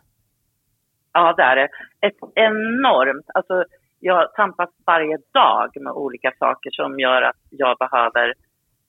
Ja, 1.12 1.34
det 1.36 1.42
är 1.42 1.56
det. 1.56 1.68
Ett 2.06 2.16
enormt. 2.34 3.26
Alltså, 3.34 3.64
jag 4.00 4.34
tampas 4.34 4.70
varje 4.86 5.18
dag 5.32 5.70
med 5.80 5.92
olika 5.92 6.32
saker 6.38 6.70
som 6.70 7.00
gör 7.00 7.22
att 7.22 7.36
jag 7.50 7.76
behöver 7.78 8.34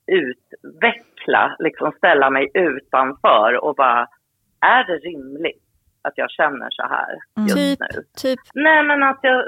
utveckla, 0.08 1.56
liksom 1.60 1.92
ställa 1.98 2.30
mig 2.30 2.52
utanför 2.54 3.64
och 3.64 3.76
bara, 3.76 4.08
är 4.62 4.84
det 4.84 4.98
rimligt 4.98 5.64
att 6.02 6.14
jag 6.16 6.32
känner 6.32 6.68
så 6.70 6.84
här 6.84 7.12
mm. 7.38 7.48
just 7.48 7.56
typ, 7.56 7.80
nu? 7.80 8.04
Typ. 8.18 8.40
Nej, 8.54 8.84
men 8.84 9.04
att, 9.04 9.20
jag, 9.22 9.44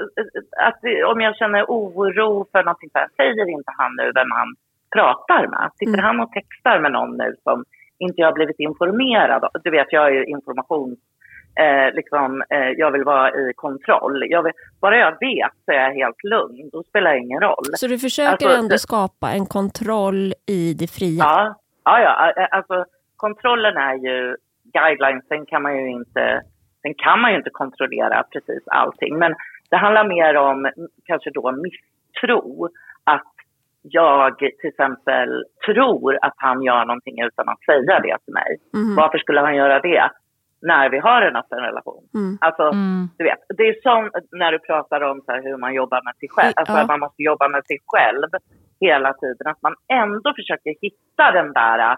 att 0.56 0.80
om 1.12 1.20
jag 1.20 1.36
känner 1.36 1.64
oro 1.64 2.46
för 2.52 2.62
någonting, 2.64 2.90
så 2.92 2.98
här, 2.98 3.08
säger 3.16 3.48
inte 3.48 3.72
han 3.78 3.96
nu 3.96 4.12
vem 4.14 4.30
han 4.30 4.54
pratar 4.96 5.46
med? 5.46 5.70
Sitter 5.78 5.98
mm. 5.98 6.04
han 6.04 6.20
och 6.20 6.32
textar 6.32 6.80
med 6.80 6.92
någon 6.92 7.16
nu 7.16 7.36
som 7.42 7.64
inte 7.98 8.20
jag 8.20 8.28
har 8.28 8.34
blivit 8.34 8.60
informerad 8.60 9.44
av? 9.44 9.50
Du 9.64 9.70
vet, 9.70 9.92
jag 9.92 10.06
är 10.06 10.10
ju 10.10 10.24
informations 10.24 10.98
eh, 11.60 11.94
liksom, 11.94 12.42
eh, 12.50 12.68
jag 12.76 12.90
vill 12.90 13.04
vara 13.04 13.30
i 13.30 13.52
kontroll. 13.56 14.24
Jag 14.28 14.42
vill, 14.42 14.52
bara 14.80 14.96
jag 14.96 15.10
vet 15.20 15.52
så 15.64 15.72
är 15.72 15.76
jag 15.76 15.94
helt 15.94 16.24
lugn, 16.24 16.70
då 16.72 16.82
spelar 16.82 17.12
det 17.12 17.18
ingen 17.18 17.40
roll. 17.40 17.64
Så 17.76 17.86
du 17.86 17.98
försöker 17.98 18.30
alltså, 18.30 18.58
ändå 18.58 18.78
skapa 18.78 19.30
en 19.30 19.46
kontroll 19.46 20.32
i 20.46 20.74
det 20.74 20.90
fria? 20.90 21.24
Ja, 21.24 21.56
ja, 21.84 22.00
ja 22.36 22.46
alltså 22.50 22.84
kontrollen 23.16 23.76
är 23.76 23.94
ju 23.94 24.36
guidelines, 24.72 25.28
sen 25.28 25.46
kan 25.46 25.62
man 25.62 25.76
ju 25.76 25.90
inte, 25.90 26.42
sen 26.82 26.94
kan 26.94 27.20
man 27.20 27.30
ju 27.30 27.36
inte 27.36 27.50
kontrollera 27.50 28.22
precis 28.32 28.62
allting. 28.66 29.18
Men 29.18 29.34
det 29.70 29.76
handlar 29.76 30.08
mer 30.08 30.36
om 30.36 30.70
kanske 31.04 31.30
då 31.30 31.52
misstro. 31.52 32.68
Att 33.04 33.34
jag 33.82 34.38
till 34.38 34.68
exempel 34.68 35.44
tror 35.66 36.18
att 36.22 36.34
han 36.36 36.62
gör 36.62 36.84
någonting 36.84 37.22
utan 37.22 37.48
att 37.48 37.64
säga 37.64 38.00
det 38.00 38.16
till 38.24 38.34
mig. 38.34 38.58
Mm. 38.74 38.94
Varför 38.94 39.18
skulle 39.18 39.40
han 39.40 39.56
göra 39.56 39.80
det? 39.80 40.10
När 40.70 40.90
vi 40.90 40.98
har 40.98 41.22
en 41.22 41.36
öppen 41.36 41.58
relation. 41.58 42.02
Mm. 42.14 42.38
Alltså, 42.40 42.62
mm. 42.62 43.08
du 43.18 43.24
vet, 43.24 43.42
det 43.58 43.64
är 43.68 43.76
som 43.82 44.10
när 44.40 44.52
du 44.52 44.58
pratar 44.58 45.00
om 45.00 45.20
så 45.26 45.32
hur 45.32 45.56
man 45.56 45.74
jobbar 45.74 46.00
med 46.04 46.14
sig 46.20 46.28
själv, 46.28 46.52
alltså 46.56 46.74
ja. 46.74 46.80
att 46.80 46.88
man 46.88 47.00
måste 47.00 47.22
jobba 47.22 47.48
med 47.48 47.62
sig 47.66 47.78
själv 47.92 48.30
hela 48.80 49.12
tiden, 49.12 49.46
att 49.46 49.62
man 49.62 49.74
ändå 50.04 50.28
försöker 50.38 50.72
hitta 50.84 51.24
den 51.32 51.52
där 51.52 51.96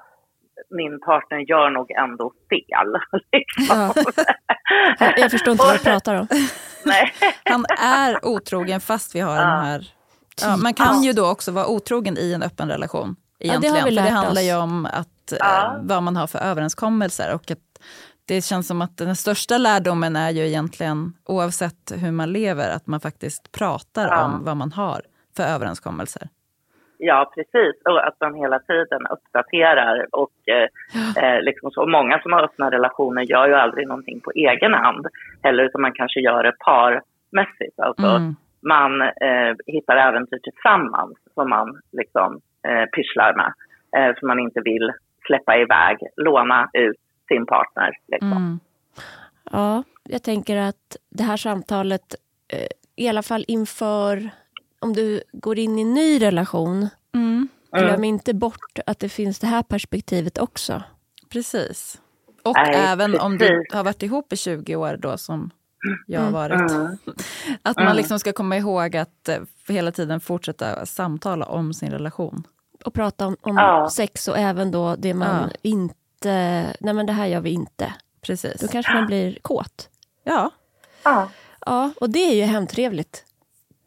min 0.70 1.00
partner 1.00 1.38
gör 1.38 1.70
nog 1.70 1.90
ändå 1.90 2.32
fel. 2.50 2.88
Liksom. 3.32 3.76
Ja. 4.98 5.12
Jag 5.16 5.30
förstår 5.30 5.52
inte 5.52 5.64
vad 5.64 5.74
du 5.74 5.84
pratar 5.84 6.14
om. 6.14 6.26
Nej. 6.84 7.12
Han 7.44 7.64
är 7.78 8.26
otrogen 8.26 8.80
fast 8.80 9.14
vi 9.14 9.20
har 9.20 9.36
Ja. 9.36 9.40
den 9.40 9.64
här... 9.64 9.92
Ja, 10.42 10.56
man 10.56 10.74
kan 10.74 11.02
ju 11.02 11.12
då 11.12 11.30
också 11.30 11.52
vara 11.52 11.66
otrogen 11.66 12.18
i 12.18 12.32
en 12.32 12.42
öppen 12.42 12.68
relation. 12.68 13.16
det 13.38 13.48
har 13.48 13.60
vi 13.60 13.66
Egentligen. 13.66 13.76
För 13.76 13.90
det 13.90 13.94
lärt 13.94 14.10
handlar 14.10 14.42
ju 14.42 14.56
om 14.56 14.86
att, 14.86 15.32
eh, 15.32 15.38
Ja. 15.40 15.76
vad 15.82 16.02
man 16.02 16.16
har 16.16 16.26
för 16.26 16.38
överenskommelser. 16.38 17.34
Och 17.34 17.50
att 17.50 17.75
det 18.28 18.44
känns 18.44 18.66
som 18.68 18.82
att 18.82 18.96
den 18.98 19.16
största 19.16 19.58
lärdomen 19.58 20.16
är 20.16 20.30
ju 20.30 20.46
egentligen, 20.46 21.12
oavsett 21.24 21.92
hur 22.02 22.12
man 22.12 22.32
lever, 22.32 22.70
att 22.76 22.86
man 22.86 23.00
faktiskt 23.00 23.52
pratar 23.58 24.08
Ja. 24.08 24.24
om 24.24 24.44
vad 24.44 24.56
man 24.56 24.72
har 24.72 25.00
för 25.36 25.42
överenskommelser. 25.42 26.22
Ja, 26.98 27.32
precis. 27.34 27.82
Och 27.84 28.06
att 28.06 28.16
man 28.20 28.34
hela 28.34 28.58
tiden 28.58 29.06
uppdaterar. 29.10 30.06
Och 30.12 30.32
eh, 30.48 31.24
eh, 31.24 31.40
liksom 31.42 31.70
så. 31.70 31.86
Många 31.86 32.20
som 32.22 32.32
har 32.32 32.42
öppna 32.42 32.70
relationer 32.70 33.22
gör 33.22 33.46
ju 33.48 33.54
aldrig 33.54 33.88
någonting 33.88 34.20
på 34.20 34.30
egen 34.34 34.74
hand 34.74 35.06
heller, 35.42 35.64
utan 35.64 35.80
man 35.82 35.92
kanske 35.92 36.20
gör 36.20 36.42
det 36.42 36.52
parmässigt. 36.58 37.80
Alltså, 37.80 38.06
Mm. 38.06 38.34
Man 38.62 39.02
eh, 39.02 39.54
hittar 39.66 39.96
äventyr 39.96 40.38
tillsammans 40.42 41.14
som 41.34 41.48
man 41.50 41.80
liksom 41.92 42.40
eh, 42.68 42.84
pysslar 42.94 43.32
med. 43.40 43.52
Eh, 43.96 44.14
som 44.18 44.28
man 44.28 44.38
inte 44.38 44.60
vill 44.60 44.92
släppa 45.26 45.56
iväg, 45.56 45.96
låna 46.16 46.70
ut 46.72 46.96
sin 47.28 47.46
partner. 47.46 47.90
Liksom. 48.08 48.32
Mm. 48.32 48.60
Ja, 49.50 49.82
jag 50.04 50.22
tänker 50.22 50.56
att 50.56 50.96
det 51.10 51.22
här 51.22 51.36
samtalet, 51.36 52.14
eh, 52.48 52.66
i 52.96 53.08
alla 53.08 53.22
fall 53.22 53.44
inför 53.48 54.30
om 54.78 54.92
du 54.92 55.22
går 55.32 55.58
in 55.58 55.78
i 55.78 55.82
en 55.82 55.94
ny 55.94 56.18
relation, 56.22 56.88
Mm. 57.14 57.48
glöm 57.72 58.04
inte 58.04 58.34
bort 58.34 58.78
att 58.86 58.98
det 58.98 59.08
finns 59.08 59.38
det 59.38 59.46
här 59.46 59.62
perspektivet 59.62 60.38
också. 60.38 60.82
Precis. 61.30 62.00
Och 62.44 62.54
Nej, 62.56 62.74
även 62.74 63.20
om 63.20 63.32
du 63.32 63.38
precis. 63.48 63.74
har 63.74 63.84
varit 63.84 64.02
ihop 64.02 64.32
i 64.32 64.36
20 64.36 64.76
år 64.76 64.96
då 64.96 65.18
som 65.18 65.50
jag 66.06 66.20
har 66.20 66.30
varit. 66.30 66.70
Mm. 66.70 66.86
Att 67.62 67.76
man 67.76 67.86
Mm. 67.86 67.96
liksom 67.96 68.18
ska 68.18 68.32
komma 68.32 68.56
ihåg 68.56 68.96
att 68.96 69.28
eh, 69.28 69.38
hela 69.68 69.92
tiden 69.92 70.20
fortsätta 70.20 70.86
samtala 70.86 71.46
om 71.46 71.74
sin 71.74 71.90
relation. 71.90 72.42
Och 72.84 72.94
prata 72.94 73.26
om, 73.26 73.36
om 73.42 73.56
Ja. 73.56 73.88
sex 73.92 74.28
och 74.28 74.38
även 74.38 74.70
då 74.70 74.96
det 74.96 75.14
man 75.14 75.50
Ja. 75.50 75.56
inte, 75.62 75.94
nej 76.24 76.94
men 76.94 77.06
det 77.06 77.12
här 77.12 77.26
gör 77.26 77.40
vi 77.40 77.50
inte. 77.50 77.92
Precis. 78.20 78.60
Då 78.60 78.68
kanske 78.68 78.94
man 78.94 79.06
blir 79.06 79.38
kåt. 79.42 79.88
Ja, 80.24 80.50
Ja, 81.04 81.28
Ja, 81.66 81.92
och 82.00 82.10
det 82.10 82.18
är 82.18 82.34
ju 82.34 82.42
hemtrevligt. 82.42 83.24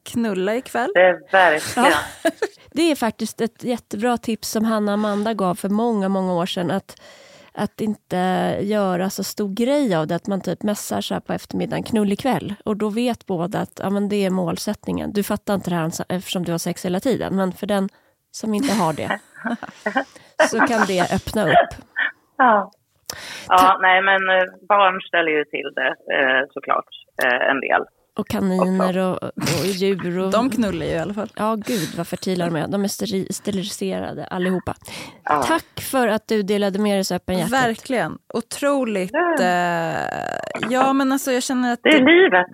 knulla 0.03 0.55
ikväll. 0.55 0.91
det 0.93 1.01
är 1.01 1.31
verkligen. 1.31 1.93
Det 2.71 2.91
är 2.91 2.95
faktiskt 2.95 3.41
ett 3.41 3.63
jättebra 3.63 4.17
tips 4.17 4.49
som 4.49 4.65
Hanna 4.65 4.91
och 4.91 4.93
Amanda 4.93 5.33
gav 5.33 5.55
för 5.55 5.69
många, 5.69 6.09
många 6.09 6.33
år 6.33 6.45
sedan. 6.45 6.71
Att, 6.71 7.01
att 7.51 7.81
inte 7.81 8.17
göra 8.61 9.09
så 9.09 9.23
stor 9.23 9.53
grej 9.53 9.95
av 9.95 10.07
det, 10.07 10.15
att 10.15 10.27
man 10.27 10.41
typ 10.41 10.63
messar 10.63 11.01
så 11.01 11.13
här 11.13 11.21
på 11.21 11.33
eftermiddagen, 11.33 11.83
knull 11.83 12.11
ikväll. 12.11 12.55
Och 12.65 12.77
då 12.77 12.89
vet 12.89 13.25
båda 13.25 13.59
att 13.59 13.79
ja, 13.83 13.89
men 13.89 14.09
det 14.09 14.25
är 14.25 14.29
målsättningen. 14.29 15.13
Du 15.13 15.23
fattar 15.23 15.55
inte 15.55 15.69
det 15.69 15.75
här 15.75 15.91
eftersom 16.09 16.45
du 16.45 16.51
har 16.51 16.59
sex 16.59 16.85
hela 16.85 16.99
tiden, 16.99 17.35
men 17.35 17.53
för 17.53 17.67
den 17.67 17.89
som 18.31 18.53
inte 18.53 18.73
har 18.73 18.93
det 18.93 19.19
så 20.49 20.59
kan 20.59 20.85
det 20.87 21.13
öppna 21.13 21.43
upp. 21.43 21.75
Ja. 22.39 22.71
Ja, 23.47 23.77
nej 23.81 24.01
men 24.01 24.29
eh, 24.29 24.43
barn 24.69 25.01
ställer 25.01 25.31
ju 25.31 25.43
till 25.45 25.71
det 25.75 25.87
eh, 25.87 26.45
såklart 26.53 26.85
eh, 27.23 27.49
en 27.49 27.59
del. 27.61 27.81
Och 28.17 28.27
kaniner 28.27 28.97
och, 28.97 29.23
och 29.23 29.65
djur. 29.65 30.19
Och, 30.19 30.31
De 30.31 30.49
knullar 30.49 30.85
ju 30.85 30.91
i 30.91 30.97
alla 30.97 31.13
fall. 31.13 31.29
Ja, 31.35 31.55
gud 31.55 31.89
vad 31.97 32.07
fertila 32.07 32.45
de 32.45 32.55
är. 32.55 32.67
De 32.67 32.83
är 32.83 32.87
steri- 32.87 33.31
steriliserade 33.33 34.25
allihopa. 34.25 34.75
Ja. 35.23 35.43
Tack 35.43 35.81
för 35.91 36.07
att 36.07 36.27
du 36.27 36.43
delade 36.43 36.79
med 36.79 36.95
dig 36.97 37.03
så 37.03 37.15
öppenhjärtigt. 37.15 37.53
Verkligen. 37.53 38.17
Otroligt. 38.33 39.11
Ja, 40.69 40.93
men 40.93 41.11
alltså 41.11 41.31
jag 41.31 41.43
känner 41.43 41.73
att 41.73 41.79
Det 41.83 41.89
är 41.89 42.05
livet. 42.23 42.47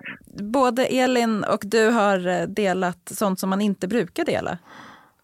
både 0.52 0.84
Elin 0.86 1.44
och 1.44 1.60
du 1.62 1.90
har 1.90 2.46
delat 2.46 3.08
sånt 3.08 3.40
som 3.40 3.50
man 3.50 3.60
inte 3.60 3.88
brukar 3.88 4.24
dela 4.24 4.58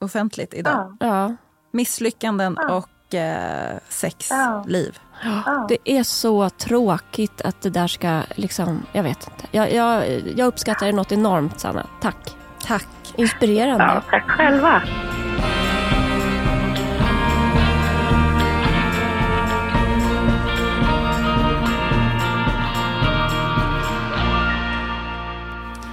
offentligt 0.00 0.54
idag. 0.54 0.96
Ja. 1.00 1.06
Ja, 1.06 1.36
Misslyckanden 1.72 2.58
och 2.58 2.88
eh, 3.14 3.78
sex, 3.88 4.28
Ja. 4.30 4.64
liv. 4.68 4.98
Ja. 5.46 5.66
det 5.68 5.78
är 5.84 6.02
så 6.02 6.50
tråkigt 6.50 7.40
att 7.40 7.62
det 7.62 7.70
där 7.70 7.86
ska 7.86 8.20
liksom, 8.34 8.82
jag 8.92 9.02
vet 9.02 9.28
inte. 9.30 9.46
Jag, 9.50 9.72
jag, 9.74 10.22
jag 10.36 10.46
uppskattar 10.46 10.86
det 10.86 10.92
något 10.92 11.12
enormt 11.12 11.60
Sanna. 11.60 11.86
Tack. 12.00 12.36
Tack. 12.66 12.86
Inspirerande. 13.16 13.84
Ja, 13.84 14.02
tack 14.10 14.28
själva. 14.30 14.82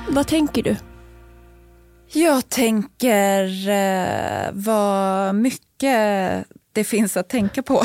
Vad 0.09 0.27
tänker 0.27 0.63
du? 0.63 0.75
Jag 2.13 2.49
tänker 2.49 3.69
eh, 3.69 4.49
vad 4.53 5.35
mycket 5.35 6.45
det 6.73 6.83
finns 6.83 7.17
att 7.17 7.29
tänka 7.29 7.63
på. 7.63 7.83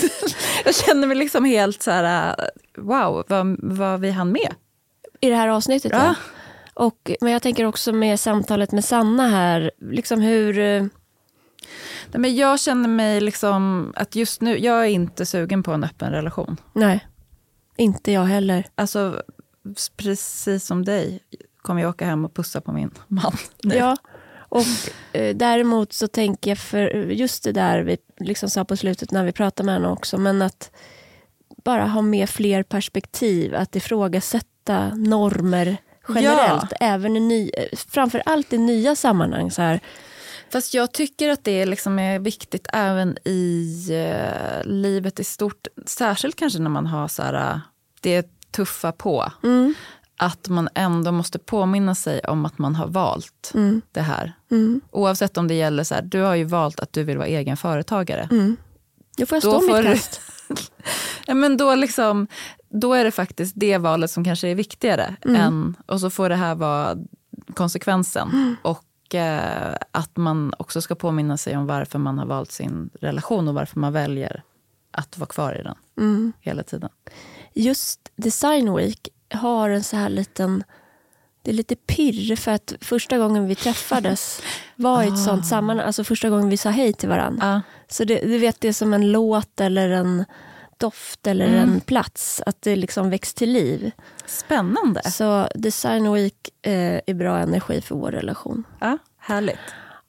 jag 0.64 0.74
känner 0.74 1.06
mig 1.06 1.16
liksom 1.16 1.44
helt 1.44 1.82
så 1.82 1.90
här, 1.90 2.28
eh, 2.38 2.82
wow, 2.82 3.24
vad, 3.28 3.56
vad 3.62 4.00
vi 4.00 4.10
hann 4.10 4.32
med. 4.32 4.54
I 5.20 5.28
det 5.30 5.36
här 5.36 5.48
avsnittet? 5.48 5.92
Ja. 5.94 6.14
Och, 6.74 7.10
men 7.20 7.32
jag 7.32 7.42
tänker 7.42 7.64
också 7.64 7.92
med 7.92 8.20
samtalet 8.20 8.72
med 8.72 8.84
Sanna 8.84 9.28
här, 9.28 9.70
liksom 9.78 10.20
hur... 10.20 10.58
eh, 10.58 10.82
Nej, 12.06 12.20
men 12.20 12.36
jag 12.36 12.60
känner 12.60 12.88
mig 12.88 13.20
liksom 13.20 13.92
att 13.96 14.16
just 14.16 14.40
nu, 14.40 14.58
jag 14.58 14.80
är 14.80 14.88
inte 14.88 15.26
sugen 15.26 15.62
på 15.62 15.72
en 15.72 15.84
öppen 15.84 16.10
relation. 16.12 16.56
Nej, 16.72 17.06
inte 17.76 18.12
jag 18.12 18.24
heller. 18.24 18.66
Alltså 18.74 19.22
precis 19.96 20.64
som 20.66 20.84
dig 20.84 21.20
kommer 21.62 21.80
jag 21.82 21.90
åka 21.90 22.04
hem 22.06 22.24
och 22.24 22.34
pussa 22.34 22.60
på 22.60 22.72
min 22.72 22.90
man. 23.08 23.36
nu. 23.62 23.74
Ja, 23.74 23.96
och 24.52 24.66
eh, 25.12 25.36
däremot 25.36 25.92
så 25.92 26.08
tänker 26.08 26.50
jag 26.50 26.58
för 26.58 26.88
just 26.94 27.44
det 27.44 27.52
där 27.52 27.80
vi 27.82 27.96
liksom 28.20 28.50
sa 28.50 28.64
på 28.64 28.76
slutet 28.76 29.10
när 29.10 29.24
vi 29.24 29.32
pratade 29.32 29.66
med 29.66 29.74
henne 29.74 29.88
också, 29.88 30.18
men 30.18 30.42
att 30.42 30.70
bara 31.64 31.84
ha 31.84 32.02
med 32.02 32.30
fler 32.30 32.62
perspektiv, 32.62 33.54
att 33.54 33.76
ifrågasätta 33.76 34.94
normer 34.94 35.76
generellt, 36.08 36.72
även 36.80 37.16
i 37.16 37.20
ny, 37.20 37.50
framför 37.88 38.22
allt 38.26 38.52
i 38.52 38.58
nya 38.58 38.96
sammanhang. 38.96 39.50
Så 39.50 39.62
här. 39.62 39.80
Fast 40.52 40.74
jag 40.74 40.92
tycker 40.92 41.28
att 41.28 41.44
det 41.44 41.66
liksom 41.66 41.98
är 41.98 42.18
viktigt 42.18 42.66
även 42.72 43.18
i 43.24 43.88
eh, 43.90 44.64
livet 44.64 45.20
i 45.20 45.24
stort. 45.24 45.66
Särskilt 45.86 46.36
kanske 46.36 46.58
när 46.58 46.70
man 46.70 46.86
har 46.86 47.08
så 47.08 47.22
här, 47.22 47.34
eh, 47.34 47.58
det 48.00 48.26
tuffa 48.50 48.92
på. 48.92 49.32
Mm, 49.42 49.74
Att 50.16 50.48
man 50.48 50.68
ändå 50.74 51.12
måste 51.12 51.38
påminna 51.38 51.94
sig 51.94 52.20
om 52.20 52.44
att 52.46 52.58
man 52.58 52.74
har 52.74 52.86
valt 52.86 53.52
mm, 53.54 53.82
det 53.92 54.00
här. 54.00 54.32
mm, 54.50 54.80
Oavsett 54.90 55.36
om 55.36 55.48
det 55.48 55.54
gäller 55.54 55.84
så 55.84 55.94
här, 55.94 56.02
du 56.02 56.20
har 56.20 56.34
ju 56.34 56.44
valt 56.44 56.80
att 56.80 56.92
du 56.92 57.04
vill 57.04 57.18
vara 57.18 57.26
egen 57.28 57.56
företagare. 57.56 58.28
mm. 58.30 58.56
Då 59.16 59.26
får 59.26 59.36
jag 59.36 59.42
stå 59.42 59.60
mitt 59.60 59.86
kast. 59.86 60.20
Ja, 61.26 61.34
men 61.34 61.56
då, 61.56 61.74
liksom, 61.74 62.26
då 62.68 62.94
är 62.94 63.04
det 63.04 63.10
faktiskt 63.10 63.52
det 63.56 63.78
valet 63.78 64.10
som 64.10 64.24
kanske 64.24 64.48
är 64.48 64.54
viktigare. 64.54 65.16
Mm. 65.24 65.40
Än, 65.40 65.76
och 65.86 66.00
så 66.00 66.10
får 66.10 66.28
det 66.28 66.36
här 66.36 66.54
vara 66.54 66.96
konsekvensen. 67.54 68.56
Och 68.62 69.14
eh, 69.14 69.74
att 69.90 70.16
man 70.16 70.54
också 70.58 70.80
ska 70.80 70.94
påminna 70.94 71.36
sig 71.36 71.56
om 71.56 71.66
varför 71.66 71.98
man 71.98 72.18
har 72.18 72.26
valt 72.26 72.52
sin 72.52 72.90
relation 73.00 73.48
och 73.48 73.54
varför 73.54 73.80
man 73.80 73.92
väljer 73.92 74.42
att 74.90 75.18
vara 75.18 75.28
kvar 75.28 75.60
i 75.60 75.62
den 75.62 75.74
Mm. 75.98 76.32
hela 76.40 76.62
tiden. 76.62 76.90
Just 77.54 78.00
Design 78.16 78.74
Week 78.76 79.08
har 79.32 79.70
en 79.70 79.82
så 79.82 79.96
här 79.96 80.08
liten... 80.08 80.64
Det 81.44 81.50
är 81.50 81.54
lite 81.54 81.76
pirr 81.76 82.36
för 82.36 82.50
att 82.50 82.74
första 82.80 83.18
gången 83.18 83.46
vi 83.46 83.54
träffades 83.54 84.42
var 84.76 85.02
i 85.02 85.08
ett 85.08 85.24
sånt 85.24 85.46
sammanhang. 85.46 85.86
Alltså 85.86 86.04
första 86.04 86.30
gången 86.30 86.48
vi 86.48 86.56
sa 86.56 86.70
hej 86.70 86.92
till 86.92 87.08
varandra. 87.08 87.46
Ja. 87.46 87.60
Så 87.88 88.04
det, 88.04 88.20
du 88.20 88.38
vet, 88.38 88.60
det 88.60 88.68
är 88.68 88.72
som 88.72 88.94
en 88.94 89.12
låt 89.12 89.60
eller 89.60 89.90
en 89.90 90.24
doft 90.76 91.26
eller 91.26 91.46
en 91.46 91.80
plats. 91.80 92.42
Att 92.46 92.62
det 92.62 92.76
liksom 92.76 93.10
väcks 93.10 93.34
till 93.34 93.52
liv. 93.52 93.90
Spännande. 94.26 95.10
Så 95.10 95.48
Design 95.54 96.12
Week 96.12 96.48
eh, 96.62 97.00
är 97.06 97.14
bra 97.14 97.38
energi 97.38 97.80
för 97.80 97.94
vår 97.94 98.10
relation. 98.10 98.64
Ja, 98.80 98.98
härligt. 99.18 99.58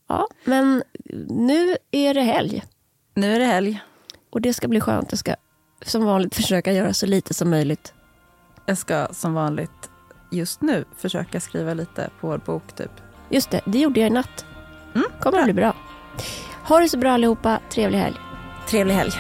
Ja, 0.07 0.27
men 0.43 0.83
nu 1.29 1.77
är 1.91 2.13
det 2.13 2.21
helg. 2.21 2.63
Nu 3.13 3.35
är 3.35 3.39
det 3.39 3.45
helg. 3.45 3.83
Och 4.29 4.41
det 4.41 4.53
ska 4.53 4.67
bli 4.67 4.81
skönt. 4.81 5.11
Jag 5.11 5.19
ska 5.19 5.35
som 5.85 6.05
vanligt 6.05 6.35
försöka 6.35 6.73
göra 6.73 6.93
så 6.93 7.05
lite 7.05 7.33
som 7.33 7.49
möjligt. 7.49 7.93
Jag 8.65 8.77
ska 8.77 9.07
som 9.11 9.33
vanligt 9.33 9.89
just 10.29 10.61
nu 10.61 10.85
försöka 10.97 11.39
skriva 11.39 11.73
lite 11.73 12.09
på 12.19 12.27
vår 12.27 12.37
bok. 12.37 12.75
Typ. 12.75 12.91
Just 13.29 13.49
det, 13.51 13.61
det 13.65 13.79
gjorde 13.79 13.99
jag 13.99 14.07
i 14.07 14.13
natt. 14.13 14.45
Mm, 14.95 15.07
kommer 15.19 15.37
att 15.37 15.43
bli 15.43 15.53
bra. 15.53 15.75
Ha 16.63 16.79
det 16.79 16.89
så 16.89 16.97
bra 16.97 17.11
allihopa. 17.11 17.59
Trevlig 17.69 17.97
helg. 17.97 18.15
Trevlig 18.67 18.95
helg. 18.95 19.11